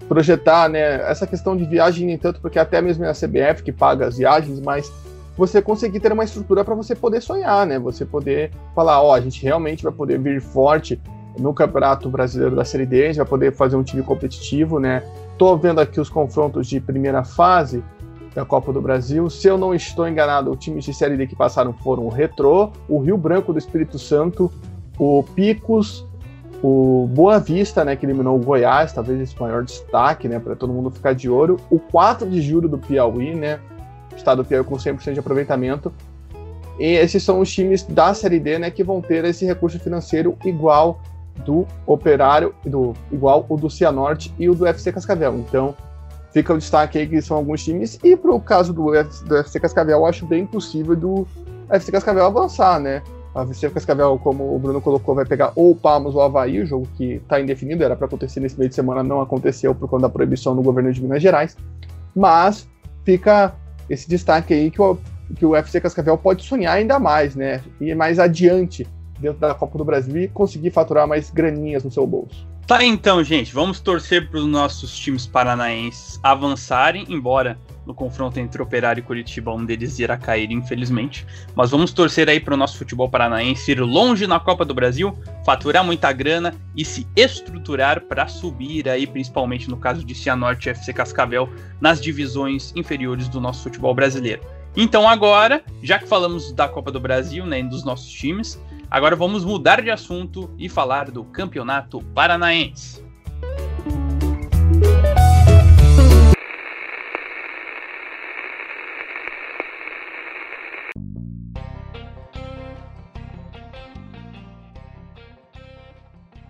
projetar, 0.08 0.68
né? 0.70 1.10
Essa 1.10 1.26
questão 1.26 1.56
de 1.56 1.66
viagem, 1.66 2.06
nem 2.06 2.18
tanto, 2.18 2.42
porque 2.42 2.60
até 2.60 2.82
mesmo 2.82 3.06
é 3.06 3.10
a 3.10 3.14
CBF 3.14 3.64
que 3.64 3.72
paga 3.72 4.08
as 4.08 4.18
viagens, 4.18 4.60
mas 4.60 4.92
você 5.38 5.62
conseguir 5.62 6.00
ter 6.00 6.12
uma 6.12 6.24
estrutura 6.24 6.64
para 6.64 6.76
você 6.76 6.94
poder 6.94 7.22
sonhar, 7.22 7.66
né? 7.66 7.80
Você 7.80 8.06
poder 8.06 8.52
falar, 8.76 9.02
ó, 9.02 9.10
oh, 9.10 9.14
a 9.14 9.22
gente 9.22 9.42
realmente 9.42 9.84
vai 9.84 9.92
poder 9.92 10.20
vir 10.20 10.42
forte 10.42 11.00
no 11.40 11.54
Campeonato 11.54 12.10
Brasileiro 12.10 12.56
da 12.56 12.66
Série 12.66 12.86
D, 12.86 13.04
a 13.04 13.08
gente 13.08 13.18
vai 13.18 13.26
poder 13.26 13.54
fazer 13.54 13.76
um 13.76 13.84
time 13.84 14.04
competitivo, 14.04 14.80
né? 14.80 15.02
Tô 15.42 15.58
vendo 15.58 15.82
aqui 15.82 16.00
os 16.00 16.08
confrontos 16.08 16.68
de 16.68 16.80
primeira 16.80 17.24
fase, 17.24 17.84
da 18.36 18.46
Copa 18.46 18.72
do 18.72 18.80
Brasil. 18.80 19.28
Se 19.28 19.48
eu 19.48 19.58
não 19.58 19.74
estou 19.74 20.08
enganado, 20.08 20.52
os 20.52 20.60
times 20.60 20.86
de 20.86 20.94
Série 20.94 21.18
D 21.18 21.26
que 21.26 21.36
passaram 21.36 21.74
foram 21.74 22.06
o 22.06 22.10
Retrô, 22.10 22.70
o 22.88 23.00
Rio 23.00 23.18
Branco 23.18 23.52
do 23.52 23.58
Espírito 23.58 23.98
Santo, 23.98 24.52
o 25.00 25.24
Picos, 25.34 26.08
o 26.62 27.10
Boa 27.12 27.40
Vista, 27.40 27.84
né, 27.84 27.96
que 27.96 28.06
eliminou 28.06 28.36
o 28.36 28.40
Goiás, 28.40 28.94
talvez 28.94 29.20
esse 29.20 29.42
maior 29.42 29.64
destaque, 29.64 30.28
né, 30.28 30.38
para 30.38 30.56
todo 30.56 30.72
mundo 30.72 30.92
ficar 30.92 31.16
de 31.16 31.28
olho. 31.28 31.58
O 31.72 31.80
4 31.80 32.30
de 32.30 32.40
julho 32.40 32.70
do 32.70 32.78
Piauí, 32.78 33.34
né, 33.34 33.60
estado 34.16 34.44
do 34.44 34.48
Piauí 34.48 34.64
com 34.64 34.76
100% 34.76 35.12
de 35.12 35.20
aproveitamento. 35.22 35.92
E 36.80 36.86
esses 36.86 37.24
são 37.24 37.40
os 37.40 37.52
times 37.52 37.82
da 37.82 38.14
Série 38.14 38.40
D, 38.40 38.60
né, 38.60 38.70
que 38.70 38.84
vão 38.84 39.02
ter 39.02 39.26
esse 39.26 39.44
recurso 39.44 39.80
financeiro 39.80 40.38
igual 40.46 41.02
do 41.46 41.66
Operário, 41.86 42.54
do 42.66 42.94
igual 43.12 43.46
o 43.50 43.58
do 43.58 43.70
Cianorte 43.70 44.34
e 44.38 44.50
o 44.50 44.56
do 44.56 44.66
FC 44.66 44.92
Cascavel. 44.92 45.36
Então, 45.36 45.76
fica 46.32 46.54
o 46.54 46.58
destaque 46.58 46.98
aí 46.98 47.08
que 47.08 47.22
são 47.22 47.38
alguns 47.38 47.64
times. 47.64 48.00
E 48.04 48.16
pro 48.16 48.40
caso 48.40 48.74
do, 48.74 48.94
F, 48.96 49.24
do 49.26 49.38
FC 49.38 49.60
Cascavel, 49.60 50.00
eu 50.00 50.06
acho 50.06 50.26
bem 50.26 50.46
possível 50.46 50.96
do 50.96 51.28
FC 51.70 51.92
Cascavel 51.92 52.26
avançar, 52.26 52.80
né? 52.80 53.02
A 53.34 53.44
FC 53.44 53.70
Cascavel, 53.70 54.20
como 54.20 54.54
o 54.54 54.60
Bruno 54.60 54.82
colocou, 54.82 55.16
vai 55.16 55.26
pegar 55.26 55.54
ou 55.56 55.72
o 55.72 55.76
Palmas 55.76 56.14
ou 56.14 56.20
o 56.20 56.24
Havaí, 56.24 56.62
o 56.62 56.66
jogo 56.66 56.88
que 56.98 57.14
está 57.14 57.40
indefinido, 57.40 57.84
era 57.84 57.96
para 57.96 58.06
acontecer 58.06 58.42
nesse 58.42 58.58
meio 58.58 58.70
de 58.70 58.76
semana, 58.76 59.04
não 59.04 59.22
aconteceu 59.22 59.74
por 59.74 59.90
conta 59.90 60.04
da 60.04 60.10
proibição 60.10 60.56
do 60.56 60.62
governo 60.62 60.92
de 60.92 61.02
Minas 61.02 61.22
Gerais. 61.22 61.56
Mas 62.14 62.68
fica 63.06 63.54
esse 63.90 64.08
destaque 64.08 64.54
aí 64.54 64.70
que 64.70 64.82
o, 64.82 64.98
que 65.36 65.46
o 65.46 65.56
FC 65.56 65.80
Cascavel 65.80 66.18
pode 66.18 66.44
sonhar 66.44 66.76
ainda 66.76 67.00
mais, 67.00 67.36
né? 67.36 67.62
Ir 67.80 67.96
mais 67.96 68.20
adiante 68.20 68.86
dentro 69.22 69.40
da 69.40 69.54
Copa 69.54 69.78
do 69.78 69.86
Brasil 69.86 70.22
e 70.22 70.28
conseguir 70.28 70.72
faturar 70.72 71.08
mais 71.08 71.30
graninhas 71.30 71.84
no 71.84 71.92
seu 71.92 72.06
bolso. 72.06 72.46
Tá 72.68 72.84
então, 72.84 73.24
gente, 73.24 73.54
vamos 73.54 73.80
torcer 73.80 74.30
para 74.30 74.40
os 74.40 74.46
nossos 74.46 74.98
times 74.98 75.28
paranaenses 75.28 76.20
avançarem, 76.24 77.06
embora 77.10 77.58
no 77.86 77.94
confronto 77.94 78.40
entre 78.40 78.62
Operário 78.62 79.02
e 79.02 79.04
Curitiba 79.04 79.54
um 79.54 79.66
deles 79.66 80.00
irá 80.00 80.16
cair, 80.16 80.52
infelizmente. 80.52 81.26
Mas 81.56 81.72
vamos 81.72 81.92
torcer 81.92 82.30
aí 82.30 82.40
para 82.40 82.54
o 82.54 82.58
nosso 82.58 82.78
futebol 82.78 83.10
paranaense 83.10 83.72
ir 83.72 83.82
longe 83.82 84.26
na 84.28 84.40
Copa 84.40 84.64
do 84.64 84.74
Brasil, 84.74 85.14
faturar 85.46 85.84
muita 85.84 86.12
grana 86.14 86.54
e 86.76 86.86
se 86.86 87.06
estruturar 87.16 88.02
para 88.02 88.28
subir 88.28 88.88
aí, 88.88 89.06
principalmente 89.06 89.70
no 89.70 89.78
caso 89.78 90.06
de 90.06 90.16
Cianorte 90.16 90.70
e 90.70 90.72
FC 90.72 90.94
Cascavel, 90.94 91.50
nas 91.82 92.00
divisões 92.00 92.72
inferiores 92.76 93.28
do 93.28 93.42
nosso 93.42 93.64
futebol 93.64 93.94
brasileiro. 93.94 94.42
Então 94.78 95.10
agora, 95.10 95.62
já 95.84 96.00
que 96.00 96.08
falamos 96.08 96.54
da 96.54 96.68
Copa 96.68 96.92
do 96.92 97.00
Brasil, 97.00 97.46
né, 97.46 97.62
dos 97.62 97.84
nossos 97.84 98.10
times, 98.10 98.62
Agora 98.92 99.16
vamos 99.16 99.46
mudar 99.46 99.82
de 99.82 99.90
assunto 99.90 100.54
e 100.60 100.68
falar 100.68 101.10
do 101.10 101.24
Campeonato 101.24 102.02
Paranaense. 102.14 103.02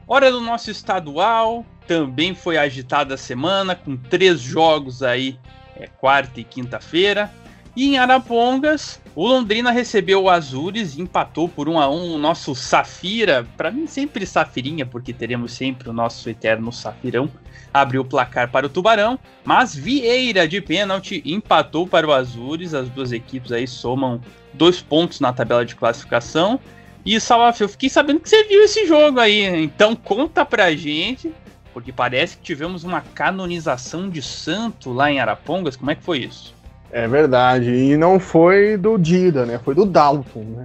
Hora 0.07 0.31
do 0.31 0.41
nosso 0.41 0.71
estadual, 0.71 1.63
também 1.87 2.33
foi 2.33 2.57
agitada 2.57 3.13
a 3.13 3.17
semana, 3.17 3.75
com 3.75 3.95
três 3.95 4.41
jogos 4.41 5.03
aí, 5.03 5.39
é, 5.75 5.85
quarta 5.85 6.39
e 6.39 6.43
quinta-feira. 6.43 7.31
E 7.73 7.87
em 7.87 7.97
Arapongas, 7.97 8.99
o 9.15 9.25
Londrina 9.25 9.71
recebeu 9.71 10.23
o 10.23 10.29
Azures 10.29 10.97
e 10.97 11.01
empatou 11.01 11.47
por 11.47 11.69
1 11.69 11.79
a 11.79 11.89
1 11.89 12.15
o 12.15 12.17
nosso 12.17 12.53
Safira, 12.53 13.47
para 13.55 13.71
mim 13.71 13.87
sempre 13.87 14.25
Safirinha, 14.25 14.85
porque 14.85 15.13
teremos 15.13 15.53
sempre 15.53 15.89
o 15.89 15.93
nosso 15.93 16.29
eterno 16.29 16.69
Safirão, 16.73 17.29
abriu 17.73 18.01
o 18.01 18.05
placar 18.05 18.51
para 18.51 18.65
o 18.65 18.69
Tubarão, 18.69 19.17
mas 19.45 19.73
Vieira 19.73 20.45
de 20.49 20.59
pênalti 20.59 21.21
empatou 21.25 21.87
para 21.87 22.05
o 22.05 22.11
Azures, 22.11 22.73
as 22.73 22.89
duas 22.89 23.13
equipes 23.13 23.53
aí 23.53 23.65
somam 23.65 24.19
dois 24.53 24.81
pontos 24.81 25.21
na 25.21 25.31
tabela 25.31 25.65
de 25.65 25.75
classificação. 25.75 26.59
E 27.05 27.19
Salaf, 27.21 27.61
eu 27.61 27.69
fiquei 27.69 27.89
sabendo 27.89 28.19
que 28.19 28.27
você 28.29 28.43
viu 28.43 28.63
esse 28.63 28.85
jogo 28.85 29.17
aí, 29.17 29.63
então 29.63 29.95
conta 29.95 30.43
pra 30.43 30.75
gente, 30.75 31.31
porque 31.73 31.93
parece 31.93 32.35
que 32.35 32.43
tivemos 32.43 32.83
uma 32.83 32.99
canonização 32.99 34.09
de 34.09 34.21
santo 34.21 34.91
lá 34.91 35.09
em 35.09 35.21
Arapongas, 35.21 35.77
como 35.77 35.89
é 35.89 35.95
que 35.95 36.03
foi 36.03 36.19
isso? 36.19 36.59
É 36.91 37.07
verdade. 37.07 37.71
E 37.71 37.95
não 37.97 38.19
foi 38.19 38.77
do 38.77 38.97
Dida, 38.97 39.45
né? 39.45 39.59
Foi 39.63 39.73
do 39.73 39.85
Dalton, 39.85 40.43
né? 40.43 40.63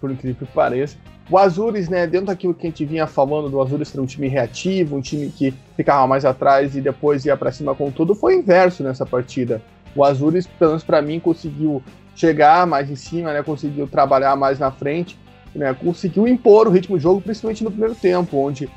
Por 0.00 0.10
incrível 0.10 0.46
que 0.46 0.52
pareça. 0.52 0.96
O 1.30 1.38
Azures, 1.38 1.88
né, 1.88 2.06
dentro 2.06 2.26
daquilo 2.26 2.52
que 2.52 2.66
a 2.66 2.68
gente 2.68 2.84
vinha 2.84 3.06
falando 3.06 3.48
do 3.48 3.60
Azures 3.60 3.88
ser 3.88 4.00
um 4.00 4.04
time 4.04 4.28
reativo, 4.28 4.96
um 4.96 5.00
time 5.00 5.30
que 5.30 5.54
ficava 5.76 6.06
mais 6.06 6.24
atrás 6.24 6.76
e 6.76 6.80
depois 6.80 7.24
ia 7.24 7.36
para 7.36 7.52
cima 7.52 7.74
com 7.74 7.90
tudo, 7.90 8.14
foi 8.14 8.34
inverso 8.34 8.82
nessa 8.82 9.06
partida. 9.06 9.62
O 9.94 10.04
Azures, 10.04 10.46
pelo 10.46 10.72
menos 10.72 10.84
para 10.84 11.00
mim, 11.00 11.20
conseguiu 11.20 11.82
chegar 12.14 12.66
mais 12.66 12.90
em 12.90 12.96
cima, 12.96 13.32
né, 13.32 13.42
conseguiu 13.42 13.86
trabalhar 13.86 14.36
mais 14.36 14.58
na 14.58 14.70
frente, 14.70 15.16
né, 15.54 15.72
conseguiu 15.72 16.26
impor 16.26 16.66
o 16.66 16.70
ritmo 16.70 16.98
de 16.98 17.02
jogo, 17.02 17.20
principalmente 17.22 17.64
no 17.64 17.70
primeiro 17.70 17.94
tempo, 17.94 18.36
onde 18.36 18.68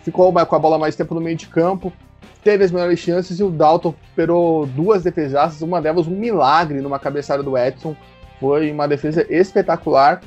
ficou 0.00 0.32
com 0.32 0.56
a 0.56 0.58
bola 0.58 0.78
mais 0.78 0.96
tempo 0.96 1.14
no 1.14 1.20
meio 1.20 1.36
de 1.36 1.48
campo, 1.48 1.92
teve 2.42 2.64
as 2.64 2.70
melhores 2.70 2.98
chances 2.98 3.38
e 3.38 3.42
o 3.42 3.50
Dalton 3.50 3.94
esperou 4.08 4.66
duas 4.66 5.02
defesaças, 5.02 5.62
uma 5.62 5.80
delas 5.80 6.06
um 6.06 6.10
milagre 6.10 6.80
numa 6.80 6.98
cabeçada 6.98 7.42
do 7.42 7.56
Edson. 7.56 7.94
Foi 8.40 8.70
uma 8.70 8.86
defesa 8.86 9.26
espetacular. 9.28 10.20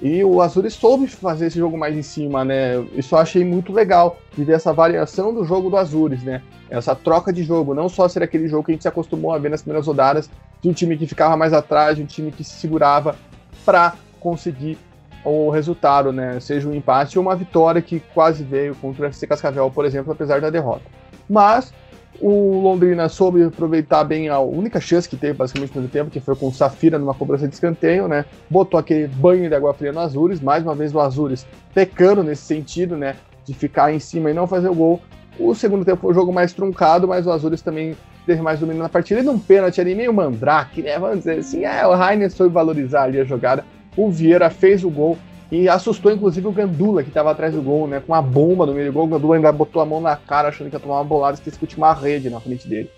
E 0.00 0.22
o 0.22 0.40
Azuri 0.40 0.70
soube 0.70 1.08
fazer 1.08 1.46
esse 1.46 1.58
jogo 1.58 1.76
mais 1.76 1.96
em 1.96 2.02
cima, 2.02 2.44
né? 2.44 2.78
Isso 2.94 3.16
eu 3.16 3.18
achei 3.18 3.44
muito 3.44 3.72
legal, 3.72 4.16
de 4.36 4.44
ver 4.44 4.52
essa 4.52 4.72
variação 4.72 5.34
do 5.34 5.44
jogo 5.44 5.68
do 5.68 5.76
Azures, 5.76 6.22
né? 6.22 6.40
Essa 6.70 6.94
troca 6.94 7.32
de 7.32 7.42
jogo, 7.42 7.74
não 7.74 7.88
só 7.88 8.06
ser 8.08 8.22
aquele 8.22 8.46
jogo 8.46 8.64
que 8.64 8.70
a 8.70 8.74
gente 8.74 8.82
se 8.82 8.88
acostumou 8.88 9.32
a 9.32 9.38
ver 9.38 9.48
nas 9.48 9.60
primeiras 9.60 9.88
rodadas, 9.88 10.30
de 10.62 10.68
um 10.68 10.72
time 10.72 10.96
que 10.96 11.06
ficava 11.06 11.36
mais 11.36 11.52
atrás, 11.52 11.96
de 11.96 12.02
um 12.02 12.06
time 12.06 12.30
que 12.30 12.44
se 12.44 12.54
segurava 12.54 13.16
para 13.64 13.94
conseguir 14.20 14.78
o 15.24 15.50
resultado, 15.50 16.12
né? 16.12 16.38
Seja 16.40 16.68
um 16.68 16.74
empate 16.74 17.18
ou 17.18 17.24
uma 17.24 17.34
vitória 17.34 17.82
que 17.82 18.00
quase 18.14 18.44
veio 18.44 18.74
contra 18.76 19.02
o 19.02 19.08
FC 19.08 19.26
Cascavel, 19.26 19.70
por 19.70 19.84
exemplo, 19.84 20.12
apesar 20.12 20.40
da 20.40 20.48
derrota. 20.48 20.84
Mas 21.28 21.72
o 22.20 22.60
Londrina 22.60 23.08
soube 23.08 23.44
aproveitar 23.44 24.02
bem 24.04 24.28
a 24.28 24.40
única 24.40 24.80
chance 24.80 25.08
que 25.08 25.16
teve, 25.16 25.34
basicamente, 25.34 25.78
no 25.78 25.88
tempo, 25.88 26.10
que 26.10 26.20
foi 26.20 26.34
com 26.34 26.48
o 26.48 26.52
Safira 26.52 26.98
numa 26.98 27.14
cobrança 27.14 27.46
de 27.46 27.54
escanteio, 27.54 28.08
né? 28.08 28.24
Botou 28.50 28.78
aquele 28.78 29.06
banho 29.06 29.48
de 29.48 29.54
água 29.54 29.72
fria 29.72 29.92
no 29.92 30.00
Azures, 30.00 30.40
mais 30.40 30.64
uma 30.64 30.74
vez 30.74 30.94
o 30.94 31.00
Azures 31.00 31.46
pecando 31.72 32.24
nesse 32.24 32.42
sentido, 32.42 32.96
né? 32.96 33.14
De 33.44 33.54
ficar 33.54 33.92
em 33.92 34.00
cima 34.00 34.30
e 34.30 34.34
não 34.34 34.46
fazer 34.46 34.68
o 34.68 34.74
gol. 34.74 35.00
O 35.38 35.54
segundo 35.54 35.84
tempo 35.84 36.00
foi 36.00 36.10
um 36.10 36.14
jogo 36.14 36.32
mais 36.32 36.52
truncado, 36.52 37.06
mas 37.06 37.26
o 37.26 37.30
Azures 37.30 37.62
também 37.62 37.96
teve 38.26 38.42
mais 38.42 38.58
domínio 38.58 38.82
na 38.82 38.88
partida. 38.88 39.20
E 39.20 39.22
num 39.22 39.38
pênalti 39.38 39.80
ali, 39.80 39.94
meio 39.94 40.12
mandrake, 40.12 40.82
né? 40.82 40.98
Vamos 40.98 41.18
dizer 41.18 41.38
assim, 41.38 41.64
é, 41.64 41.86
o 41.86 41.94
Rainer 41.94 42.30
soube 42.30 42.52
valorizar 42.52 43.04
ali 43.04 43.20
a 43.20 43.24
jogada. 43.24 43.64
O 43.96 44.10
Vieira 44.10 44.50
fez 44.50 44.82
o 44.82 44.90
gol 44.90 45.16
E 45.50 45.68
assustou 45.68 46.12
inclusive 46.12 46.46
o 46.46 46.52
Gandula, 46.52 47.02
que 47.02 47.08
estava 47.08 47.30
atrás 47.30 47.54
do 47.54 47.62
gol, 47.62 47.86
né? 47.86 48.00
Com 48.00 48.12
uma 48.12 48.20
bomba 48.20 48.66
no 48.66 48.74
meio 48.74 48.86
do 48.86 48.92
gol. 48.92 49.04
O 49.04 49.08
Gandula 49.08 49.36
ainda 49.36 49.50
botou 49.50 49.80
a 49.80 49.86
mão 49.86 50.00
na 50.00 50.14
cara, 50.14 50.48
achando 50.48 50.68
que 50.68 50.76
ia 50.76 50.80
tomar 50.80 50.96
uma 50.96 51.04
bolada, 51.04 51.38
que 51.38 51.66
tinha 51.66 51.78
uma 51.78 51.94
rede 51.94 52.28
na 52.28 52.40
frente 52.40 52.68
dele. 52.68 52.90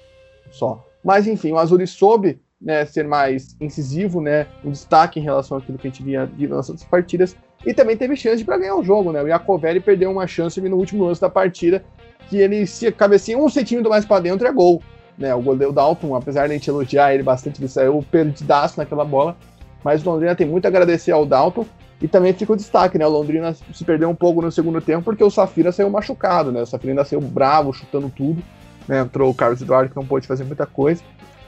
Só. 0.51 0.85
Mas 1.05 1.27
enfim, 1.27 1.53
o 1.53 1.59
Azuri 1.59 1.87
soube 1.87 2.41
né, 2.61 2.85
ser 2.85 3.07
mais 3.07 3.57
incisivo, 3.61 4.21
né? 4.21 4.47
Um 4.65 4.71
destaque 4.71 5.19
em 5.19 5.23
relação 5.23 5.57
àquilo 5.57 5.79
que 5.79 5.87
a 5.87 5.91
gente 5.91 6.03
via 6.03 6.29
nas 6.49 6.69
outras 6.69 6.87
partidas. 6.87 7.37
E 7.65 7.73
também 7.73 7.97
teve 7.97 8.17
chance 8.17 8.45
para 8.45 8.59
ganhar 8.59 8.77
o 8.77 8.83
jogo, 8.83 9.13
né? 9.13 9.23
O 9.23 9.29
Iacovelli 9.29 9.81
perdeu 9.81 10.11
uma 10.11 10.27
chance 10.27 10.61
no 10.61 10.77
último 10.77 11.05
lance 11.05 11.21
da 11.21 11.31
partida, 11.31 11.85
que 12.29 12.39
ele 12.39 12.67
se 12.67 12.91
cabecinha 12.93 13.39
um 13.39 13.49
centímetro 13.49 13.91
mais 13.91 14.05
para 14.05 14.21
dentro 14.21 14.47
é 14.47 14.53
gol. 14.53 14.83
Né, 15.19 15.35
o 15.35 15.43
goleiro 15.43 15.71
Dalton, 15.71 16.15
apesar 16.15 16.47
de 16.47 16.53
a 16.53 16.57
gente 16.57 16.71
elogiar 16.71 17.13
ele 17.13 17.23
bastante, 17.23 17.61
ele 17.61 17.69
saiu 17.69 18.03
perdidaço 18.11 18.79
naquela 18.79 19.05
bola. 19.05 19.37
Mas 19.85 20.05
o 20.05 20.11
Londrina 20.11 20.35
tem 20.35 20.47
muito 20.47 20.65
a 20.65 20.69
agradecer 20.69 21.13
ao 21.13 21.27
Dalton. 21.27 21.67
E 22.01 22.09
também 22.09 22.33
fica 22.33 22.53
o 22.53 22.57
destaque, 22.57 22.97
né? 22.97 23.07
O 23.07 23.11
Londrina 23.11 23.55
se 23.55 23.85
perdeu 23.85 24.09
um 24.09 24.15
pouco 24.15 24.41
no 24.41 24.51
segundo 24.51 24.81
tempo 24.81 25.05
porque 25.05 25.23
o 25.23 25.31
Safira 25.31 25.71
saiu 25.71 25.91
machucado, 25.91 26.51
né? 26.51 26.63
O 26.63 26.67
Safira 26.67 26.93
ainda 26.93 27.05
saiu 27.05 27.21
bravo, 27.21 27.73
chutando 27.73 28.11
tudo. 28.11 28.43
Né? 28.89 29.01
Entrou 29.01 29.31
o 29.31 29.35
Carlos 29.35 29.61
Eduardo, 29.61 29.91
que 29.91 29.97
não 29.97 30.07
pôde 30.07 30.27
fazer 30.27 30.45
muita 30.45 30.65
coisa. 30.65 31.03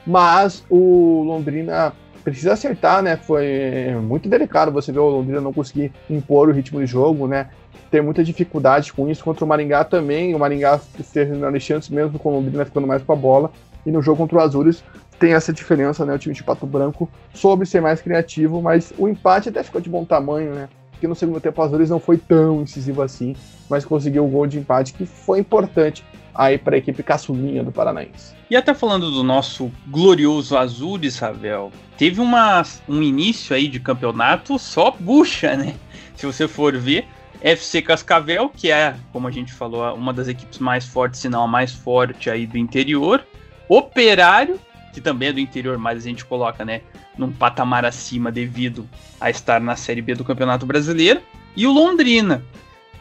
Mas 0.05 0.63
o 0.69 1.23
Londrina 1.25 1.93
precisa 2.23 2.53
acertar, 2.53 3.01
né? 3.01 3.17
Foi 3.17 3.95
muito 4.01 4.29
delicado 4.29 4.71
você 4.71 4.91
ver 4.91 4.99
o 4.99 5.09
Londrina 5.09 5.41
não 5.41 5.51
conseguir 5.51 5.91
impor 6.09 6.49
o 6.49 6.51
ritmo 6.51 6.79
de 6.79 6.85
jogo, 6.85 7.27
né? 7.27 7.49
Ter 7.89 8.01
muita 8.01 8.23
dificuldade 8.23 8.93
com 8.93 9.09
isso 9.09 9.23
contra 9.23 9.43
o 9.43 9.47
Maringá 9.47 9.83
também. 9.83 10.35
O 10.35 10.39
Maringá 10.39 10.79
esteve 10.99 11.35
na 11.35 11.59
chance 11.59 11.93
mesmo 11.93 12.19
com 12.19 12.29
o 12.29 12.35
Londrina 12.35 12.63
ficando 12.65 12.87
mais 12.87 13.01
com 13.01 13.11
a 13.11 13.15
bola. 13.15 13.51
E 13.85 13.91
no 13.91 14.01
jogo 14.01 14.19
contra 14.19 14.37
o 14.37 14.41
Azures 14.41 14.83
tem 15.23 15.33
essa 15.33 15.53
diferença, 15.53 16.05
né? 16.05 16.13
O 16.13 16.19
time 16.19 16.35
de 16.35 16.43
Pato 16.43 16.67
Branco 16.67 17.09
soube 17.33 17.65
ser 17.65 17.81
mais 17.81 18.01
criativo, 18.01 18.61
mas 18.61 18.91
o 18.97 19.07
empate 19.07 19.47
até 19.47 19.63
ficou 19.63 19.79
de 19.79 19.89
bom 19.89 20.03
tamanho, 20.03 20.53
né? 20.53 20.67
Porque 20.91 21.07
no 21.07 21.15
segundo 21.15 21.39
tempo 21.39 21.61
o 21.61 21.63
Azures 21.63 21.89
não 21.89 21.97
foi 21.97 22.17
tão 22.17 22.61
incisivo 22.61 23.01
assim, 23.01 23.33
mas 23.69 23.85
conseguiu 23.85 24.25
o 24.25 24.27
gol 24.27 24.45
de 24.45 24.59
empate 24.59 24.91
que 24.91 25.05
foi 25.05 25.39
importante 25.39 26.03
aí 26.35 26.57
para 26.57 26.75
a 26.75 26.77
equipe 26.77 27.01
caçulinha 27.01 27.63
do 27.63 27.71
Paranaense. 27.71 28.35
E 28.49 28.55
até 28.57 28.73
falando 28.73 29.11
do 29.11 29.23
nosso 29.23 29.71
glorioso 29.87 30.57
Azures, 30.57 31.17
Ravel, 31.17 31.71
teve 31.97 32.19
uma, 32.19 32.61
um 32.89 33.01
início 33.01 33.55
aí 33.55 33.69
de 33.69 33.79
campeonato 33.79 34.59
só 34.59 34.91
bucha, 34.91 35.55
né? 35.55 35.75
Se 36.17 36.25
você 36.25 36.49
for 36.49 36.75
ver, 36.75 37.05
FC 37.41 37.81
Cascavel, 37.81 38.49
que 38.49 38.69
é, 38.69 38.93
como 39.13 39.29
a 39.29 39.31
gente 39.31 39.53
falou, 39.53 39.95
uma 39.95 40.11
das 40.11 40.27
equipes 40.27 40.59
mais 40.59 40.85
fortes, 40.85 41.21
se 41.21 41.29
não 41.29 41.45
a 41.45 41.47
mais 41.47 41.71
forte 41.71 42.29
aí 42.29 42.45
do 42.45 42.57
interior. 42.57 43.25
Operário, 43.69 44.59
que 44.93 45.01
também 45.01 45.29
é 45.29 45.33
do 45.33 45.39
interior, 45.39 45.77
mas 45.77 46.05
a 46.05 46.07
gente 46.07 46.23
coloca, 46.23 46.63
né, 46.63 46.81
num 47.17 47.31
patamar 47.31 47.83
acima 47.83 48.31
devido 48.31 48.87
a 49.19 49.29
estar 49.29 49.59
na 49.59 49.75
Série 49.75 50.01
B 50.01 50.13
do 50.13 50.23
Campeonato 50.23 50.65
Brasileiro. 50.65 51.21
E 51.55 51.67
o 51.67 51.71
Londrina. 51.71 52.43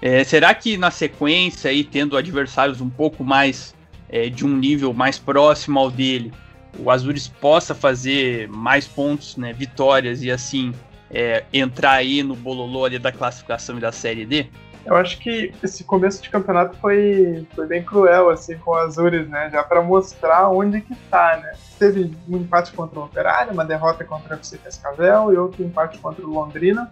É, 0.01 0.24
será 0.24 0.53
que 0.53 0.76
na 0.76 0.90
sequência, 0.90 1.70
aí, 1.70 1.84
tendo 1.84 2.16
adversários 2.16 2.80
um 2.80 2.90
pouco 2.90 3.22
mais 3.22 3.72
é, 4.09 4.28
de 4.28 4.45
um 4.45 4.57
nível 4.57 4.93
mais 4.93 5.18
próximo 5.18 5.78
ao 5.78 5.90
dele, 5.90 6.32
o 6.76 6.90
Azures 6.90 7.28
possa 7.28 7.74
fazer 7.74 8.49
mais 8.49 8.86
pontos, 8.86 9.36
né, 9.36 9.53
vitórias 9.53 10.22
e 10.22 10.30
assim 10.30 10.72
é, 11.11 11.45
entrar 11.53 11.93
aí 11.93 12.22
no 12.22 12.34
bololô 12.34 12.84
ali 12.84 12.99
da 12.99 13.12
classificação 13.12 13.76
e 13.76 13.80
da 13.80 13.93
Série 13.93 14.24
D? 14.24 14.47
Eu 14.85 14.97
acho 14.97 15.18
que 15.18 15.53
esse 15.62 15.85
começo 15.85 16.20
de 16.22 16.28
campeonato 16.28 16.76
foi, 16.78 17.47
foi 17.55 17.66
bem 17.66 17.85
cruel, 17.85 18.30
assim, 18.30 18.59
com 18.59 18.72
o 18.72 18.74
Azures, 18.74 19.28
né? 19.28 19.49
Já 19.51 19.62
para 19.62 19.80
mostrar 19.80 20.49
onde 20.49 20.80
que 20.80 20.95
tá, 21.09 21.39
né? 21.41 21.53
Teve 21.78 22.16
um 22.28 22.39
empate 22.39 22.72
contra 22.72 22.99
o 22.99 23.05
Operário, 23.05 23.53
uma 23.53 23.64
derrota 23.64 24.05
contra 24.05 24.35
o 24.35 24.39
FC 24.39 24.59
Cascavel 24.59 25.33
e 25.33 25.37
outro 25.37 25.62
empate 25.62 25.99
contra 25.99 26.26
o 26.26 26.30
Londrina. 26.30 26.91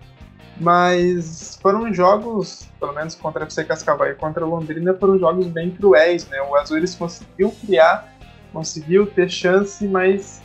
Mas 0.61 1.59
foram 1.61 1.93
jogos, 1.93 2.68
pelo 2.78 2.93
menos 2.93 3.14
contra 3.14 3.43
o 3.43 3.47
FC 3.47 3.64
Cascavel 3.64 4.12
e 4.12 4.14
contra 4.14 4.45
o 4.47 4.49
Londrina, 4.49 4.95
foram 4.95 5.18
jogos 5.18 5.47
bem 5.47 5.70
cruéis, 5.70 6.28
né? 6.28 6.41
O 6.43 6.55
Azures 6.55 6.95
conseguiu 6.95 7.51
criar, 7.64 8.12
conseguiu 8.53 9.07
ter 9.07 9.28
chance, 9.28 9.86
mas 9.88 10.41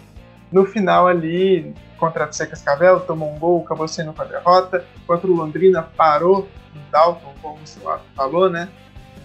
no 0.52 0.66
final 0.66 1.08
ali, 1.08 1.76
contra 1.98 2.24
o 2.24 2.28
FC 2.28 2.48
Cascavel, 2.48 3.02
tomou 3.02 3.36
um 3.36 3.38
gol, 3.38 3.62
acabou 3.64 3.88
sendo 3.88 4.14
com 4.14 4.22
a 4.22 4.26
derrota. 4.26 4.86
Contra 5.06 5.28
o 5.28 5.36
Londrina, 5.36 5.84
parou 5.96 6.48
Dalton, 6.92 7.34
como 7.42 7.58
você 7.58 7.80
falou, 8.16 8.50
né? 8.50 8.70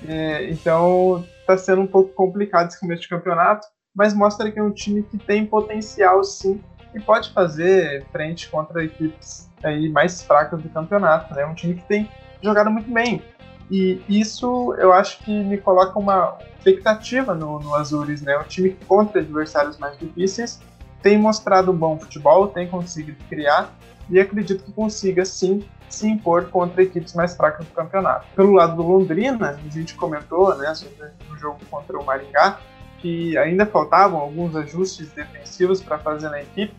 É, 0.06 0.50
então 0.50 1.24
está 1.40 1.56
sendo 1.58 1.82
um 1.82 1.86
pouco 1.86 2.12
complicado 2.14 2.68
esse 2.68 2.80
começo 2.80 3.02
de 3.02 3.08
campeonato, 3.08 3.66
mas 3.94 4.14
mostra 4.14 4.50
que 4.50 4.58
é 4.58 4.62
um 4.62 4.70
time 4.70 5.02
que 5.02 5.18
tem 5.18 5.44
potencial 5.44 6.22
sim 6.24 6.62
e 6.94 7.00
pode 7.00 7.32
fazer 7.32 8.06
frente 8.10 8.48
contra 8.48 8.84
equipes 8.84 9.50
aí 9.62 9.88
mais 9.88 10.22
fracas 10.22 10.62
do 10.62 10.68
campeonato. 10.68 11.34
Né? 11.34 11.44
Um 11.44 11.54
time 11.54 11.74
que 11.74 11.84
tem 11.84 12.08
jogado 12.42 12.70
muito 12.70 12.90
bem. 12.90 13.22
E 13.70 14.02
isso 14.08 14.74
eu 14.78 14.92
acho 14.92 15.18
que 15.18 15.44
me 15.44 15.56
coloca 15.56 15.96
uma 15.98 16.38
expectativa 16.56 17.34
no, 17.34 17.60
no 17.60 17.74
Azures, 17.76 18.20
né? 18.20 18.36
Um 18.36 18.42
time 18.42 18.70
que 18.70 18.84
contra 18.84 19.20
adversários 19.20 19.78
mais 19.78 19.96
difíceis 19.96 20.60
tem 21.00 21.16
mostrado 21.16 21.70
um 21.70 21.76
bom 21.76 21.98
futebol, 21.98 22.48
tem 22.48 22.68
conseguido 22.68 23.16
criar 23.28 23.72
e 24.08 24.18
acredito 24.18 24.64
que 24.64 24.72
consiga 24.72 25.24
sim 25.24 25.64
se 25.90 26.08
impor 26.08 26.46
contra 26.46 26.82
equipes 26.82 27.14
mais 27.14 27.36
fracas 27.36 27.66
do 27.66 27.72
campeonato. 27.72 28.26
Pelo 28.34 28.52
lado 28.52 28.76
do 28.76 28.82
Londrina, 28.82 29.58
a 29.64 29.70
gente 29.70 29.94
comentou 29.94 30.56
né, 30.56 30.74
sobre 30.74 31.10
o 31.30 31.36
jogo 31.36 31.58
contra 31.70 31.98
o 31.98 32.04
Maringá, 32.04 32.58
que 32.98 33.36
ainda 33.36 33.66
faltavam 33.66 34.20
alguns 34.20 34.54
ajustes 34.54 35.10
defensivos 35.12 35.80
para 35.82 35.98
fazer 35.98 36.28
na 36.28 36.40
equipe, 36.40 36.74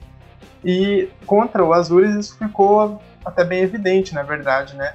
e 0.64 1.10
contra 1.26 1.64
o 1.64 1.74
Azures 1.74 2.16
isso 2.16 2.38
ficou 2.38 3.02
até 3.26 3.44
bem 3.44 3.62
evidente, 3.62 4.14
na 4.14 4.24
verdade, 4.24 4.76
né? 4.76 4.94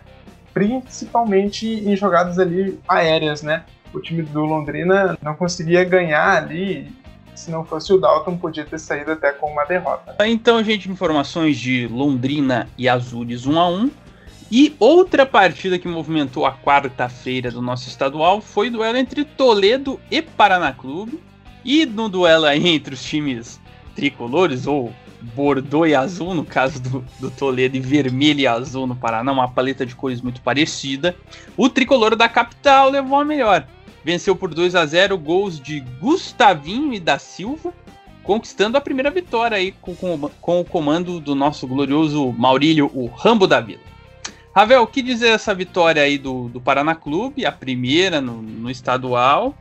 Principalmente 0.55 1.67
em 1.67 1.97
jogadas 1.97 2.39
ali 2.39 2.81
aéreas, 2.89 3.43
né? 3.43 3.65
O 3.93 4.01
time 4.01 4.23
do 4.23 4.45
Londrina 4.45 5.19
não 5.21 5.35
conseguia 5.35 5.85
ganhar 5.85 6.37
ali 6.37 6.93
se 7.35 7.51
não 7.51 7.65
fosse 7.65 7.93
o 7.93 7.99
Dalton, 7.99 8.37
podia 8.39 8.65
ter 8.65 8.79
saído 8.79 9.13
até 9.13 9.31
com 9.31 9.51
uma 9.51 9.65
derrota. 9.65 10.17
Então, 10.27 10.63
gente, 10.65 10.91
informações 10.91 11.59
de 11.59 11.87
Londrina 11.87 12.69
e 12.79 12.89
Azures 12.89 13.47
1 13.47 13.61
a 13.61 13.69
1 13.69 13.91
e 14.51 14.77
outra 14.79 15.27
partida 15.27 15.79
que 15.79 15.89
movimentou 15.89 16.47
a 16.47 16.53
quarta-feira 16.53 17.51
do 17.51 17.61
nosso 17.61 17.89
estadual 17.89 18.41
foi 18.41 18.69
o 18.69 18.73
duelo 18.73 18.97
entre 18.97 19.25
Toledo 19.25 20.01
e 20.11 20.23
Paraná 20.23 20.73
Clube. 20.73 21.21
E 21.65 21.85
no 21.85 22.09
duelo 22.09 22.47
entre 22.49 22.95
os 22.95 23.03
times 23.03 23.61
tricolores, 23.97 24.69
ou 24.69 24.93
Bordeaux 25.35 25.89
e 25.89 25.95
azul, 25.97 26.33
no 26.33 26.45
caso 26.45 26.81
do, 26.81 27.05
do, 27.19 27.29
Toledo, 27.29 27.77
e 27.77 27.81
vermelho 27.81 28.41
e 28.41 28.47
azul 28.47 28.87
no 28.87 28.95
Paraná, 28.95 29.33
uma 29.33 29.49
paleta 29.49 29.85
de 29.85 29.97
cores 29.97 30.21
muito 30.21 30.41
parecida. 30.41 31.17
O 31.57 31.69
tricolor 31.69 32.15
da 32.15 32.29
capital 32.29 32.89
levou 32.89 33.19
a 33.19 33.25
melhor. 33.25 33.67
Venceu 34.05 34.37
por 34.37 34.55
2 34.55 34.77
a 34.77 34.87
0 34.87 35.19
gols 35.19 35.59
de 35.59 35.81
Gustavinho 36.01 36.95
e 36.95 37.01
da 37.01 37.19
Silva, 37.19 37.75
conquistando 38.23 38.79
a 38.79 38.81
primeira 38.81 39.11
vitória 39.11 39.57
aí 39.57 39.73
com, 39.73 39.97
com, 39.97 40.31
com 40.41 40.61
o 40.61 40.65
comando 40.65 41.19
do 41.19 41.35
nosso 41.35 41.67
glorioso 41.67 42.33
Maurílio, 42.39 42.89
o 42.95 43.07
Rambo 43.07 43.49
da 43.49 43.61
Vila. 43.61 43.96
Ravel, 44.57 44.85
o 44.85 44.87
que 44.87 45.03
dizer 45.03 45.29
essa 45.29 45.55
vitória 45.55 46.01
aí 46.01 46.17
do, 46.17 46.49
do 46.49 46.59
Paraná 46.59 46.95
Clube, 46.95 47.45
a 47.45 47.53
primeira 47.53 48.23
no, 48.23 48.41
no 48.41 48.71
estadual? 48.71 49.55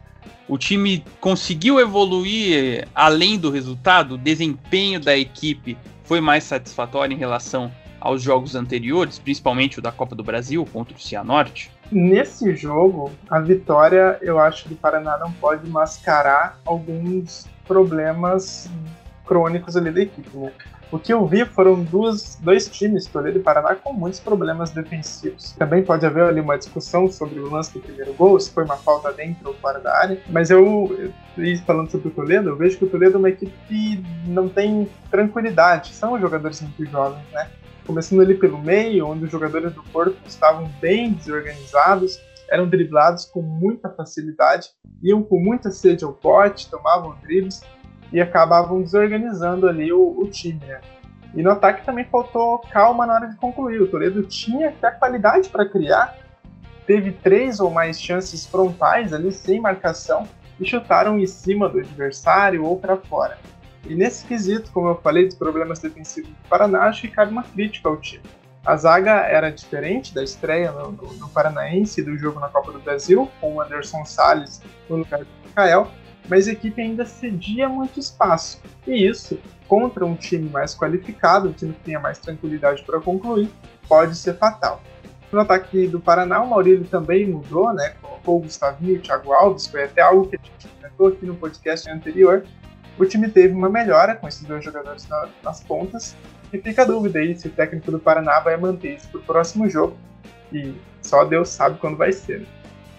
O 0.47 0.57
time 0.57 1.03
conseguiu 1.19 1.81
evoluir 1.81 2.87
além 2.95 3.37
do 3.37 3.51
resultado? 3.51 4.15
O 4.15 4.17
desempenho 4.17 4.97
da 4.97 5.17
equipe 5.17 5.77
foi 6.05 6.21
mais 6.21 6.45
satisfatório 6.45 7.13
em 7.13 7.17
relação 7.17 7.69
aos 7.99 8.21
jogos 8.21 8.55
anteriores, 8.55 9.19
principalmente 9.19 9.79
o 9.79 9.81
da 9.81 9.91
Copa 9.91 10.15
do 10.15 10.23
Brasil 10.23 10.65
contra 10.71 10.95
o 10.95 10.99
Cianorte? 10.99 11.69
Nesse 11.91 12.55
jogo, 12.55 13.11
a 13.29 13.41
vitória, 13.41 14.17
eu 14.21 14.39
acho 14.39 14.63
que 14.63 14.75
o 14.75 14.77
Paraná 14.77 15.17
não 15.17 15.33
pode 15.33 15.69
mascarar 15.69 16.57
alguns 16.63 17.49
problemas 17.67 18.69
crônicos 19.25 19.75
ali 19.75 19.91
da 19.91 19.99
equipe, 19.99 20.37
né? 20.37 20.53
O 20.91 20.99
que 20.99 21.11
eu 21.11 21.25
vi 21.25 21.43
foram 21.45 21.83
duas, 21.83 22.35
dois 22.41 22.69
times, 22.69 23.05
Toledo 23.05 23.39
e 23.39 23.41
Paraná, 23.41 23.75
com 23.75 23.91
muitos 23.91 24.19
problemas 24.19 24.69
defensivos. 24.69 25.51
Também 25.53 25.83
pode 25.83 26.05
haver 26.05 26.23
ali 26.23 26.39
uma 26.39 26.57
discussão 26.57 27.09
sobre 27.09 27.39
o 27.39 27.49
lance 27.49 27.73
do 27.73 27.79
primeiro 27.79 28.13
gol, 28.13 28.39
se 28.39 28.51
foi 28.51 28.63
uma 28.63 28.77
falta 28.77 29.11
dentro 29.11 29.49
ou 29.49 29.55
fora 29.55 29.79
da 29.79 29.95
área. 29.95 30.21
Mas 30.29 30.51
eu, 30.51 31.11
falando 31.65 31.89
sobre 31.89 32.09
o 32.09 32.11
Toledo, 32.11 32.49
eu 32.49 32.55
vejo 32.55 32.77
que 32.77 32.85
o 32.85 32.89
Toledo 32.89 33.15
é 33.15 33.17
uma 33.17 33.29
equipe 33.29 33.53
que 33.67 34.03
não 34.27 34.47
tem 34.47 34.87
tranquilidade. 35.09 35.93
São 35.93 36.19
jogadores 36.19 36.61
muito 36.61 36.85
jovens, 36.85 37.25
né? 37.31 37.49
Começando 37.85 38.21
ali 38.21 38.35
pelo 38.35 38.59
meio, 38.59 39.07
onde 39.07 39.25
os 39.25 39.31
jogadores 39.31 39.73
do 39.73 39.83
corpo 39.91 40.17
estavam 40.25 40.71
bem 40.79 41.13
desorganizados, 41.13 42.19
eram 42.49 42.67
driblados 42.67 43.25
com 43.25 43.41
muita 43.41 43.89
facilidade, 43.89 44.69
iam 45.01 45.23
com 45.23 45.39
muita 45.39 45.71
sede 45.71 46.03
ao 46.03 46.13
pote, 46.13 46.69
tomavam 46.69 47.15
dribles 47.23 47.61
e 48.11 48.21
acabavam 48.21 48.81
desorganizando 48.81 49.67
ali 49.67 49.91
o, 49.91 50.19
o 50.19 50.27
time. 50.27 50.61
Né? 50.65 50.79
E 51.33 51.43
no 51.43 51.51
ataque 51.51 51.85
também 51.85 52.05
faltou 52.05 52.59
calma 52.59 53.05
na 53.05 53.13
hora 53.13 53.27
de 53.27 53.35
concluir. 53.35 53.81
O 53.81 53.87
Toledo 53.87 54.23
tinha 54.23 54.69
até 54.69 54.91
qualidade 54.91 55.49
para 55.49 55.67
criar, 55.67 56.15
teve 56.85 57.11
três 57.11 57.59
ou 57.59 57.69
mais 57.69 58.01
chances 58.01 58.45
frontais 58.45 59.13
ali 59.13 59.31
sem 59.31 59.59
marcação 59.59 60.27
e 60.59 60.65
chutaram 60.65 61.19
em 61.19 61.27
cima 61.27 61.67
do 61.67 61.79
adversário 61.79 62.63
ou 62.63 62.79
para 62.79 62.95
fora. 62.95 63.37
E 63.85 63.93
nesse 63.93 64.25
quesito, 64.25 64.71
como 64.71 64.87
eu 64.87 64.95
falei 64.95 65.25
dos 65.25 65.35
problemas 65.35 65.79
defensivos 65.79 66.29
do 66.29 66.49
Paraná, 66.49 66.83
acho 66.83 67.01
que 67.01 67.09
cabe 67.09 67.31
uma 67.31 67.43
crítica 67.43 67.89
ao 67.89 67.97
time. 67.97 68.23
A 68.65 68.75
zaga 68.77 69.11
era 69.11 69.51
diferente 69.51 70.13
da 70.13 70.23
estreia 70.23 70.71
no, 70.71 70.91
no, 70.91 71.13
no 71.13 71.29
Paranaense 71.29 72.01
do 72.01 72.17
jogo 72.17 72.39
na 72.39 72.49
Copa 72.49 72.71
do 72.71 72.79
Brasil, 72.79 73.29
com 73.39 73.55
o 73.55 73.61
Anderson 73.61 74.03
Salles 74.05 74.59
no 74.89 74.97
lugar 74.97 75.19
do 75.19 75.27
Rafael, 75.45 75.91
mas 76.27 76.47
a 76.47 76.51
equipe 76.51 76.81
ainda 76.81 77.05
cedia 77.05 77.69
muito 77.69 77.99
espaço. 77.99 78.61
E 78.87 79.07
isso, 79.07 79.37
contra 79.67 80.05
um 80.05 80.15
time 80.15 80.49
mais 80.49 80.75
qualificado, 80.75 81.49
um 81.49 81.53
time 81.53 81.73
que 81.73 81.81
tenha 81.81 81.99
mais 81.99 82.19
tranquilidade 82.19 82.83
para 82.83 82.99
concluir, 82.99 83.49
pode 83.87 84.15
ser 84.15 84.35
fatal. 84.37 84.81
No 85.31 85.39
ataque 85.39 85.87
do 85.87 85.99
Paraná, 85.99 86.41
o 86.41 86.49
Maurílio 86.49 86.85
também 86.85 87.27
mudou, 87.27 87.73
né? 87.73 87.95
Colocou 88.01 88.37
o 88.37 88.41
Gustavinho 88.41 88.97
o 88.97 89.01
Thiago 89.01 89.33
Alves, 89.33 89.67
foi 89.67 89.83
até 89.83 90.01
algo 90.01 90.27
que 90.27 90.35
a 90.35 90.39
gente 90.39 90.67
comentou 90.67 91.07
aqui 91.07 91.25
no 91.25 91.35
podcast 91.35 91.89
anterior. 91.89 92.45
O 92.97 93.05
time 93.05 93.29
teve 93.29 93.53
uma 93.53 93.69
melhora 93.69 94.15
com 94.15 94.27
esses 94.27 94.43
dois 94.43 94.63
jogadores 94.63 95.07
na, 95.07 95.27
nas 95.43 95.61
pontas, 95.61 96.15
e 96.53 96.61
fica 96.61 96.83
a 96.83 96.85
dúvida 96.85 97.19
aí 97.19 97.37
se 97.37 97.47
o 97.47 97.51
técnico 97.51 97.91
do 97.91 97.99
Paraná 97.99 98.39
vai 98.39 98.55
manter 98.55 98.95
isso 98.95 99.09
para 99.09 99.19
o 99.19 99.23
próximo 99.23 99.69
jogo. 99.69 99.97
E 100.53 100.73
só 101.01 101.25
Deus 101.25 101.49
sabe 101.49 101.77
quando 101.79 101.97
vai 101.97 102.11
ser. 102.11 102.41
Né? 102.41 102.45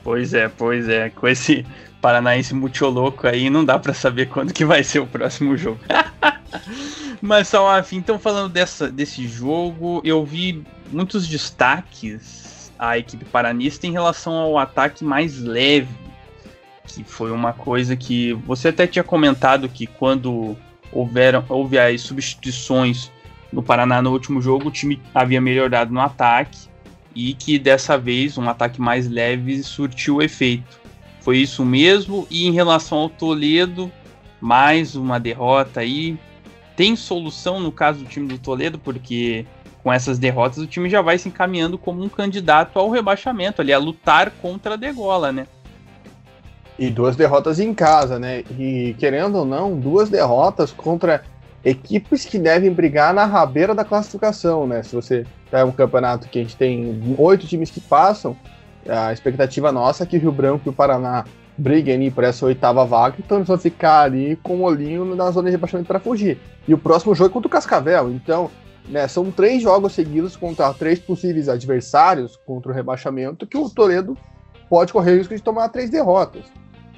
Pois 0.03 0.35
é, 0.35 0.49
pois 0.49 0.89
é. 0.89 1.11
Com 1.11 1.27
esse 1.27 1.64
paranaense 2.07 2.55
louco 2.83 3.27
aí, 3.27 3.51
não 3.51 3.65
dá 3.65 3.81
para 3.81 3.93
saber 3.93 4.27
quando 4.29 4.53
que 4.53 4.65
vai 4.65 4.85
ser 4.85 5.01
o 5.01 5.09
próximo 5.09 5.57
jogo. 5.57 5.81
Mas 7.21 7.49
enfim, 7.81 7.97
então 7.97 8.17
falando 8.17 8.53
dessa, 8.53 8.89
desse 8.89 9.27
jogo, 9.27 10.01
eu 10.05 10.25
vi 10.25 10.63
muitos 10.93 11.27
destaques 11.27 12.71
à 12.79 12.97
equipe 12.97 13.25
paranista 13.25 13.89
em 13.89 13.91
relação 13.91 14.35
ao 14.35 14.57
ataque 14.57 15.03
mais 15.03 15.41
leve, 15.41 15.89
que 16.85 17.03
foi 17.03 17.33
uma 17.33 17.53
coisa 17.53 17.97
que 17.97 18.35
você 18.35 18.69
até 18.69 18.87
tinha 18.87 19.03
comentado 19.03 19.69
que 19.69 19.85
quando 19.85 20.57
houveram, 20.93 21.45
houve 21.49 21.77
as 21.77 22.03
substituições 22.03 23.11
no 23.53 23.65
Paraná 23.65 24.01
no 24.01 24.13
último 24.13 24.41
jogo, 24.41 24.69
o 24.69 24.71
time 24.71 25.03
havia 25.13 25.41
melhorado 25.41 25.93
no 25.93 26.01
ataque 26.01 26.69
e 27.17 27.35
que 27.35 27.59
dessa 27.59 27.99
vez 27.99 28.39
um 28.39 28.49
ataque 28.49 28.81
mais 28.81 29.09
leve 29.09 29.61
surtiu 29.65 30.23
efeito. 30.23 30.86
Foi 31.27 31.39
isso 31.39 31.64
mesmo. 31.64 32.24
E 32.31 32.47
em 32.47 32.53
relação 32.53 32.99
ao 32.99 33.11
Toledo, 33.11 33.91
mais 34.41 34.95
uma 34.95 35.18
derrota 35.18 35.81
aí. 35.81 36.16
Tem 36.77 36.95
solução 36.95 37.59
no 37.59 37.72
caso 37.72 37.99
do 37.99 38.05
time 38.05 38.29
do 38.29 38.39
Toledo, 38.39 38.79
porque 38.79 39.45
com 39.83 39.93
essas 39.93 40.20
derrotas 40.20 40.59
o 40.59 40.68
time 40.68 40.89
já 40.89 41.03
vai 41.03 41.18
se 41.18 41.29
encaminhando 41.29 41.77
como 41.77 42.01
um 42.01 42.09
candidato 42.09 42.79
ao 42.79 42.91
rebaixamento, 42.91 43.61
ali 43.61 43.72
a 43.72 43.79
lutar 43.79 44.31
contra 44.41 44.74
a 44.74 44.77
degola, 44.77 45.33
né? 45.33 45.49
E 46.79 46.91
duas 46.91 47.16
derrotas 47.16 47.59
em 47.59 47.74
casa, 47.74 48.20
né? 48.20 48.45
E 48.57 48.95
querendo 48.97 49.39
ou 49.39 49.45
não, 49.45 49.77
duas 49.77 50.09
derrotas 50.09 50.70
contra 50.70 51.24
equipes 51.64 52.24
que 52.24 52.39
devem 52.39 52.70
brigar 52.70 53.12
na 53.12 53.24
rabeira 53.24 53.74
da 53.74 53.85
classificação, 53.85 54.64
né? 54.64 54.81
Se 54.85 54.95
você 54.95 55.27
pega 55.51 55.66
um 55.66 55.72
campeonato 55.72 56.29
que 56.29 56.39
a 56.39 56.43
gente 56.43 56.55
tem 56.55 57.16
oito 57.18 57.49
times 57.49 57.68
que 57.68 57.81
passam, 57.81 58.37
a 58.89 59.12
expectativa 59.12 59.72
nossa 59.72 60.05
é 60.05 60.07
que 60.07 60.16
o 60.16 60.20
Rio 60.20 60.32
Branco 60.32 60.62
e 60.66 60.70
o 60.70 60.72
Paraná 60.72 61.24
briguem 61.57 62.11
por 62.11 62.24
essa 62.24 62.45
oitava 62.45 62.84
vaga, 62.84 63.16
então 63.18 63.39
eles 63.39 63.49
vão 63.49 63.57
ficar 63.57 64.03
ali 64.03 64.37
com 64.43 64.57
o 64.57 64.62
olhinho 64.62 65.14
na 65.14 65.30
zona 65.30 65.49
de 65.49 65.53
rebaixamento 65.53 65.89
para 65.89 66.01
fugir. 66.01 66.39
E 66.68 66.74
o 66.74 66.78
próximo 66.78 67.14
jogo 67.14 67.30
é 67.30 67.32
contra 67.32 67.49
o 67.49 67.51
Cascavel, 67.51 68.11
então 68.11 68.51
né, 68.89 69.09
são 69.09 69.30
três 69.30 69.62
jogos 69.62 69.93
seguidos 69.93 70.37
contra 70.37 70.72
três 70.74 70.99
possíveis 70.99 71.49
adversários 71.49 72.37
contra 72.37 72.70
o 72.70 72.74
rebaixamento 72.74 73.47
que 73.47 73.57
o 73.57 73.70
Toledo 73.70 74.16
pode 74.68 74.93
correr 74.93 75.12
o 75.12 75.16
risco 75.16 75.34
de 75.34 75.43
tomar 75.43 75.68
três 75.70 75.91
derrotas. 75.91 76.45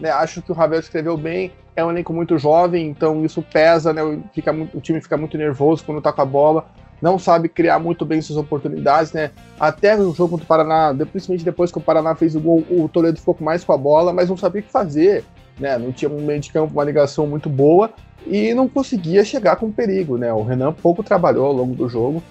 Né, 0.01 0.11
acho 0.11 0.43
que 0.43 0.51
o 0.51 0.55
Ravel 0.55 0.81
escreveu 0.81 1.17
bem, 1.17 1.53
é 1.75 1.85
um 1.85 1.91
elenco 1.91 2.13
muito 2.13 2.37
jovem, 2.39 2.89
então 2.89 3.25
isso 3.25 3.41
pesa, 3.41 3.93
né? 3.93 4.03
Fica 4.33 4.53
o 4.75 4.81
time 4.81 5.01
fica 5.01 5.17
muito 5.17 5.39
nervoso 5.39 5.85
quando 5.85 6.03
tá 6.03 6.13
com 6.13 6.23
a 6.23 6.25
bola, 6.25 6.67
não 7.01 7.19
sabe 7.19 7.49
criar 7.49 7.79
muito 7.79 8.05
bem 8.05 8.21
suas 8.21 8.39
oportunidades, 8.39 9.13
né? 9.13 9.31
Até 9.59 9.97
o 9.97 10.13
jogo 10.13 10.31
contra 10.31 10.45
o 10.45 10.49
Paraná, 10.49 10.95
principalmente 11.11 11.45
depois 11.45 11.71
que 11.71 11.79
o 11.79 11.81
Paraná 11.81 12.15
fez 12.15 12.35
o 12.35 12.41
gol, 12.41 12.65
o 12.69 12.89
Toledo 12.89 13.19
ficou 13.19 13.37
mais 13.41 13.65
com 13.65 13.73
a 13.73 13.77
bola, 13.77 14.13
mas 14.13 14.29
não 14.29 14.37
sabia 14.37 14.61
o 14.61 14.65
que 14.65 14.71
fazer, 14.71 15.25
né? 15.59 15.79
Não 15.79 15.93
tinha 15.93 16.11
um 16.11 16.21
meio 16.21 16.41
de 16.41 16.53
campo, 16.53 16.73
uma 16.73 16.85
ligação 16.85 17.27
muito 17.27 17.49
boa 17.49 17.91
e 18.27 18.53
não 18.55 18.69
conseguia 18.69 19.25
chegar 19.25 19.57
com 19.57 19.71
perigo, 19.71 20.19
né? 20.19 20.33
O 20.33 20.43
Renan 20.43 20.73
pouco 20.73 21.03
trabalhou 21.03 21.47
ao 21.47 21.53
longo 21.53 21.75
do 21.75 21.89
jogo. 21.89 22.23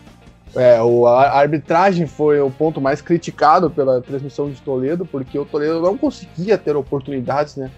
É, 0.56 0.78
a 0.78 1.40
arbitragem 1.40 2.08
foi 2.08 2.40
o 2.40 2.50
ponto 2.50 2.80
mais 2.80 3.02
criticado 3.02 3.70
pela 3.70 4.02
transmissão 4.02 4.50
de 4.50 4.62
Toledo, 4.62 5.06
porque 5.06 5.38
o 5.38 5.46
Toledo 5.46 5.82
não 5.82 5.98
conseguia 5.98 6.58
ter 6.58 6.76
oportunidades, 6.76 7.56
né? 7.56 7.70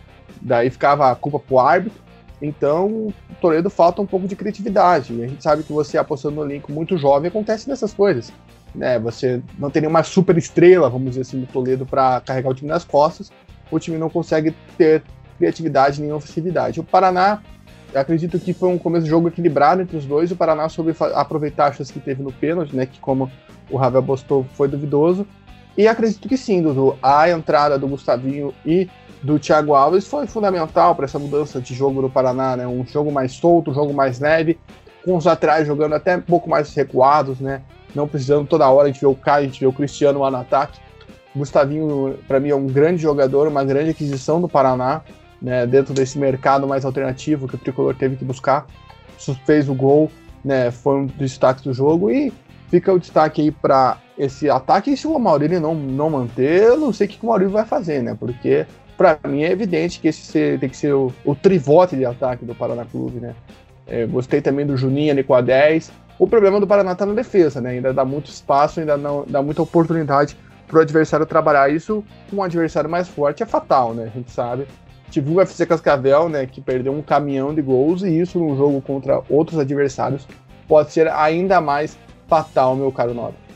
daí 0.42 0.70
ficava 0.70 1.12
a 1.12 1.16
culpa 1.16 1.40
pro 1.40 1.60
árbitro. 1.60 2.02
Então, 2.42 2.88
o 3.08 3.14
Toledo 3.42 3.70
falta 3.70 4.02
um 4.02 4.06
pouco 4.06 4.28
de 4.28 4.36
criatividade. 4.36 5.14
E 5.14 5.24
a 5.24 5.28
gente 5.28 5.44
sabe 5.44 5.64
que 5.64 5.74
você 5.74 5.98
apostando 5.98 6.38
no 6.38 6.44
elenco 6.44 6.72
muito 6.72 6.98
jovem 6.98 7.28
acontece 7.28 7.68
nessas 7.68 7.94
coisas. 7.94 8.32
Né? 8.74 8.98
Você 9.00 9.42
não 9.58 9.70
tem 9.70 9.82
nenhuma 9.82 10.04
super 10.04 10.38
estrela, 10.38 10.90
vamos 10.90 11.10
dizer 11.10 11.22
assim, 11.22 11.38
no 11.38 11.48
Toledo 11.48 11.86
para 11.86 12.22
carregar 12.22 12.50
o 12.50 12.54
time 12.54 12.70
nas 12.70 12.86
costas. 12.86 13.32
O 13.70 13.80
time 13.80 13.98
não 13.98 14.10
consegue 14.10 14.56
ter 14.78 15.04
criatividade 15.38 16.02
nem 16.02 16.12
ofensividade. 16.12 16.80
O 16.80 16.84
Paraná, 16.84 17.42
acredito 17.94 18.40
que 18.40 18.54
foi 18.54 18.70
um 18.70 18.78
começo 18.78 19.04
de 19.04 19.10
jogo 19.10 19.28
equilibrado 19.28 19.82
entre 19.82 19.98
os 19.98 20.06
dois. 20.06 20.32
O 20.32 20.36
Paraná 20.36 20.70
soube 20.70 20.96
aproveitar 21.14 21.68
as 21.68 21.78
chances 21.78 21.92
que 21.92 22.00
teve 22.00 22.24
no 22.24 22.32
pênalti, 22.32 22.76
né? 22.76 22.86
Que 22.86 23.00
como 23.00 23.32
o 23.70 23.78
Ravel 23.78 24.04
postou, 24.04 24.46
foi 24.54 24.68
duvidoso. 24.68 25.28
E 25.78 25.88
acredito 25.88 26.28
que 26.28 26.38
sim, 26.38 26.62
Dudu. 26.62 26.98
A 27.02 27.30
entrada 27.30 27.78
do 27.78 27.88
Gustavinho 27.88 28.54
e 28.66 28.90
do 29.22 29.38
Thiago 29.38 29.74
Alves 29.74 30.08
foi 30.08 30.26
fundamental 30.28 30.96
para 30.96 31.06
essa 31.06 31.20
mudança 31.20 31.60
de 31.60 31.74
jogo 31.74 32.02
do 32.02 32.10
Paraná, 32.10 32.56
né? 32.56 32.68
Um 32.68 32.86
jogo 32.86 33.12
mais 33.12 33.34
solto, 33.34 33.72
um 33.72 33.74
jogo 33.74 33.94
mais 33.94 34.20
leve, 34.20 34.58
com 35.04 35.16
os 35.16 35.28
atrás 35.28 35.68
jogando 35.68 35.96
até 35.96 36.18
um 36.18 36.22
pouco 36.22 36.50
mais 36.50 36.74
recuados, 36.74 37.40
né? 37.40 37.62
Não 37.94 38.08
precisando 38.08 38.48
toda 38.48 38.70
hora 38.70 38.88
gente 38.88 39.02
ver 39.02 39.08
o 39.08 39.16
Caio, 39.16 39.46
gente 39.46 39.60
ver 39.60 39.68
o 39.68 39.74
Cristiano 39.74 40.20
lá 40.20 40.32
no 40.32 40.38
ataque. 40.38 40.80
Gustavinho, 41.36 42.18
para 42.28 42.40
mim, 42.40 42.50
é 42.50 42.56
um 42.56 42.68
grande 42.68 43.02
jogador, 43.02 43.48
uma 43.48 43.64
grande 43.64 43.90
aquisição 43.92 44.40
do 44.40 44.48
Paraná, 44.48 45.02
né? 45.42 45.66
Dentro 45.66 45.94
desse 45.94 46.18
mercado 46.18 46.68
mais 46.68 46.86
alternativo 46.86 47.48
que 47.48 47.56
o 47.56 47.58
Tricolor 47.58 47.96
teve 47.96 48.16
que 48.16 48.24
buscar. 48.26 48.68
Fez 49.46 49.68
o 49.68 49.74
gol, 49.74 50.10
né? 50.44 50.72
Foi 50.72 50.96
um 50.96 51.06
dos 51.06 51.16
destaques 51.18 51.64
do 51.64 51.74
jogo 51.74 52.10
e 52.10 52.32
fica 52.70 52.94
o 52.94 53.00
destaque 53.00 53.42
aí 53.42 53.52
para 53.52 53.98
esse 54.18 54.50
ataque. 54.50 54.92
E 54.92 54.98
se 54.98 55.08
o 55.08 55.20
Maurílio 55.20 55.60
não, 55.60 55.76
não 55.76 56.10
manter, 56.10 56.64
eu 56.64 56.78
não 56.78 56.94
sei 56.94 57.08
o 57.08 57.10
que 57.10 57.20
o 57.22 57.28
Maurílio 57.28 57.52
vai 57.52 57.66
fazer, 57.66 58.02
né? 58.02 58.16
Porque 58.18 58.66
para 59.00 59.18
mim 59.30 59.44
é 59.44 59.52
evidente 59.52 59.98
que 59.98 60.10
esse 60.10 60.58
tem 60.60 60.68
que 60.68 60.76
ser 60.76 60.94
o, 60.94 61.10
o 61.24 61.34
trivote 61.34 61.96
de 61.96 62.04
ataque 62.04 62.44
do 62.44 62.54
Paraná 62.54 62.84
Clube, 62.84 63.22
né? 63.22 63.34
É, 63.88 64.06
gostei 64.06 64.42
também 64.42 64.66
do 64.66 64.76
Juninho 64.76 65.14
ali 65.14 65.24
com 65.24 65.34
a 65.34 65.40
10. 65.40 65.90
O 66.20 66.28
problema 66.28 66.60
do 66.60 66.68
Paraná 66.68 66.94
tá 66.94 67.06
na 67.06 67.14
defesa, 67.14 67.62
né? 67.62 67.70
Ainda 67.70 67.94
dá 67.94 68.04
muito 68.04 68.30
espaço, 68.30 68.82
ainda 68.82 68.98
não 68.98 69.24
dá 69.26 69.42
muita 69.42 69.62
oportunidade 69.62 70.36
pro 70.68 70.82
adversário 70.82 71.26
trabalhar. 71.26 71.72
Isso 71.74 72.04
com 72.30 72.36
um 72.36 72.44
adversário 72.44 72.90
mais 72.90 73.08
forte 73.08 73.42
é 73.42 73.46
fatal, 73.46 73.94
né? 73.94 74.12
A 74.14 74.18
gente 74.18 74.32
sabe. 74.32 74.68
Tive 75.10 75.32
o 75.32 75.36
UFC 75.38 75.66
Cascavel, 75.66 76.28
né? 76.28 76.46
Que 76.46 76.60
perdeu 76.60 76.92
um 76.92 77.02
caminhão 77.02 77.56
de 77.56 77.62
gols 77.62 78.04
e 78.04 78.10
isso 78.20 78.38
num 78.38 78.58
jogo 78.58 78.82
contra 78.82 79.22
outros 79.30 79.58
adversários 79.60 80.28
pode 80.68 80.92
ser 80.92 81.08
ainda 81.08 81.62
mais 81.62 81.98
fatal, 82.28 82.76
meu 82.76 82.92
caro 82.92 83.14
Nobre. 83.14 83.49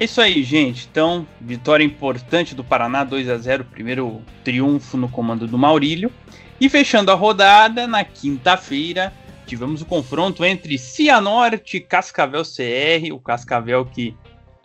É 0.00 0.04
isso 0.04 0.20
aí, 0.20 0.44
gente. 0.44 0.86
Então, 0.88 1.26
vitória 1.40 1.82
importante 1.82 2.54
do 2.54 2.62
Paraná 2.62 3.02
2 3.02 3.28
a 3.28 3.36
0 3.36 3.64
primeiro 3.64 4.22
triunfo 4.44 4.96
no 4.96 5.08
comando 5.08 5.44
do 5.44 5.58
Maurílio. 5.58 6.12
E 6.60 6.68
fechando 6.68 7.10
a 7.10 7.16
rodada, 7.16 7.84
na 7.88 8.04
quinta-feira, 8.04 9.12
tivemos 9.44 9.82
o 9.82 9.84
confronto 9.84 10.44
entre 10.44 10.78
Cianorte 10.78 11.78
e 11.78 11.80
Cascavel 11.80 12.44
CR, 12.44 13.12
o 13.12 13.18
Cascavel 13.18 13.84
que 13.86 14.14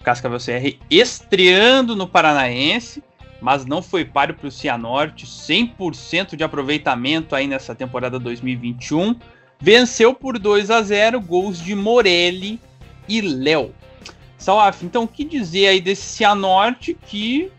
Cascavel 0.03 0.38
CR 0.38 0.77
estreando 0.88 1.95
no 1.95 2.07
Paranaense, 2.07 3.01
mas 3.41 3.65
não 3.65 3.81
foi 3.81 4.05
páreo 4.05 4.36
para 4.36 4.47
o 4.47 4.51
Cianorte, 4.51 5.25
100% 5.25 6.36
de 6.36 6.43
aproveitamento 6.43 7.36
aí 7.36 7.47
nessa 7.47 7.73
temporada 7.73 8.19
2021. 8.19 9.15
Venceu 9.59 10.13
por 10.13 10.38
2 10.38 10.69
a 10.69 10.84
0, 10.84 11.19
gols 11.19 11.59
de 11.59 11.73
Morelli 11.73 12.59
e 13.09 13.19
Léo. 13.19 13.73
Salaf, 14.43 14.83
então 14.83 15.03
o 15.03 15.07
que 15.07 15.23
dizer 15.23 15.67
aí 15.67 15.79
desse 15.79 16.01
Cianorte 16.01 16.97
que 17.07 17.49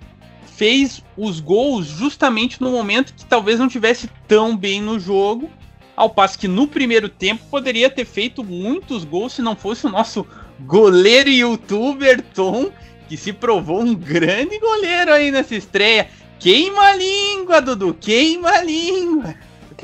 fez 0.55 1.03
os 1.17 1.41
gols 1.41 1.87
justamente 1.87 2.61
no 2.61 2.71
momento 2.71 3.15
que 3.15 3.25
talvez 3.25 3.59
não 3.59 3.69
tivesse 3.69 4.07
tão 4.29 4.55
bem 4.55 4.83
no 4.83 5.01
jogo, 5.01 5.49
ao 5.97 6.11
passo 6.11 6.39
que 6.39 6.47
no 6.47 6.69
primeiro 6.69 7.09
tempo 7.09 7.43
poderia 7.51 7.89
ter 7.89 8.05
feito 8.05 8.45
muitos 8.45 9.03
gols 9.03 9.33
se 9.33 9.41
não 9.41 9.57
fosse 9.57 9.87
o 9.87 9.91
nosso 9.91 10.27
goleiro 10.61 11.31
youtuber 11.31 12.23
Tom, 12.35 12.71
que 13.09 13.17
se 13.17 13.33
provou 13.33 13.81
um 13.81 13.95
grande 13.95 14.59
goleiro 14.59 15.11
aí 15.11 15.31
nessa 15.31 15.55
estreia. 15.55 16.11
Queima 16.39 16.83
a 16.83 16.97
língua, 16.97 17.63
Dudu, 17.63 17.95
queima 17.95 18.51
a 18.51 18.63
língua. 18.63 19.35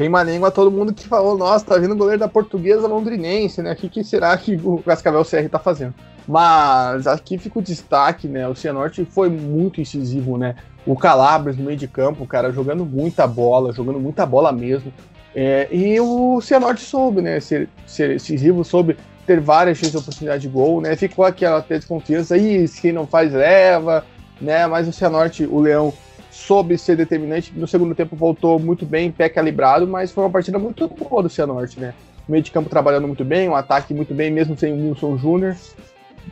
Queima 0.00 0.20
a 0.20 0.24
língua 0.24 0.50
todo 0.50 0.70
mundo 0.70 0.94
que 0.94 1.06
falou, 1.06 1.36
nossa, 1.36 1.62
tá 1.62 1.76
vindo 1.76 1.92
o 1.92 1.94
goleiro 1.94 2.20
da 2.20 2.26
portuguesa 2.26 2.88
londrinense, 2.88 3.60
né? 3.60 3.72
O 3.72 3.76
que, 3.76 3.86
que 3.86 4.02
será 4.02 4.34
que 4.34 4.58
o 4.64 4.78
Cascavel 4.78 5.22
CR 5.22 5.46
tá 5.50 5.58
fazendo? 5.58 5.92
Mas 6.26 7.06
aqui 7.06 7.36
fica 7.36 7.58
o 7.58 7.62
destaque, 7.62 8.26
né? 8.26 8.48
O 8.48 8.54
Cianorte 8.54 9.04
foi 9.04 9.28
muito 9.28 9.78
incisivo, 9.78 10.38
né? 10.38 10.54
O 10.86 10.96
Calabres 10.96 11.58
no 11.58 11.64
meio 11.64 11.76
de 11.76 11.86
campo, 11.86 12.26
cara, 12.26 12.50
jogando 12.50 12.86
muita 12.86 13.26
bola, 13.26 13.74
jogando 13.74 14.00
muita 14.00 14.24
bola 14.24 14.50
mesmo. 14.52 14.90
É, 15.34 15.68
e 15.70 16.00
o 16.00 16.40
Cianorte 16.40 16.80
soube, 16.80 17.20
né? 17.20 17.38
Ser, 17.38 17.68
ser 17.86 18.14
incisivo, 18.16 18.64
soube 18.64 18.96
ter 19.26 19.38
várias 19.38 19.76
chances 19.76 19.92
de 19.92 19.98
oportunidade 19.98 20.40
de 20.40 20.48
gol, 20.48 20.80
né? 20.80 20.96
Ficou 20.96 21.26
aquela 21.26 21.60
desconfiança, 21.60 22.36
aí 22.36 22.66
quem 22.80 22.90
não 22.90 23.06
faz 23.06 23.34
leva, 23.34 24.02
né? 24.40 24.66
Mas 24.66 24.88
o 24.88 24.94
Cianorte, 24.94 25.44
o 25.44 25.60
Leão, 25.60 25.92
soube 26.30 26.78
ser 26.78 26.96
determinante. 26.96 27.52
No 27.54 27.66
segundo 27.66 27.94
tempo 27.94 28.16
voltou 28.16 28.58
muito 28.58 28.86
bem, 28.86 29.10
pé 29.10 29.28
calibrado, 29.28 29.86
mas 29.86 30.12
foi 30.12 30.24
uma 30.24 30.30
partida 30.30 30.58
muito 30.58 30.88
boa 30.88 31.22
do 31.22 31.28
Cianorte, 31.28 31.78
né? 31.78 31.94
O 32.28 32.32
meio 32.32 32.42
de 32.42 32.50
campo 32.50 32.68
trabalhando 32.68 33.06
muito 33.06 33.24
bem, 33.24 33.48
o 33.48 33.52
um 33.52 33.56
ataque 33.56 33.92
muito 33.92 34.14
bem, 34.14 34.30
mesmo 34.30 34.56
sem 34.56 34.72
o 34.72 34.88
Wilson 34.88 35.18
Júnior. 35.18 35.56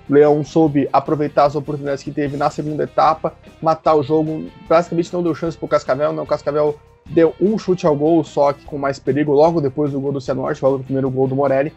O 0.09 0.13
Leão 0.13 0.45
soube 0.45 0.89
aproveitar 0.93 1.45
as 1.45 1.57
oportunidades 1.57 2.03
que 2.03 2.11
teve 2.11 2.37
na 2.37 2.51
segunda 2.51 2.85
etapa, 2.85 3.35
matar 3.61 3.95
o 3.95 4.03
jogo. 4.03 4.49
Basicamente 4.69 5.13
não 5.13 5.23
deu 5.23 5.35
chance 5.35 5.57
pro 5.57 5.67
Cascavel, 5.67 6.13
não. 6.13 6.23
O 6.23 6.27
Cascavel 6.27 6.79
deu 7.07 7.35
um 7.41 7.59
chute 7.59 7.87
ao 7.87 7.97
gol, 7.97 8.23
só 8.23 8.53
que 8.53 8.65
com 8.65 8.79
mais 8.79 8.99
perigo, 8.99 9.33
logo 9.33 9.61
depois 9.61 9.93
do 9.93 10.01
gol 10.01 10.13
do 10.13 10.21
Cianorte, 10.21 10.63
logo 10.63 10.79
do 10.79 10.85
primeiro 10.85 11.11
gol 11.11 11.27
do 11.27 11.35
Morelli. 11.35 11.73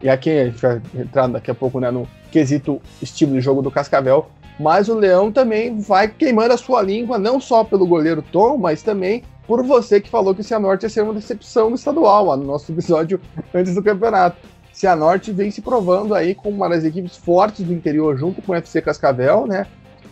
E 0.00 0.08
aqui 0.08 0.30
a 0.30 0.44
gente 0.46 0.60
vai 0.60 0.80
entrar 0.94 1.26
daqui 1.26 1.50
a 1.50 1.54
pouco 1.54 1.80
né, 1.80 1.90
no 1.90 2.06
quesito 2.30 2.80
estilo 3.00 3.32
de 3.32 3.40
jogo 3.40 3.62
do 3.62 3.70
Cascavel. 3.70 4.26
Mas 4.58 4.88
o 4.88 4.94
Leão 4.94 5.30
também 5.30 5.78
vai 5.78 6.08
queimando 6.08 6.54
a 6.54 6.56
sua 6.56 6.80
língua, 6.80 7.18
não 7.18 7.40
só 7.40 7.62
pelo 7.62 7.86
goleiro 7.86 8.22
Tom, 8.22 8.56
mas 8.56 8.82
também 8.82 9.22
por 9.46 9.62
você 9.62 10.00
que 10.00 10.10
falou 10.10 10.34
que 10.34 10.40
o 10.40 10.44
Cianorte 10.44 10.86
ia 10.86 10.90
ser 10.90 11.02
uma 11.02 11.14
decepção 11.14 11.70
no 11.70 11.76
estadual, 11.76 12.26
lá 12.26 12.36
no 12.36 12.44
nosso 12.44 12.72
episódio 12.72 13.20
antes 13.54 13.74
do 13.74 13.82
campeonato. 13.82 14.36
Cianorte 14.72 15.32
vem 15.32 15.50
se 15.50 15.62
provando 15.62 16.14
aí 16.14 16.34
como 16.34 16.56
uma 16.56 16.68
das 16.68 16.84
equipes 16.84 17.16
fortes 17.16 17.64
do 17.64 17.72
interior, 17.72 18.18
junto 18.18 18.42
com 18.42 18.52
o 18.52 18.54
FC 18.54 18.82
Cascavel, 18.82 19.46
né? 19.46 19.66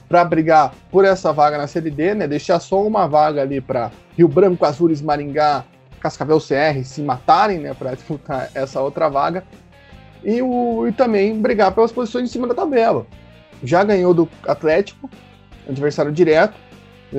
Para 0.08 0.24
brigar 0.24 0.74
por 0.90 1.04
essa 1.04 1.32
vaga 1.32 1.58
na 1.58 1.66
Série 1.66 1.90
D, 1.90 2.14
né? 2.14 2.26
Deixar 2.28 2.60
só 2.60 2.82
uma 2.82 3.06
vaga 3.06 3.42
ali 3.42 3.60
para 3.60 3.90
Rio 4.16 4.28
Branco, 4.28 4.64
Azures, 4.64 5.02
Maringá, 5.02 5.64
Cascavel 6.00 6.38
CR 6.38 6.82
se 6.84 7.02
matarem, 7.02 7.58
né? 7.58 7.74
Para 7.74 7.92
disputar 7.96 8.50
essa 8.54 8.80
outra 8.80 9.08
vaga. 9.08 9.44
E, 10.22 10.40
o, 10.40 10.86
e 10.86 10.92
também 10.92 11.38
brigar 11.38 11.74
pelas 11.74 11.92
posições 11.92 12.24
em 12.24 12.32
cima 12.32 12.46
da 12.46 12.54
tabela. 12.54 13.06
Já 13.64 13.82
ganhou 13.82 14.14
do 14.14 14.28
Atlético, 14.46 15.10
adversário 15.68 16.12
direto. 16.12 16.54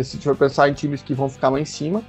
Se 0.04 0.18
for 0.18 0.36
pensar 0.36 0.70
em 0.70 0.74
times 0.74 1.02
que 1.02 1.14
vão 1.14 1.30
ficar 1.30 1.50
lá 1.50 1.60
em 1.60 1.66
cima. 1.66 2.04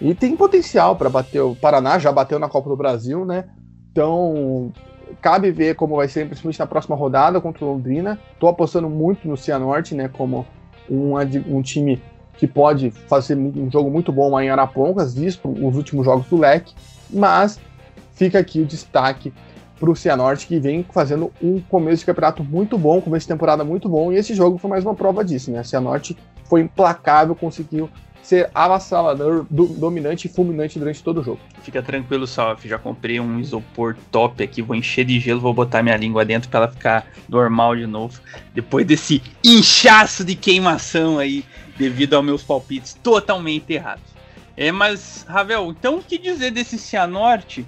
E 0.00 0.14
tem 0.14 0.36
potencial 0.36 0.96
para 0.96 1.10
bater 1.10 1.40
o 1.40 1.54
Paraná, 1.54 1.98
já 1.98 2.10
bateu 2.10 2.38
na 2.38 2.48
Copa 2.48 2.70
do 2.70 2.76
Brasil, 2.76 3.24
né? 3.24 3.44
Então, 3.92 4.72
cabe 5.20 5.50
ver 5.50 5.74
como 5.74 5.96
vai 5.96 6.08
ser, 6.08 6.26
principalmente 6.26 6.58
na 6.58 6.66
próxima 6.66 6.96
rodada 6.96 7.40
contra 7.40 7.64
o 7.64 7.72
Londrina. 7.72 8.18
Estou 8.32 8.48
apostando 8.48 8.88
muito 8.88 9.28
no 9.28 9.36
Cianorte, 9.36 9.94
né, 9.94 10.08
como 10.08 10.46
um, 10.88 11.14
um 11.48 11.62
time 11.62 12.02
que 12.36 12.46
pode 12.46 12.90
fazer 12.90 13.36
um 13.36 13.70
jogo 13.70 13.90
muito 13.90 14.10
bom 14.10 14.30
lá 14.30 14.42
em 14.42 14.48
Arapongas, 14.48 15.14
visto 15.14 15.48
os 15.48 15.76
últimos 15.76 16.06
jogos 16.06 16.26
do 16.28 16.38
Leque, 16.38 16.74
mas 17.10 17.60
fica 18.14 18.38
aqui 18.38 18.62
o 18.62 18.66
destaque 18.66 19.32
para 19.80 19.90
o 19.90 19.96
Cianorte, 19.96 20.46
que 20.46 20.60
vem 20.60 20.84
fazendo 20.92 21.32
um 21.42 21.58
começo 21.58 22.00
de 22.00 22.06
campeonato 22.06 22.44
muito 22.44 22.76
bom, 22.76 23.00
começo 23.00 23.24
de 23.24 23.32
temporada 23.32 23.64
muito 23.64 23.88
bom, 23.88 24.12
e 24.12 24.16
esse 24.16 24.34
jogo 24.34 24.58
foi 24.58 24.68
mais 24.68 24.84
uma 24.84 24.94
prova 24.94 25.24
disso, 25.24 25.50
né? 25.50 25.62
O 25.62 25.64
Cianorte 25.64 26.16
foi 26.44 26.60
implacável, 26.60 27.34
conseguiu 27.34 27.88
ser 28.22 28.50
avassalador, 28.54 29.46
do, 29.48 29.66
dominante 29.66 30.26
e 30.26 30.30
fulminante 30.30 30.78
durante 30.78 31.02
todo 31.02 31.20
o 31.20 31.24
jogo. 31.24 31.40
Fica 31.62 31.82
tranquilo, 31.82 32.26
Salf. 32.26 32.64
Já 32.66 32.78
comprei 32.78 33.18
um 33.18 33.40
isopor 33.40 33.96
top 34.10 34.42
aqui. 34.44 34.60
Vou 34.60 34.76
encher 34.76 35.06
de 35.06 35.18
gelo, 35.18 35.40
vou 35.40 35.54
botar 35.54 35.82
minha 35.82 35.96
língua 35.96 36.22
dentro 36.22 36.50
para 36.50 36.60
ela 36.60 36.68
ficar 36.68 37.06
normal 37.28 37.74
de 37.74 37.86
novo. 37.86 38.20
Depois 38.54 38.86
desse 38.86 39.22
inchaço 39.42 40.22
de 40.22 40.34
queimação 40.34 41.18
aí, 41.18 41.44
devido 41.78 42.14
aos 42.14 42.24
meus 42.24 42.42
palpites 42.42 42.92
totalmente 43.02 43.72
errados. 43.72 44.04
É, 44.56 44.70
mas, 44.70 45.24
Ravel, 45.26 45.70
então 45.70 45.96
o 45.96 46.02
que 46.02 46.18
dizer 46.18 46.50
desse 46.50 46.78
Cianorte? 46.78 47.64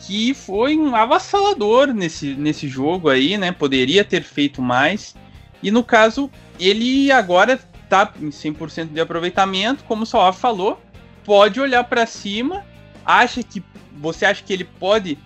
Que 0.00 0.32
foi 0.32 0.76
um 0.76 0.94
avassalador 0.94 1.88
nesse, 1.88 2.34
nesse 2.34 2.68
jogo 2.68 3.08
aí, 3.08 3.36
né? 3.36 3.52
Poderia 3.52 4.04
ter 4.04 4.22
feito 4.22 4.62
mais. 4.62 5.14
E 5.62 5.70
no 5.70 5.82
caso, 5.82 6.30
ele 6.58 7.10
agora 7.10 7.58
tá 7.88 8.12
em 8.20 8.28
100% 8.28 8.92
de 8.92 9.00
aproveitamento, 9.00 9.84
como 9.84 10.02
o 10.02 10.06
Salaf 10.06 10.38
falou, 10.38 10.80
pode 11.24 11.60
olhar 11.60 11.84
para 11.84 12.06
cima, 12.06 12.64
acha 13.04 13.42
que 13.42 13.62
você 13.96 14.24
acha 14.24 14.42
que 14.42 14.52
ele 14.52 14.64
pode 14.64 15.18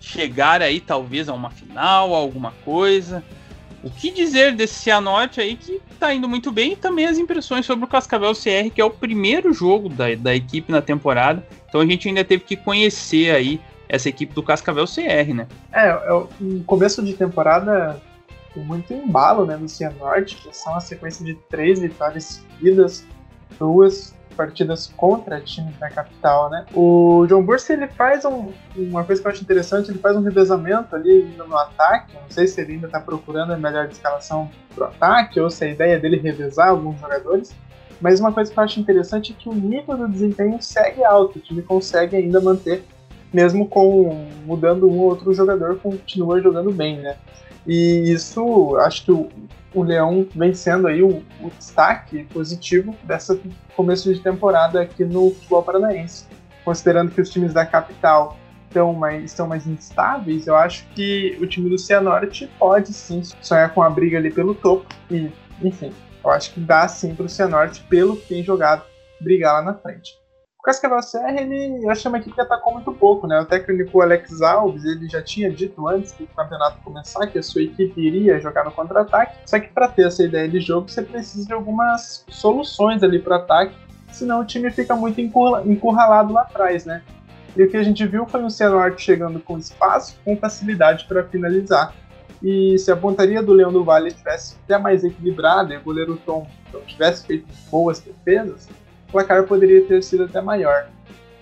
chegar 0.00 0.62
aí 0.62 0.80
talvez 0.80 1.28
a 1.28 1.34
uma 1.34 1.50
final, 1.50 2.14
a 2.14 2.18
alguma 2.18 2.52
coisa. 2.64 3.24
O 3.82 3.90
que 3.90 4.10
dizer 4.10 4.54
desse 4.54 4.74
Cianorte 4.74 5.40
aí 5.40 5.56
que 5.56 5.80
tá 5.98 6.14
indo 6.14 6.28
muito 6.28 6.50
bem 6.50 6.72
e 6.72 6.76
também 6.76 7.06
as 7.06 7.18
impressões 7.18 7.66
sobre 7.66 7.84
o 7.84 7.88
Cascavel 7.88 8.32
CR, 8.32 8.70
que 8.74 8.80
é 8.80 8.84
o 8.84 8.90
primeiro 8.90 9.52
jogo 9.52 9.88
da, 9.88 10.14
da 10.14 10.34
equipe 10.34 10.72
na 10.72 10.80
temporada. 10.80 11.46
Então 11.68 11.80
a 11.80 11.86
gente 11.86 12.08
ainda 12.08 12.24
teve 12.24 12.44
que 12.44 12.56
conhecer 12.56 13.34
aí 13.34 13.60
essa 13.88 14.08
equipe 14.08 14.34
do 14.34 14.42
Cascavel 14.42 14.84
CR, 14.86 15.34
né? 15.34 15.46
É, 15.72 15.88
é 15.88 16.12
o 16.12 16.28
começo 16.66 17.02
de 17.02 17.14
temporada 17.14 18.00
com 18.52 18.60
muito 18.60 18.92
embalo 18.94 19.44
né, 19.44 19.56
no 19.56 19.68
Cianorte, 19.68 20.36
que 20.36 20.56
são 20.56 20.74
a 20.76 20.80
sequência 20.80 21.24
de 21.24 21.34
três 21.50 21.80
vitórias 21.80 22.44
seguidas, 22.56 23.04
duas 23.58 24.14
partidas 24.34 24.92
contra 24.96 25.40
times 25.40 25.76
da 25.78 25.88
capital, 25.88 26.50
né? 26.50 26.66
O 26.74 27.24
John 27.28 27.42
Burst 27.42 27.70
ele 27.70 27.86
faz 27.88 28.24
um, 28.24 28.52
uma 28.76 29.04
coisa 29.04 29.22
que 29.22 29.28
eu 29.28 29.32
acho 29.32 29.42
interessante, 29.42 29.90
ele 29.90 29.98
faz 29.98 30.16
um 30.16 30.22
revezamento 30.22 30.94
ali 30.94 31.22
no 31.36 31.56
ataque. 31.56 32.14
Não 32.14 32.28
sei 32.28 32.46
se 32.46 32.60
ele 32.60 32.74
ainda 32.74 32.86
está 32.86 33.00
procurando 33.00 33.52
a 33.52 33.56
melhor 33.56 33.86
escalação 33.86 34.50
pro 34.74 34.84
ataque 34.86 35.38
ou 35.40 35.48
se 35.48 35.64
a 35.64 35.68
ideia 35.68 35.98
dele 35.98 36.16
é 36.18 36.20
revezar 36.20 36.68
alguns 36.68 37.00
jogadores. 37.00 37.54
Mas 38.00 38.20
uma 38.20 38.32
coisa 38.32 38.52
que 38.52 38.58
eu 38.58 38.64
acho 38.64 38.80
interessante 38.80 39.32
é 39.32 39.40
que 39.40 39.48
o 39.48 39.54
nível 39.54 39.96
do 39.96 40.08
desempenho 40.08 40.60
segue 40.60 41.04
alto, 41.04 41.38
o 41.38 41.42
time 41.42 41.62
consegue 41.62 42.16
ainda 42.16 42.40
manter, 42.40 42.84
mesmo 43.34 43.68
com 43.68 44.28
mudando 44.46 44.88
um 44.88 44.96
ou 45.00 45.06
outro 45.06 45.34
jogador, 45.34 45.76
continua 45.80 46.40
jogando 46.40 46.70
bem, 46.70 47.00
né? 47.00 47.16
E 47.66 48.12
isso, 48.12 48.76
acho 48.76 49.04
que 49.04 49.10
o, 49.10 49.28
o 49.74 49.82
Leão 49.82 50.24
vem 50.34 50.54
sendo 50.54 50.86
aí 50.86 51.02
o, 51.02 51.20
o 51.40 51.50
destaque 51.58 52.24
positivo 52.32 52.94
dessa 53.02 53.36
começo 53.76 54.14
de 54.14 54.20
temporada 54.20 54.80
aqui 54.80 55.04
no 55.04 55.32
futebol 55.32 55.64
paranaense. 55.64 56.26
Considerando 56.64 57.10
que 57.10 57.20
os 57.20 57.28
times 57.28 57.52
da 57.52 57.66
capital 57.66 58.36
estão 58.68 58.92
mais, 58.92 59.24
estão 59.24 59.48
mais 59.48 59.66
instáveis, 59.66 60.46
eu 60.46 60.54
acho 60.54 60.86
que 60.94 61.36
o 61.40 61.46
time 61.46 61.68
do 61.68 61.78
Cianorte 61.78 62.48
pode 62.56 62.92
sim 62.92 63.20
sonhar 63.40 63.74
com 63.74 63.82
a 63.82 63.90
briga 63.90 64.16
ali 64.16 64.30
pelo 64.30 64.54
topo. 64.54 64.86
E, 65.10 65.28
enfim, 65.60 65.92
eu 66.24 66.30
acho 66.30 66.52
que 66.54 66.60
dá 66.60 66.86
sim 66.86 67.14
para 67.14 67.26
o 67.26 67.28
Cianorte, 67.28 67.84
pelo 67.88 68.16
que 68.16 68.28
tem 68.28 68.44
jogado, 68.44 68.84
brigar 69.20 69.54
lá 69.54 69.62
na 69.62 69.74
frente. 69.74 70.23
Cascavel 70.64 71.02
Serra, 71.02 71.42
ele, 71.42 71.84
eu 71.84 71.90
achei 71.90 72.08
uma 72.08 72.16
equipe 72.16 72.34
que 72.34 72.40
atacou 72.40 72.72
muito 72.72 72.90
pouco, 72.90 73.26
né? 73.26 73.38
O 73.38 73.44
técnico 73.44 74.00
Alex 74.00 74.40
Alves, 74.40 74.82
ele 74.82 75.06
já 75.10 75.20
tinha 75.20 75.50
dito 75.50 75.86
antes 75.86 76.12
do 76.12 76.26
campeonato 76.28 76.80
começar 76.82 77.26
que 77.26 77.38
a 77.38 77.42
sua 77.42 77.62
equipe 77.62 78.00
iria 78.00 78.40
jogar 78.40 78.64
no 78.64 78.72
contra-ataque, 78.72 79.36
só 79.44 79.60
que 79.60 79.68
para 79.68 79.88
ter 79.88 80.06
essa 80.06 80.22
ideia 80.22 80.48
de 80.48 80.60
jogo, 80.60 80.88
você 80.88 81.02
precisa 81.02 81.46
de 81.46 81.52
algumas 81.52 82.24
soluções 82.30 83.02
ali 83.02 83.18
para 83.18 83.36
ataque, 83.36 83.76
senão 84.10 84.40
o 84.40 84.44
time 84.46 84.70
fica 84.70 84.96
muito 84.96 85.20
encurralado 85.20 86.32
lá 86.32 86.42
atrás, 86.42 86.86
né? 86.86 87.02
E 87.54 87.62
o 87.62 87.70
que 87.70 87.76
a 87.76 87.82
gente 87.82 88.06
viu 88.06 88.24
foi 88.24 88.42
o 88.42 88.48
Cianorte 88.48 89.02
chegando 89.02 89.38
com 89.40 89.58
espaço, 89.58 90.18
com 90.24 90.34
facilidade 90.34 91.04
para 91.04 91.22
finalizar. 91.24 91.94
E 92.42 92.78
se 92.78 92.90
a 92.90 92.96
pontaria 92.96 93.42
do 93.42 93.52
Leão 93.52 93.72
do 93.72 93.84
Vale 93.84 94.08
estivesse 94.08 94.56
até 94.64 94.78
mais 94.78 95.04
equilibrada 95.04 95.74
e 95.74 95.76
o 95.76 95.82
goleiro 95.82 96.16
Tom 96.24 96.46
então, 96.68 96.80
tivesse 96.82 97.26
feito 97.26 97.46
boas 97.70 98.00
defesas, 98.00 98.68
placar 99.14 99.44
poderia 99.44 99.86
ter 99.86 100.02
sido 100.02 100.24
até 100.24 100.40
maior. 100.40 100.88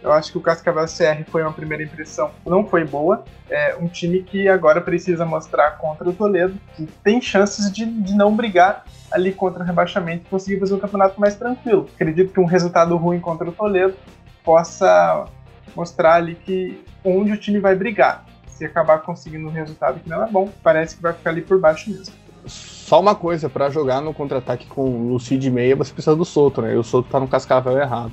Eu 0.02 0.12
acho 0.12 0.32
que 0.32 0.36
o 0.36 0.40
Cascavel 0.40 0.84
CR 0.84 1.24
foi 1.30 1.42
uma 1.42 1.52
primeira 1.52 1.82
impressão, 1.82 2.32
não 2.44 2.66
foi 2.66 2.84
boa. 2.84 3.24
É 3.48 3.76
um 3.76 3.86
time 3.86 4.22
que 4.22 4.48
agora 4.48 4.80
precisa 4.80 5.24
mostrar 5.24 5.78
contra 5.78 6.08
o 6.08 6.12
Toledo 6.12 6.58
que 6.76 6.86
tem 7.04 7.20
chances 7.20 7.72
de, 7.72 7.86
de 7.86 8.14
não 8.14 8.34
brigar 8.34 8.84
ali 9.10 9.32
contra 9.32 9.62
o 9.62 9.66
rebaixamento 9.66 10.24
e 10.26 10.28
conseguir 10.28 10.58
fazer 10.58 10.74
um 10.74 10.78
campeonato 10.78 11.20
mais 11.20 11.36
tranquilo. 11.36 11.88
Acredito 11.94 12.32
que 12.32 12.40
um 12.40 12.44
resultado 12.44 12.96
ruim 12.96 13.20
contra 13.20 13.48
o 13.48 13.52
Toledo 13.52 13.94
possa 14.44 15.26
mostrar 15.74 16.14
ali 16.14 16.34
que 16.34 16.84
onde 17.04 17.32
o 17.32 17.36
time 17.36 17.60
vai 17.60 17.76
brigar. 17.76 18.26
Se 18.48 18.64
acabar 18.64 18.98
conseguindo 18.98 19.48
um 19.48 19.52
resultado 19.52 20.00
que 20.00 20.08
não 20.08 20.22
é 20.22 20.28
bom, 20.28 20.50
parece 20.62 20.96
que 20.96 21.02
vai 21.02 21.12
ficar 21.12 21.30
ali 21.30 21.40
por 21.40 21.58
baixo 21.58 21.90
mesmo 21.90 22.21
só 22.46 23.00
uma 23.00 23.14
coisa, 23.14 23.48
para 23.48 23.70
jogar 23.70 24.00
no 24.00 24.12
contra-ataque 24.12 24.66
com 24.66 24.82
o 24.82 25.08
Luci 25.08 25.36
de 25.36 25.50
meia, 25.50 25.76
você 25.76 25.92
precisa 25.92 26.16
do 26.16 26.24
Soto, 26.24 26.60
né? 26.60 26.74
E 26.74 26.76
o 26.76 26.82
Soto 26.82 27.08
tá 27.08 27.18
no 27.18 27.28
cascavel 27.28 27.78
errado. 27.78 28.12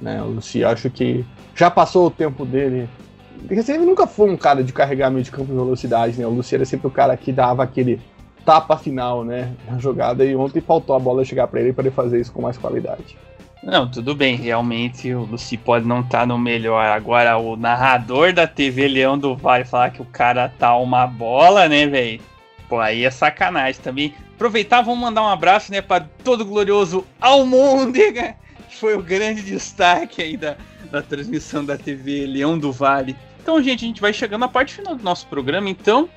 Né? 0.00 0.22
O 0.22 0.26
Luci 0.26 0.64
acho 0.64 0.90
que 0.90 1.24
já 1.54 1.70
passou 1.70 2.06
o 2.06 2.10
tempo 2.10 2.44
dele. 2.44 2.88
Porque 3.46 3.70
ele 3.70 3.84
nunca 3.84 4.06
foi 4.06 4.30
um 4.30 4.36
cara 4.36 4.62
de 4.64 4.72
carregar 4.72 5.10
meio 5.10 5.24
de 5.24 5.30
campo 5.30 5.52
em 5.52 5.56
velocidade, 5.56 6.18
né? 6.18 6.26
O 6.26 6.30
Luci 6.30 6.54
era 6.54 6.64
sempre 6.64 6.86
o 6.86 6.90
cara 6.90 7.16
que 7.16 7.32
dava 7.32 7.62
aquele 7.62 8.00
tapa 8.44 8.76
final, 8.76 9.24
né? 9.24 9.52
Na 9.68 9.78
jogada, 9.78 10.24
e 10.24 10.34
ontem 10.34 10.60
faltou 10.60 10.94
a 10.96 10.98
bola 10.98 11.24
chegar 11.24 11.46
para 11.46 11.60
ele 11.60 11.72
para 11.72 11.84
ele 11.84 11.94
fazer 11.94 12.20
isso 12.20 12.32
com 12.32 12.42
mais 12.42 12.56
qualidade. 12.56 13.16
Não, 13.62 13.90
tudo 13.90 14.14
bem, 14.14 14.36
realmente 14.36 15.12
o 15.14 15.24
Luci 15.24 15.56
pode 15.56 15.86
não 15.86 16.00
estar 16.00 16.20
tá 16.20 16.26
no 16.26 16.38
melhor. 16.38 16.84
Agora, 16.84 17.38
o 17.38 17.56
narrador 17.56 18.32
da 18.32 18.46
TV 18.46 18.86
Leão 18.88 19.18
do 19.18 19.34
Vale 19.34 19.64
falar 19.64 19.90
que 19.90 20.02
o 20.02 20.06
cara 20.06 20.50
tá 20.50 20.76
uma 20.76 21.06
bola, 21.06 21.66
né, 21.66 21.86
velho? 21.86 22.20
Pô, 22.68 22.80
aí 22.80 23.04
é 23.04 23.10
sacanagem 23.10 23.80
também. 23.80 24.14
Aproveitar, 24.34 24.82
vamos 24.82 25.00
mandar 25.00 25.22
um 25.22 25.28
abraço, 25.28 25.70
né, 25.70 25.80
para 25.80 26.08
todo 26.22 26.44
glorioso 26.44 27.06
Almôndega, 27.20 28.36
que 28.68 28.76
foi 28.76 28.96
o 28.96 29.02
grande 29.02 29.42
destaque 29.42 30.22
aí 30.22 30.36
da, 30.36 30.56
da 30.90 31.02
transmissão 31.02 31.64
da 31.64 31.76
TV 31.76 32.26
Leão 32.26 32.58
do 32.58 32.72
Vale 32.72 33.16
Então, 33.42 33.62
gente, 33.62 33.84
a 33.84 33.88
gente 33.88 34.00
vai 34.00 34.12
chegando 34.12 34.40
na 34.40 34.48
parte 34.48 34.74
final 34.74 34.94
do 34.94 35.02
nosso 35.02 35.26
programa. 35.26 35.68
Então, 35.68 36.08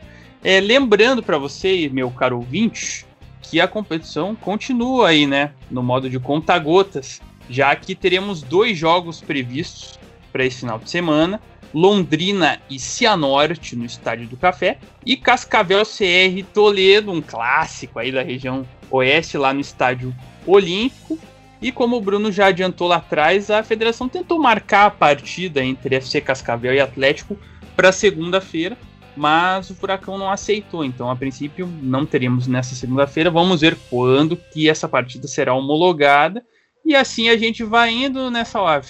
é, 0.43 0.59
lembrando 0.59 1.21
para 1.21 1.37
você, 1.37 1.89
meu 1.91 2.09
caro 2.09 2.37
ouvinte, 2.37 3.05
que 3.41 3.59
a 3.61 3.67
competição 3.67 4.35
continua 4.35 5.09
aí, 5.09 5.25
né? 5.25 5.51
No 5.69 5.81
modo 5.81 6.09
de 6.09 6.19
conta-gotas, 6.19 7.21
já 7.49 7.75
que 7.75 7.95
teremos 7.95 8.41
dois 8.41 8.77
jogos 8.77 9.21
previstos 9.21 9.99
para 10.31 10.45
esse 10.45 10.59
final 10.59 10.79
de 10.79 10.89
semana. 10.89 11.41
Londrina 11.73 12.59
e 12.69 12.79
Cianorte 12.79 13.75
no 13.75 13.85
Estádio 13.85 14.27
do 14.27 14.37
Café 14.37 14.77
e 15.05 15.15
Cascavel 15.15 15.83
CR 15.83 16.43
Toledo, 16.53 17.11
um 17.11 17.21
clássico 17.21 17.99
aí 17.99 18.11
da 18.11 18.21
região 18.21 18.65
oeste 18.89 19.37
lá 19.37 19.53
no 19.53 19.59
Estádio 19.59 20.15
Olímpico. 20.45 21.19
E 21.61 21.71
como 21.71 21.97
o 21.97 22.01
Bruno 22.01 22.31
já 22.31 22.47
adiantou 22.47 22.87
lá 22.87 22.97
atrás, 22.97 23.49
a 23.49 23.63
federação 23.63 24.07
tentou 24.07 24.39
marcar 24.39 24.85
a 24.85 24.91
partida 24.91 25.63
entre 25.63 25.95
FC 25.95 26.21
Cascavel 26.21 26.73
e 26.73 26.79
Atlético 26.79 27.37
para 27.75 27.91
segunda-feira, 27.91 28.77
mas 29.15 29.69
o 29.69 29.75
Furacão 29.75 30.17
não 30.17 30.31
aceitou. 30.31 30.85
Então, 30.85 31.09
a 31.09 31.15
princípio, 31.15 31.67
não 31.81 32.05
teremos 32.05 32.47
nessa 32.47 32.75
segunda-feira. 32.75 33.31
Vamos 33.31 33.61
ver 33.61 33.75
quando 33.89 34.37
que 34.37 34.69
essa 34.69 34.87
partida 34.87 35.27
será 35.27 35.53
homologada. 35.55 36.45
E 36.85 36.95
assim 36.95 37.27
a 37.29 37.35
gente 37.35 37.63
vai 37.63 37.91
indo 37.91 38.29
nessa 38.29 38.61
live. 38.61 38.87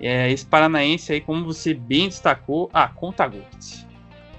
É, 0.00 0.30
esse 0.30 0.46
paranaense 0.46 1.12
aí, 1.12 1.20
como 1.20 1.44
você 1.44 1.74
bem 1.74 2.08
destacou, 2.08 2.70
a 2.72 2.88
conta 2.88 3.26
gotas. 3.26 3.86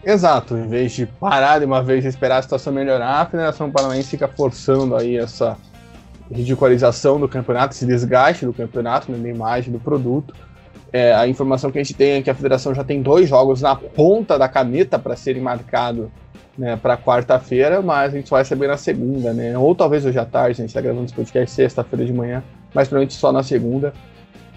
Exato, 0.04 0.58
em 0.58 0.68
vez 0.68 0.94
de 0.94 1.06
parar 1.06 1.60
de 1.60 1.66
uma 1.66 1.84
vez 1.84 2.04
e 2.04 2.08
esperar 2.08 2.38
a 2.38 2.42
situação 2.42 2.74
melhorar, 2.74 3.22
a 3.22 3.26
Federação 3.26 3.70
Paranaense 3.70 4.10
fica 4.10 4.28
forçando 4.28 4.96
aí 4.96 5.16
essa 5.16 5.56
ridicularização 6.32 7.20
do 7.20 7.28
campeonato, 7.28 7.76
esse 7.76 7.86
desgaste 7.86 8.46
do 8.46 8.54
campeonato, 8.54 9.12
né, 9.12 9.18
na 9.18 9.30
imagem 9.30 9.72
do 9.72 9.80
produto. 9.80 10.34
É, 10.92 11.14
a 11.14 11.28
informação 11.28 11.72
que 11.72 11.78
a 11.78 11.84
gente 11.84 11.94
tem 11.94 12.14
é 12.14 12.22
que 12.22 12.30
a 12.30 12.36
federação 12.36 12.74
já 12.74 12.84
tem 12.84 13.02
dois 13.02 13.30
jogos 13.30 13.62
na 13.62 13.76
ponta 13.76 14.40
da 14.40 14.50
caneta 14.50 14.98
para 14.98 15.16
serem 15.16 15.42
marcados 15.42 16.08
né, 16.58 16.76
para 16.76 16.98
quarta-feira, 16.98 17.82
mas 17.82 18.14
a 18.14 18.18
gente 18.18 18.28
só 18.28 18.36
vai 18.36 18.46
saber 18.46 18.68
na 18.68 18.78
segunda, 18.78 19.34
né? 19.34 19.58
Ou 19.58 19.74
talvez 19.74 20.06
hoje 20.06 20.20
à 20.20 20.26
tarde, 20.26 20.52
a 20.52 20.64
gente 20.64 20.70
está 20.70 20.82
gravando 20.82 21.06
esse 21.06 21.14
podcast 21.14 21.56
sexta-feira 21.56 22.06
de 22.06 22.12
manhã, 22.12 22.44
mas 22.74 22.88
provavelmente 22.88 23.14
só 23.14 23.32
na 23.32 23.44
segunda. 23.44 23.94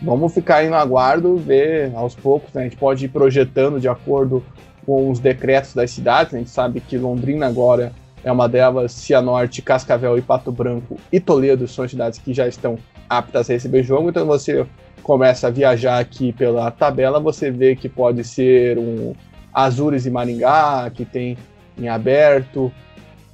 Vamos 0.03 0.35
ficar 0.35 0.57
aí 0.57 0.69
no 0.69 0.77
aguardo, 0.77 1.37
ver 1.37 1.93
aos 1.95 2.15
poucos, 2.15 2.53
né? 2.53 2.63
A 2.63 2.65
gente 2.65 2.77
pode 2.77 3.05
ir 3.05 3.09
projetando 3.09 3.81
de 3.81 3.89
acordo 3.89 4.45
com 4.85 5.11
os 5.11 5.19
decretos 5.19 5.75
das 5.75 5.91
cidades. 5.91 6.35
A 6.35 6.39
gente 6.39 6.51
sabe 6.51 6.81
que 6.81 6.99
Londrina 6.99 7.47
agora 7.47 7.93
é 8.25 8.33
uma 8.33 8.49
delas, 8.49 8.93
Cianorte, 8.93 9.63
Cascavel 9.63 10.17
e 10.17 10.23
Pato 10.23 10.51
Branco 10.51 10.97
e 11.13 11.21
Toledo 11.21 11.69
são 11.69 11.87
cidades 11.87 12.19
que 12.19 12.33
já 12.33 12.49
estão 12.49 12.79
aptas 13.09 13.51
a 13.51 13.53
receber 13.53 13.83
jogo, 13.83 14.09
então 14.09 14.27
você 14.27 14.67
começa 15.03 15.49
a 15.49 15.51
viajar 15.51 15.99
aqui 15.99 16.33
pela 16.33 16.71
tabela, 16.71 17.21
você 17.21 17.51
vê 17.51 17.77
que 17.77 17.89
pode 17.89 18.25
ser 18.25 18.79
um 18.79 19.13
Azures 19.53 20.07
e 20.07 20.11
Maringá, 20.11 20.91
que 20.93 21.05
tem 21.05 21.37
em 21.79 21.89
aberto, 21.89 22.73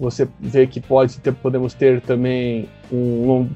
você 0.00 0.26
vê 0.40 0.66
que 0.66 0.80
pode 0.80 1.20
ter, 1.20 1.30
podemos 1.32 1.74
ter 1.74 2.00
também 2.00 2.66
um 2.90 3.46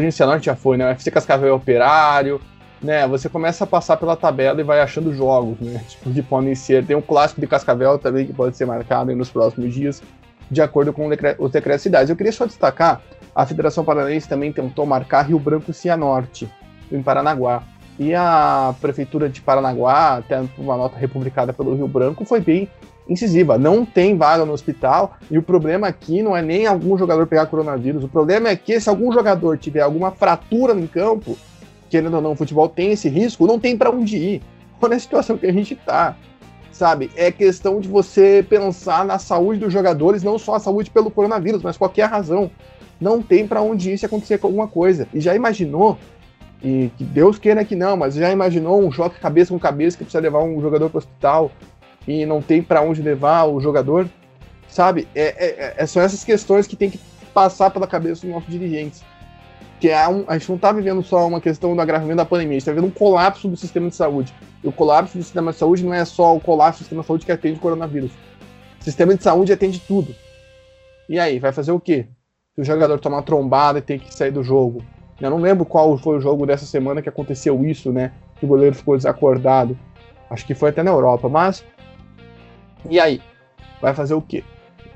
e 0.00 0.12
Cianorte 0.12 0.46
já 0.46 0.54
foi, 0.54 0.76
né? 0.76 0.86
O 0.86 0.90
FC 0.90 1.10
Cascavel 1.10 1.56
Operário, 1.56 2.40
né? 2.80 3.06
Você 3.08 3.28
começa 3.28 3.64
a 3.64 3.66
passar 3.66 3.96
pela 3.96 4.14
tabela 4.14 4.60
e 4.60 4.64
vai 4.64 4.80
achando 4.80 5.12
jogos, 5.12 5.58
né? 5.58 5.82
Tipo, 5.88 6.10
que 6.12 6.22
podem 6.22 6.54
ser. 6.54 6.86
Tem 6.86 6.94
um 6.94 7.02
clássico 7.02 7.40
de 7.40 7.48
Cascavel 7.48 7.98
também 7.98 8.24
que 8.24 8.32
pode 8.32 8.56
ser 8.56 8.64
marcado 8.64 9.14
nos 9.16 9.28
próximos 9.28 9.74
dias 9.74 10.00
de 10.48 10.62
acordo 10.62 10.92
com 10.92 11.08
os 11.38 11.50
decretos 11.50 11.82
cidades. 11.82 12.08
Eu 12.08 12.16
queria 12.16 12.32
só 12.32 12.46
destacar, 12.46 13.02
a 13.34 13.44
Federação 13.44 13.84
Paranaense 13.84 14.28
também 14.28 14.52
tentou 14.52 14.86
marcar 14.86 15.22
Rio 15.22 15.38
Branco 15.38 15.70
e 15.70 15.74
Cianorte, 15.74 16.48
em 16.90 17.02
Paranaguá. 17.02 17.64
E 17.98 18.14
a 18.14 18.72
Prefeitura 18.80 19.28
de 19.28 19.40
Paranaguá, 19.40 20.18
até 20.18 20.42
uma 20.56 20.76
nota 20.76 20.96
republicada 20.96 21.52
pelo 21.52 21.74
Rio 21.74 21.88
Branco, 21.88 22.24
foi 22.24 22.40
bem 22.40 22.68
incisiva. 23.08 23.58
Não 23.58 23.84
tem 23.84 24.16
vaga 24.16 24.44
no 24.44 24.52
hospital, 24.52 25.16
e 25.30 25.38
o 25.38 25.42
problema 25.42 25.86
aqui 25.88 26.22
não 26.22 26.36
é 26.36 26.42
nem 26.42 26.66
algum 26.66 26.96
jogador 26.98 27.26
pegar 27.26 27.46
coronavírus, 27.46 28.04
o 28.04 28.08
problema 28.08 28.48
é 28.48 28.56
que 28.56 28.78
se 28.80 28.88
algum 28.88 29.12
jogador 29.12 29.56
tiver 29.58 29.80
alguma 29.80 30.10
fratura 30.10 30.74
no 30.74 30.86
campo, 30.86 31.36
querendo 31.88 32.14
ou 32.14 32.22
não, 32.22 32.32
o 32.32 32.36
futebol 32.36 32.68
tem 32.68 32.92
esse 32.92 33.08
risco, 33.08 33.46
não 33.46 33.58
tem 33.58 33.76
para 33.76 33.90
onde 33.90 34.16
ir. 34.16 34.42
Olha 34.80 34.96
a 34.96 35.00
situação 35.00 35.36
que 35.36 35.46
a 35.46 35.52
gente 35.52 35.74
está 35.74 36.16
sabe? 36.78 37.10
É 37.16 37.32
questão 37.32 37.80
de 37.80 37.88
você 37.88 38.46
pensar 38.48 39.04
na 39.04 39.18
saúde 39.18 39.58
dos 39.58 39.72
jogadores, 39.72 40.22
não 40.22 40.38
só 40.38 40.54
a 40.54 40.60
saúde 40.60 40.90
pelo 40.90 41.10
coronavírus, 41.10 41.60
mas 41.60 41.76
qualquer 41.76 42.08
razão. 42.08 42.50
Não 43.00 43.20
tem 43.20 43.46
para 43.46 43.60
onde 43.60 43.90
ir 43.90 43.98
se 43.98 44.06
acontecer 44.06 44.38
alguma 44.40 44.68
coisa. 44.68 45.08
E 45.12 45.20
já 45.20 45.34
imaginou, 45.34 45.98
e 46.62 46.90
que 46.96 47.04
Deus 47.04 47.38
queira 47.38 47.64
que 47.64 47.74
não, 47.74 47.96
mas 47.96 48.14
já 48.14 48.30
imaginou 48.30 48.80
um 48.80 48.90
choque 48.92 49.20
cabeça 49.20 49.52
com 49.52 49.58
cabeça 49.58 49.96
que 49.96 50.04
precisa 50.04 50.22
levar 50.22 50.42
um 50.42 50.60
jogador 50.60 50.88
para 50.88 50.96
o 50.96 50.98
hospital 50.98 51.50
e 52.08 52.26
não 52.26 52.42
tem 52.42 52.62
para 52.62 52.82
onde 52.82 53.00
levar 53.00 53.44
o 53.44 53.60
jogador? 53.60 54.08
Sabe? 54.68 55.06
É, 55.14 55.22
é, 55.22 55.74
é, 55.76 55.86
são 55.86 56.02
essas 56.02 56.24
questões 56.24 56.66
que 56.66 56.74
tem 56.74 56.90
que 56.90 56.98
passar 57.32 57.70
pela 57.70 57.86
cabeça 57.86 58.22
dos 58.22 58.30
nossos 58.30 58.50
dirigentes 58.50 59.04
que 59.80 59.88
é 59.88 60.08
um, 60.08 60.24
a 60.26 60.36
gente 60.36 60.48
não 60.48 60.56
está 60.56 60.72
vivendo 60.72 61.02
só 61.02 61.26
uma 61.26 61.40
questão 61.40 61.74
do 61.74 61.80
agravamento 61.80 62.16
da 62.16 62.24
pandemia, 62.24 62.56
a 62.56 62.58
gente 62.58 62.62
está 62.62 62.72
vivendo 62.72 62.88
um 62.88 62.94
colapso 62.94 63.48
do 63.48 63.56
sistema 63.56 63.88
de 63.88 63.94
saúde. 63.94 64.34
E 64.62 64.68
o 64.68 64.72
colapso 64.72 65.16
do 65.16 65.22
sistema 65.22 65.52
de 65.52 65.58
saúde 65.58 65.84
não 65.84 65.94
é 65.94 66.04
só 66.04 66.36
o 66.36 66.40
colapso 66.40 66.80
do 66.80 66.82
sistema 66.82 67.02
de 67.02 67.06
saúde 67.06 67.26
que 67.26 67.32
atende 67.32 67.58
o 67.58 67.60
coronavírus. 67.60 68.10
O 68.80 68.84
sistema 68.84 69.14
de 69.14 69.22
saúde 69.22 69.52
atende 69.52 69.80
tudo. 69.80 70.14
E 71.08 71.18
aí, 71.18 71.38
vai 71.38 71.52
fazer 71.52 71.72
o 71.72 71.80
quê? 71.80 72.06
Se 72.54 72.60
o 72.60 72.64
jogador 72.64 72.98
tomar 72.98 73.22
trombada 73.22 73.78
e 73.78 73.82
tem 73.82 73.98
que 73.98 74.12
sair 74.12 74.32
do 74.32 74.42
jogo. 74.42 74.82
Eu 75.20 75.30
não 75.30 75.38
lembro 75.38 75.64
qual 75.64 75.96
foi 75.96 76.18
o 76.18 76.20
jogo 76.20 76.44
dessa 76.44 76.66
semana 76.66 77.00
que 77.00 77.08
aconteceu 77.08 77.64
isso, 77.64 77.92
né? 77.92 78.12
Que 78.38 78.44
o 78.44 78.48
goleiro 78.48 78.74
ficou 78.74 78.96
desacordado. 78.96 79.78
Acho 80.28 80.44
que 80.44 80.54
foi 80.54 80.70
até 80.70 80.82
na 80.82 80.90
Europa, 80.90 81.28
mas. 81.28 81.64
E 82.88 82.98
aí? 82.98 83.20
Vai 83.80 83.94
fazer 83.94 84.14
o 84.14 84.22
quê? 84.22 84.42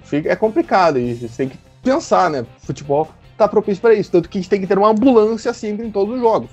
Fica, 0.03 0.31
é 0.31 0.37
complicado 0.37 0.99
e 0.99 1.15
você 1.15 1.29
tem 1.29 1.49
que 1.49 1.59
pensar, 1.83 2.31
né? 2.31 2.45
Futebol 2.59 3.09
tá 3.37 3.49
propício 3.49 3.81
para 3.81 3.95
isso. 3.95 4.11
Tanto 4.11 4.29
que 4.29 4.39
a 4.39 4.41
gente 4.41 4.51
tem 4.51 4.61
que 4.61 4.67
ter 4.67 4.79
uma 4.79 4.91
ambulância 4.91 5.53
sempre 5.53 5.87
em 5.87 5.91
todos 5.91 6.15
os 6.15 6.21
jogos. 6.21 6.51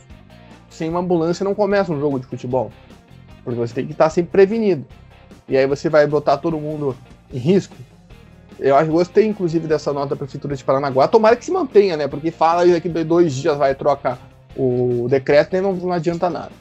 Sem 0.69 0.89
uma 0.89 0.99
ambulância 0.99 1.43
não 1.43 1.55
começa 1.55 1.91
um 1.91 1.99
jogo 1.99 2.19
de 2.19 2.27
futebol. 2.27 2.71
Porque 3.43 3.59
você 3.59 3.73
tem 3.73 3.85
que 3.85 3.93
estar 3.93 4.09
sempre 4.09 4.31
prevenido. 4.31 4.85
E 5.47 5.57
aí 5.57 5.65
você 5.65 5.89
vai 5.89 6.05
botar 6.05 6.37
todo 6.37 6.59
mundo 6.59 6.95
em 7.33 7.37
risco. 7.37 7.75
Eu 8.59 8.75
acho 8.75 8.91
gostei, 8.91 9.25
inclusive, 9.25 9.67
dessa 9.67 9.93
nota 9.93 10.09
da 10.09 10.15
Prefeitura 10.17 10.55
de 10.55 10.63
Paranaguá. 10.63 11.07
Tomara 11.07 11.35
que 11.35 11.45
se 11.45 11.51
mantenha, 11.51 11.95
né? 11.95 12.07
Porque 12.07 12.29
fala 12.29 12.65
que 12.65 12.71
daqui 12.71 12.89
dois 13.03 13.33
dias 13.33 13.57
vai 13.57 13.73
trocar 13.73 14.19
o 14.55 15.07
decreto 15.09 15.55
e 15.55 15.61
não, 15.61 15.73
não 15.73 15.93
adianta 15.93 16.29
nada. 16.29 16.51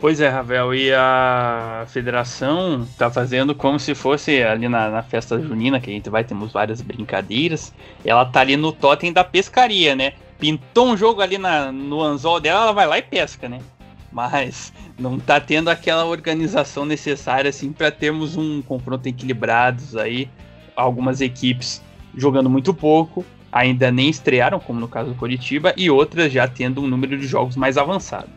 Pois 0.00 0.20
é, 0.20 0.28
Ravel, 0.28 0.72
e 0.72 0.92
a 0.92 1.84
federação 1.88 2.86
tá 2.96 3.10
fazendo 3.10 3.52
como 3.52 3.80
se 3.80 3.96
fosse 3.96 4.40
ali 4.44 4.68
na, 4.68 4.88
na, 4.88 5.02
festa 5.02 5.40
junina, 5.42 5.80
que 5.80 5.90
a 5.90 5.92
gente 5.92 6.08
vai, 6.08 6.22
temos 6.22 6.52
várias 6.52 6.80
brincadeiras. 6.80 7.74
Ela 8.04 8.24
tá 8.24 8.40
ali 8.40 8.56
no 8.56 8.70
totem 8.70 9.12
da 9.12 9.24
pescaria, 9.24 9.96
né? 9.96 10.12
Pintou 10.38 10.90
um 10.90 10.96
jogo 10.96 11.20
ali 11.20 11.36
na, 11.36 11.72
no 11.72 12.00
anzol 12.00 12.38
dela, 12.38 12.62
ela 12.62 12.72
vai 12.72 12.86
lá 12.86 12.96
e 12.96 13.02
pesca, 13.02 13.48
né? 13.48 13.58
Mas 14.12 14.72
não 14.96 15.18
tá 15.18 15.40
tendo 15.40 15.68
aquela 15.68 16.04
organização 16.04 16.84
necessária, 16.84 17.48
assim, 17.48 17.72
para 17.72 17.90
termos 17.90 18.36
um 18.36 18.62
confronto 18.62 19.08
equilibrados 19.08 19.96
aí. 19.96 20.30
Algumas 20.76 21.20
equipes 21.20 21.82
jogando 22.16 22.48
muito 22.48 22.72
pouco, 22.72 23.24
ainda 23.50 23.90
nem 23.90 24.08
estrearam, 24.08 24.60
como 24.60 24.78
no 24.78 24.86
caso 24.86 25.10
do 25.10 25.16
Curitiba, 25.16 25.74
e 25.76 25.90
outras 25.90 26.32
já 26.32 26.46
tendo 26.46 26.80
um 26.80 26.86
número 26.86 27.18
de 27.18 27.26
jogos 27.26 27.56
mais 27.56 27.76
avançado 27.76 28.28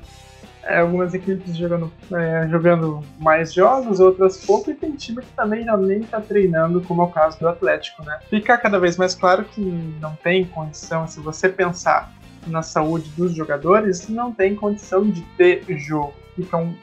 é, 0.64 0.80
algumas 0.80 1.14
equipes 1.14 1.56
jogando, 1.56 1.92
é, 2.14 2.48
jogando 2.50 3.04
mais 3.20 3.54
jogos, 3.54 4.00
outras 4.00 4.38
pouco, 4.46 4.70
e 4.70 4.76
tem 4.76 4.92
time 4.92 5.22
que 5.22 5.32
também 5.34 5.64
já 5.64 5.76
nem 5.76 6.02
tá 6.02 6.22
treinando, 6.22 6.82
como 6.82 7.02
é 7.02 7.06
o 7.06 7.10
caso 7.10 7.40
do 7.40 7.48
Atlético, 7.48 8.04
né? 8.04 8.20
Fica 8.30 8.58
cada 8.58 8.80
vez 8.80 8.98
mais 8.98 9.16
claro 9.16 9.44
que 9.44 9.62
não 10.00 10.16
tem 10.16 10.46
condição, 10.46 11.08
se 11.08 11.20
você 11.20 11.50
pensar 11.50 12.14
na 12.48 12.62
saúde 12.62 13.10
dos 13.12 13.34
jogadores, 13.34 14.08
não 14.08 14.32
tem 14.32 14.56
condição 14.56 15.10
de 15.10 15.22
ter 15.38 15.64
jogo. 15.78 16.14
Um, 16.54 16.74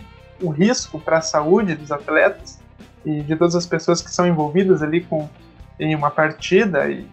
um 0.41 0.51
risco 0.51 1.01
para 1.01 1.19
a 1.19 1.21
saúde 1.23 1.75
dos 1.75 1.91
atletas 1.91 2.61
e 3.05 3.23
de 3.23 3.35
todas 3.35 3.57
as 3.57 3.67
pessoas 3.67 4.01
que 4.01 4.11
são 4.11 4.27
envolvidas 4.27 4.83
ali 4.83 5.01
com, 5.01 5.29
em 5.81 5.95
uma 5.95 6.11
partida. 6.11 6.89
E 6.89 7.07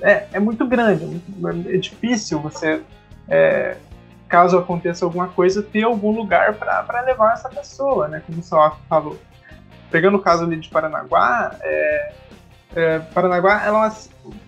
é, 0.00 0.26
é 0.32 0.40
muito 0.40 0.66
grande, 0.66 1.20
é, 1.44 1.74
é 1.74 1.78
difícil 1.78 2.40
você 2.40 2.82
é, 3.28 3.76
caso 4.30 4.56
aconteça 4.56 5.04
alguma 5.04 5.26
coisa, 5.26 5.60
ter 5.60 5.82
algum 5.82 6.12
lugar 6.12 6.54
para 6.54 7.00
levar 7.00 7.34
essa 7.34 7.48
pessoa, 7.48 8.06
né? 8.06 8.22
Como 8.24 8.38
o 8.38 8.42
Salaf 8.42 8.78
falou. 8.88 9.18
Pegando 9.90 10.16
o 10.16 10.22
caso 10.22 10.44
ali 10.44 10.56
de 10.56 10.68
Paranaguá, 10.68 11.56
é, 11.60 12.12
é, 12.76 12.98
Paranaguá 13.00 13.64
é 13.66 13.72
uma, 13.72 13.92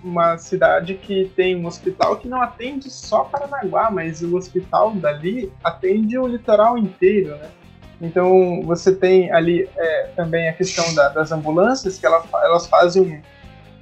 uma, 0.04 0.38
cidade 0.38 0.94
que 0.94 1.32
tem 1.34 1.56
um 1.56 1.66
hospital 1.66 2.16
que 2.16 2.28
não 2.28 2.40
atende 2.40 2.88
só 2.88 3.24
Paranaguá, 3.24 3.90
mas 3.90 4.22
o 4.22 4.36
hospital 4.36 4.92
dali 4.92 5.52
atende 5.64 6.16
o 6.16 6.28
litoral 6.28 6.78
inteiro, 6.78 7.36
né? 7.36 7.50
Então 8.00 8.62
você 8.62 8.94
tem 8.94 9.32
ali 9.32 9.68
é, 9.76 10.02
também 10.14 10.48
a 10.48 10.52
questão 10.52 10.94
da, 10.94 11.08
das 11.08 11.32
ambulâncias, 11.32 11.98
que 11.98 12.06
ela, 12.06 12.22
elas 12.44 12.68
fazem 12.68 13.02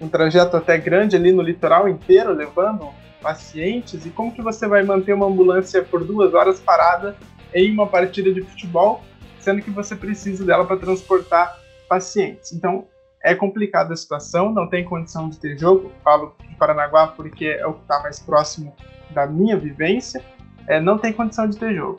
um, 0.00 0.06
um 0.06 0.08
trajeto 0.08 0.56
até 0.56 0.78
grande 0.78 1.14
ali 1.14 1.30
no 1.30 1.42
litoral 1.42 1.86
inteiro, 1.86 2.32
levando 2.32 2.88
pacientes 3.20 4.04
e 4.06 4.10
como 4.10 4.32
que 4.32 4.42
você 4.42 4.66
vai 4.66 4.82
manter 4.82 5.12
uma 5.12 5.26
ambulância 5.26 5.82
por 5.82 6.04
duas 6.04 6.34
horas 6.34 6.58
parada 6.60 7.16
em 7.54 7.72
uma 7.72 7.86
partida 7.86 8.32
de 8.32 8.42
futebol 8.42 9.02
sendo 9.40 9.62
que 9.62 9.70
você 9.70 9.96
precisa 9.96 10.44
dela 10.44 10.64
para 10.64 10.76
transportar 10.76 11.58
pacientes. 11.88 12.52
Então, 12.52 12.86
é 13.22 13.34
complicada 13.34 13.92
a 13.92 13.96
situação, 13.96 14.52
não 14.52 14.68
tem 14.68 14.84
condição 14.84 15.28
de 15.28 15.38
ter 15.38 15.58
jogo. 15.58 15.90
Falo 16.04 16.34
de 16.48 16.54
Paranaguá 16.54 17.08
porque 17.08 17.46
é 17.46 17.66
o 17.66 17.74
que 17.74 17.82
está 17.82 18.00
mais 18.00 18.20
próximo 18.20 18.74
da 19.10 19.26
minha 19.26 19.58
vivência. 19.58 20.22
É, 20.66 20.80
não 20.80 20.98
tem 20.98 21.12
condição 21.12 21.48
de 21.48 21.58
ter 21.58 21.74
jogo. 21.74 21.98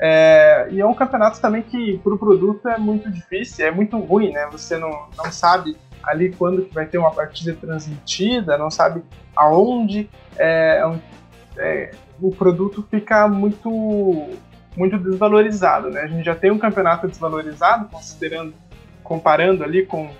É, 0.00 0.68
e 0.70 0.80
é 0.80 0.86
um 0.86 0.94
campeonato 0.94 1.40
também 1.40 1.62
que, 1.62 1.98
para 1.98 2.14
o 2.14 2.18
produto, 2.18 2.68
é 2.68 2.78
muito 2.78 3.10
difícil, 3.10 3.66
é 3.66 3.70
muito 3.70 3.98
ruim, 3.98 4.32
né? 4.32 4.48
Você 4.50 4.76
não, 4.76 4.90
não 5.16 5.30
sabe 5.30 5.76
ali 6.02 6.32
quando 6.32 6.68
vai 6.72 6.86
ter 6.86 6.98
uma 6.98 7.10
partida 7.10 7.54
transmitida, 7.54 8.58
não 8.58 8.70
sabe 8.70 9.02
aonde. 9.36 10.08
É, 10.38 10.82
é, 11.56 11.90
o 12.20 12.30
produto 12.30 12.86
fica 12.90 13.28
muito 13.28 14.30
muito 14.76 14.96
desvalorizado, 14.96 15.90
né? 15.90 16.00
A 16.00 16.06
gente 16.06 16.24
já 16.24 16.34
tem 16.34 16.50
um 16.50 16.58
campeonato 16.58 17.06
desvalorizado, 17.06 17.88
considerando, 17.90 18.54
comparando 19.02 19.62
ali 19.62 19.84
com, 19.84 20.10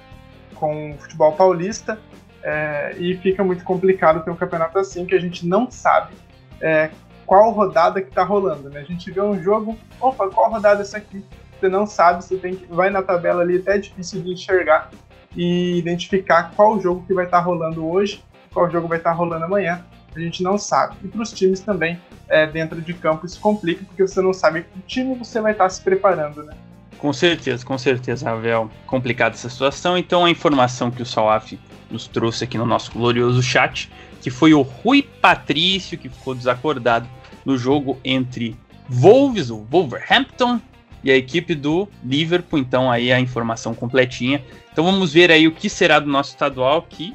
com 0.54 0.92
o 0.92 0.98
futebol 0.98 1.32
paulista, 1.32 1.98
é, 2.42 2.94
e 2.98 3.16
fica 3.16 3.42
muito 3.42 3.64
complicado 3.64 4.22
ter 4.22 4.30
um 4.30 4.36
campeonato 4.36 4.78
assim 4.78 5.06
que 5.06 5.14
a 5.14 5.18
gente 5.18 5.46
não 5.46 5.70
sabe 5.70 6.12
é, 6.60 6.90
qual 7.24 7.50
rodada 7.52 8.02
que 8.02 8.08
está 8.08 8.22
rolando, 8.22 8.68
né? 8.68 8.80
A 8.80 8.84
gente 8.84 9.10
vê 9.10 9.20
um 9.22 9.40
jogo, 9.42 9.78
opa, 10.00 10.28
qual 10.28 10.50
rodada 10.50 10.80
é 10.80 10.82
essa 10.82 10.98
aqui? 10.98 11.24
Você 11.58 11.68
não 11.68 11.86
sabe, 11.86 12.24
você 12.24 12.36
tem 12.36 12.56
que 12.56 12.66
vai 12.66 12.90
na 12.90 13.02
tabela 13.02 13.42
ali, 13.42 13.56
até 13.56 13.76
é 13.76 13.78
difícil 13.78 14.20
de 14.20 14.32
enxergar 14.32 14.90
e 15.36 15.78
identificar 15.78 16.52
qual 16.54 16.80
jogo 16.80 17.04
que 17.06 17.14
vai 17.14 17.24
estar 17.24 17.38
tá 17.38 17.44
rolando 17.44 17.86
hoje, 17.86 18.22
qual 18.52 18.70
jogo 18.70 18.88
vai 18.88 18.98
estar 18.98 19.10
tá 19.10 19.16
rolando 19.16 19.44
amanhã. 19.44 19.84
A 20.14 20.20
gente 20.20 20.42
não 20.42 20.58
sabe. 20.58 20.96
E 21.02 21.08
para 21.08 21.22
os 21.22 21.32
times 21.32 21.60
também, 21.60 21.98
é, 22.28 22.46
dentro 22.46 22.80
de 22.80 22.92
campo, 22.92 23.24
isso 23.24 23.40
complica, 23.40 23.84
porque 23.84 24.06
você 24.06 24.20
não 24.20 24.32
sabe 24.32 24.62
que 24.62 24.80
time 24.86 25.14
você 25.14 25.40
vai 25.40 25.52
estar 25.52 25.64
tá 25.64 25.70
se 25.70 25.80
preparando, 25.80 26.42
né? 26.42 26.54
Com 26.98 27.12
certeza, 27.12 27.64
com 27.64 27.76
certeza, 27.78 28.30
Ravel. 28.30 28.70
Complicada 28.86 29.34
essa 29.34 29.48
situação. 29.48 29.96
Então, 29.96 30.24
a 30.24 30.30
informação 30.30 30.90
que 30.90 31.02
o 31.02 31.06
Salaf 31.06 31.58
nos 31.90 32.06
trouxe 32.06 32.44
aqui 32.44 32.56
no 32.56 32.66
nosso 32.66 32.92
glorioso 32.92 33.42
chat, 33.42 33.90
que 34.20 34.30
foi 34.30 34.54
o 34.54 34.62
Rui 34.62 35.02
Patrício 35.02 35.98
que 35.98 36.08
ficou 36.08 36.34
desacordado 36.34 37.08
no 37.44 37.58
jogo 37.58 37.98
entre 38.04 38.56
Wolves, 38.88 39.50
o 39.50 39.58
Wolverhampton, 39.58 40.60
e 41.02 41.10
a 41.10 41.16
equipe 41.16 41.54
do 41.54 41.88
Liverpool. 42.04 42.58
Então, 42.58 42.90
aí 42.90 43.12
a 43.12 43.20
informação 43.20 43.74
completinha. 43.74 44.42
Então, 44.72 44.84
vamos 44.84 45.12
ver 45.12 45.30
aí 45.30 45.46
o 45.46 45.52
que 45.52 45.68
será 45.68 45.98
do 45.98 46.08
nosso 46.08 46.30
estadual, 46.30 46.82
que 46.82 47.14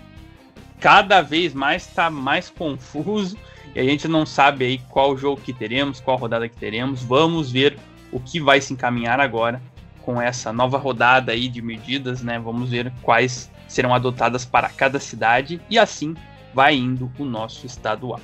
cada 0.79 1.21
vez 1.21 1.53
mais 1.53 1.87
está 1.87 2.09
mais 2.09 2.49
confuso 2.49 3.37
e 3.75 3.79
a 3.79 3.83
gente 3.83 4.07
não 4.07 4.25
sabe 4.25 4.65
aí 4.65 4.77
qual 4.89 5.15
jogo 5.17 5.41
que 5.41 5.53
teremos, 5.53 5.99
qual 5.99 6.17
rodada 6.17 6.49
que 6.49 6.57
teremos. 6.57 7.03
Vamos 7.03 7.51
ver 7.51 7.77
o 8.11 8.19
que 8.19 8.39
vai 8.39 8.59
se 8.61 8.73
encaminhar 8.73 9.19
agora 9.19 9.61
com 10.01 10.21
essa 10.21 10.53
nova 10.53 10.77
rodada 10.77 11.31
aí 11.31 11.47
de 11.47 11.61
medidas, 11.61 12.21
né? 12.21 12.39
Vamos 12.39 12.69
ver 12.69 12.91
quais 13.01 13.51
serão 13.67 13.93
adotadas 13.93 14.45
para 14.45 14.69
cada 14.69 14.99
cidade 14.99 15.61
e 15.69 15.77
assim 15.77 16.15
vai 16.53 16.75
indo 16.75 17.11
o 17.19 17.25
nosso 17.25 17.65
estadual. 17.65 18.21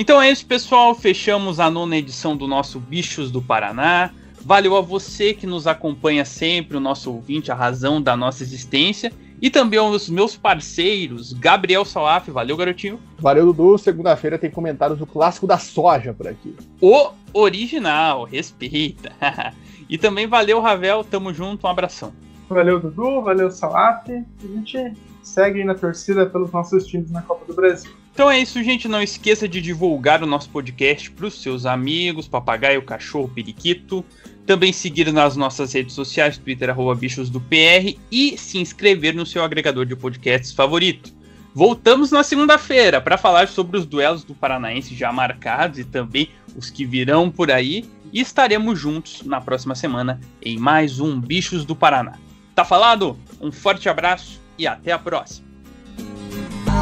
Então 0.00 0.18
é 0.18 0.30
isso, 0.30 0.46
pessoal. 0.46 0.94
Fechamos 0.94 1.60
a 1.60 1.70
nona 1.70 1.94
edição 1.94 2.34
do 2.34 2.46
nosso 2.46 2.80
Bichos 2.80 3.30
do 3.30 3.42
Paraná. 3.42 4.10
Valeu 4.40 4.74
a 4.74 4.80
você 4.80 5.34
que 5.34 5.46
nos 5.46 5.66
acompanha 5.66 6.24
sempre, 6.24 6.78
o 6.78 6.80
nosso 6.80 7.12
ouvinte, 7.12 7.52
a 7.52 7.54
razão 7.54 8.00
da 8.00 8.16
nossa 8.16 8.42
existência. 8.42 9.12
E 9.42 9.50
também 9.50 9.78
aos 9.78 10.08
meus 10.08 10.34
parceiros, 10.34 11.34
Gabriel 11.34 11.84
Salaf. 11.84 12.30
Valeu, 12.30 12.56
garotinho. 12.56 12.98
Valeu, 13.18 13.52
Dudu. 13.52 13.76
Segunda-feira 13.76 14.38
tem 14.38 14.50
comentários 14.50 14.98
do 14.98 15.04
clássico 15.04 15.46
da 15.46 15.58
soja 15.58 16.14
por 16.14 16.28
aqui. 16.28 16.56
O 16.80 17.10
original, 17.34 18.24
respeita. 18.24 19.12
e 19.86 19.98
também 19.98 20.26
valeu, 20.26 20.62
Ravel. 20.62 21.04
Tamo 21.04 21.30
junto, 21.34 21.66
um 21.66 21.70
abração. 21.70 22.14
Valeu, 22.48 22.80
Dudu. 22.80 23.20
Valeu, 23.20 23.50
Salaf. 23.50 24.10
A 24.10 24.46
gente 24.46 24.94
segue 25.22 25.58
aí 25.58 25.64
na 25.66 25.74
torcida 25.74 26.24
pelos 26.24 26.50
nossos 26.52 26.86
times 26.86 27.10
na 27.10 27.20
Copa 27.20 27.44
do 27.44 27.52
Brasil. 27.52 27.99
Então 28.12 28.30
é 28.30 28.38
isso, 28.38 28.62
gente. 28.62 28.88
Não 28.88 29.02
esqueça 29.02 29.48
de 29.48 29.60
divulgar 29.60 30.22
o 30.22 30.26
nosso 30.26 30.50
podcast 30.50 31.10
para 31.10 31.26
os 31.26 31.40
seus 31.40 31.64
amigos, 31.66 32.28
papagaio, 32.28 32.82
cachorro, 32.82 33.28
periquito. 33.28 34.04
Também 34.46 34.72
seguir 34.72 35.12
nas 35.12 35.36
nossas 35.36 35.72
redes 35.72 35.94
sociais, 35.94 36.36
Twitter, 36.36 36.70
arroba 36.70 36.94
bichos 36.94 37.30
do 37.30 37.40
PR 37.40 37.96
e 38.10 38.36
se 38.36 38.58
inscrever 38.58 39.14
no 39.14 39.24
seu 39.24 39.44
agregador 39.44 39.86
de 39.86 39.94
podcasts 39.94 40.52
favorito. 40.52 41.12
Voltamos 41.54 42.10
na 42.10 42.22
segunda-feira 42.22 43.00
para 43.00 43.18
falar 43.18 43.48
sobre 43.48 43.76
os 43.76 43.84
duelos 43.84 44.22
do 44.22 44.34
Paranaense 44.34 44.94
já 44.94 45.12
marcados 45.12 45.78
e 45.78 45.84
também 45.84 46.30
os 46.56 46.70
que 46.70 46.84
virão 46.84 47.30
por 47.30 47.50
aí. 47.50 47.84
E 48.12 48.20
estaremos 48.20 48.78
juntos 48.78 49.22
na 49.22 49.40
próxima 49.40 49.74
semana 49.74 50.20
em 50.42 50.58
mais 50.58 50.98
um 50.98 51.20
Bichos 51.20 51.64
do 51.64 51.76
Paraná. 51.76 52.18
Tá 52.54 52.64
falado? 52.64 53.16
Um 53.40 53.52
forte 53.52 53.88
abraço 53.88 54.40
e 54.58 54.66
até 54.66 54.92
a 54.92 54.98
próxima! 54.98 55.48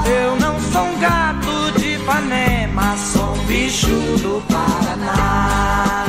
Eu 0.06 0.36
não 0.36 0.60
sou 0.60 0.82
um 0.82 0.98
gato 1.00 1.78
de 1.78 1.94
Ipanema, 1.94 2.96
sou 2.96 3.34
um 3.34 3.44
bicho 3.46 3.86
do 3.86 4.42
Paraná. 4.48 6.08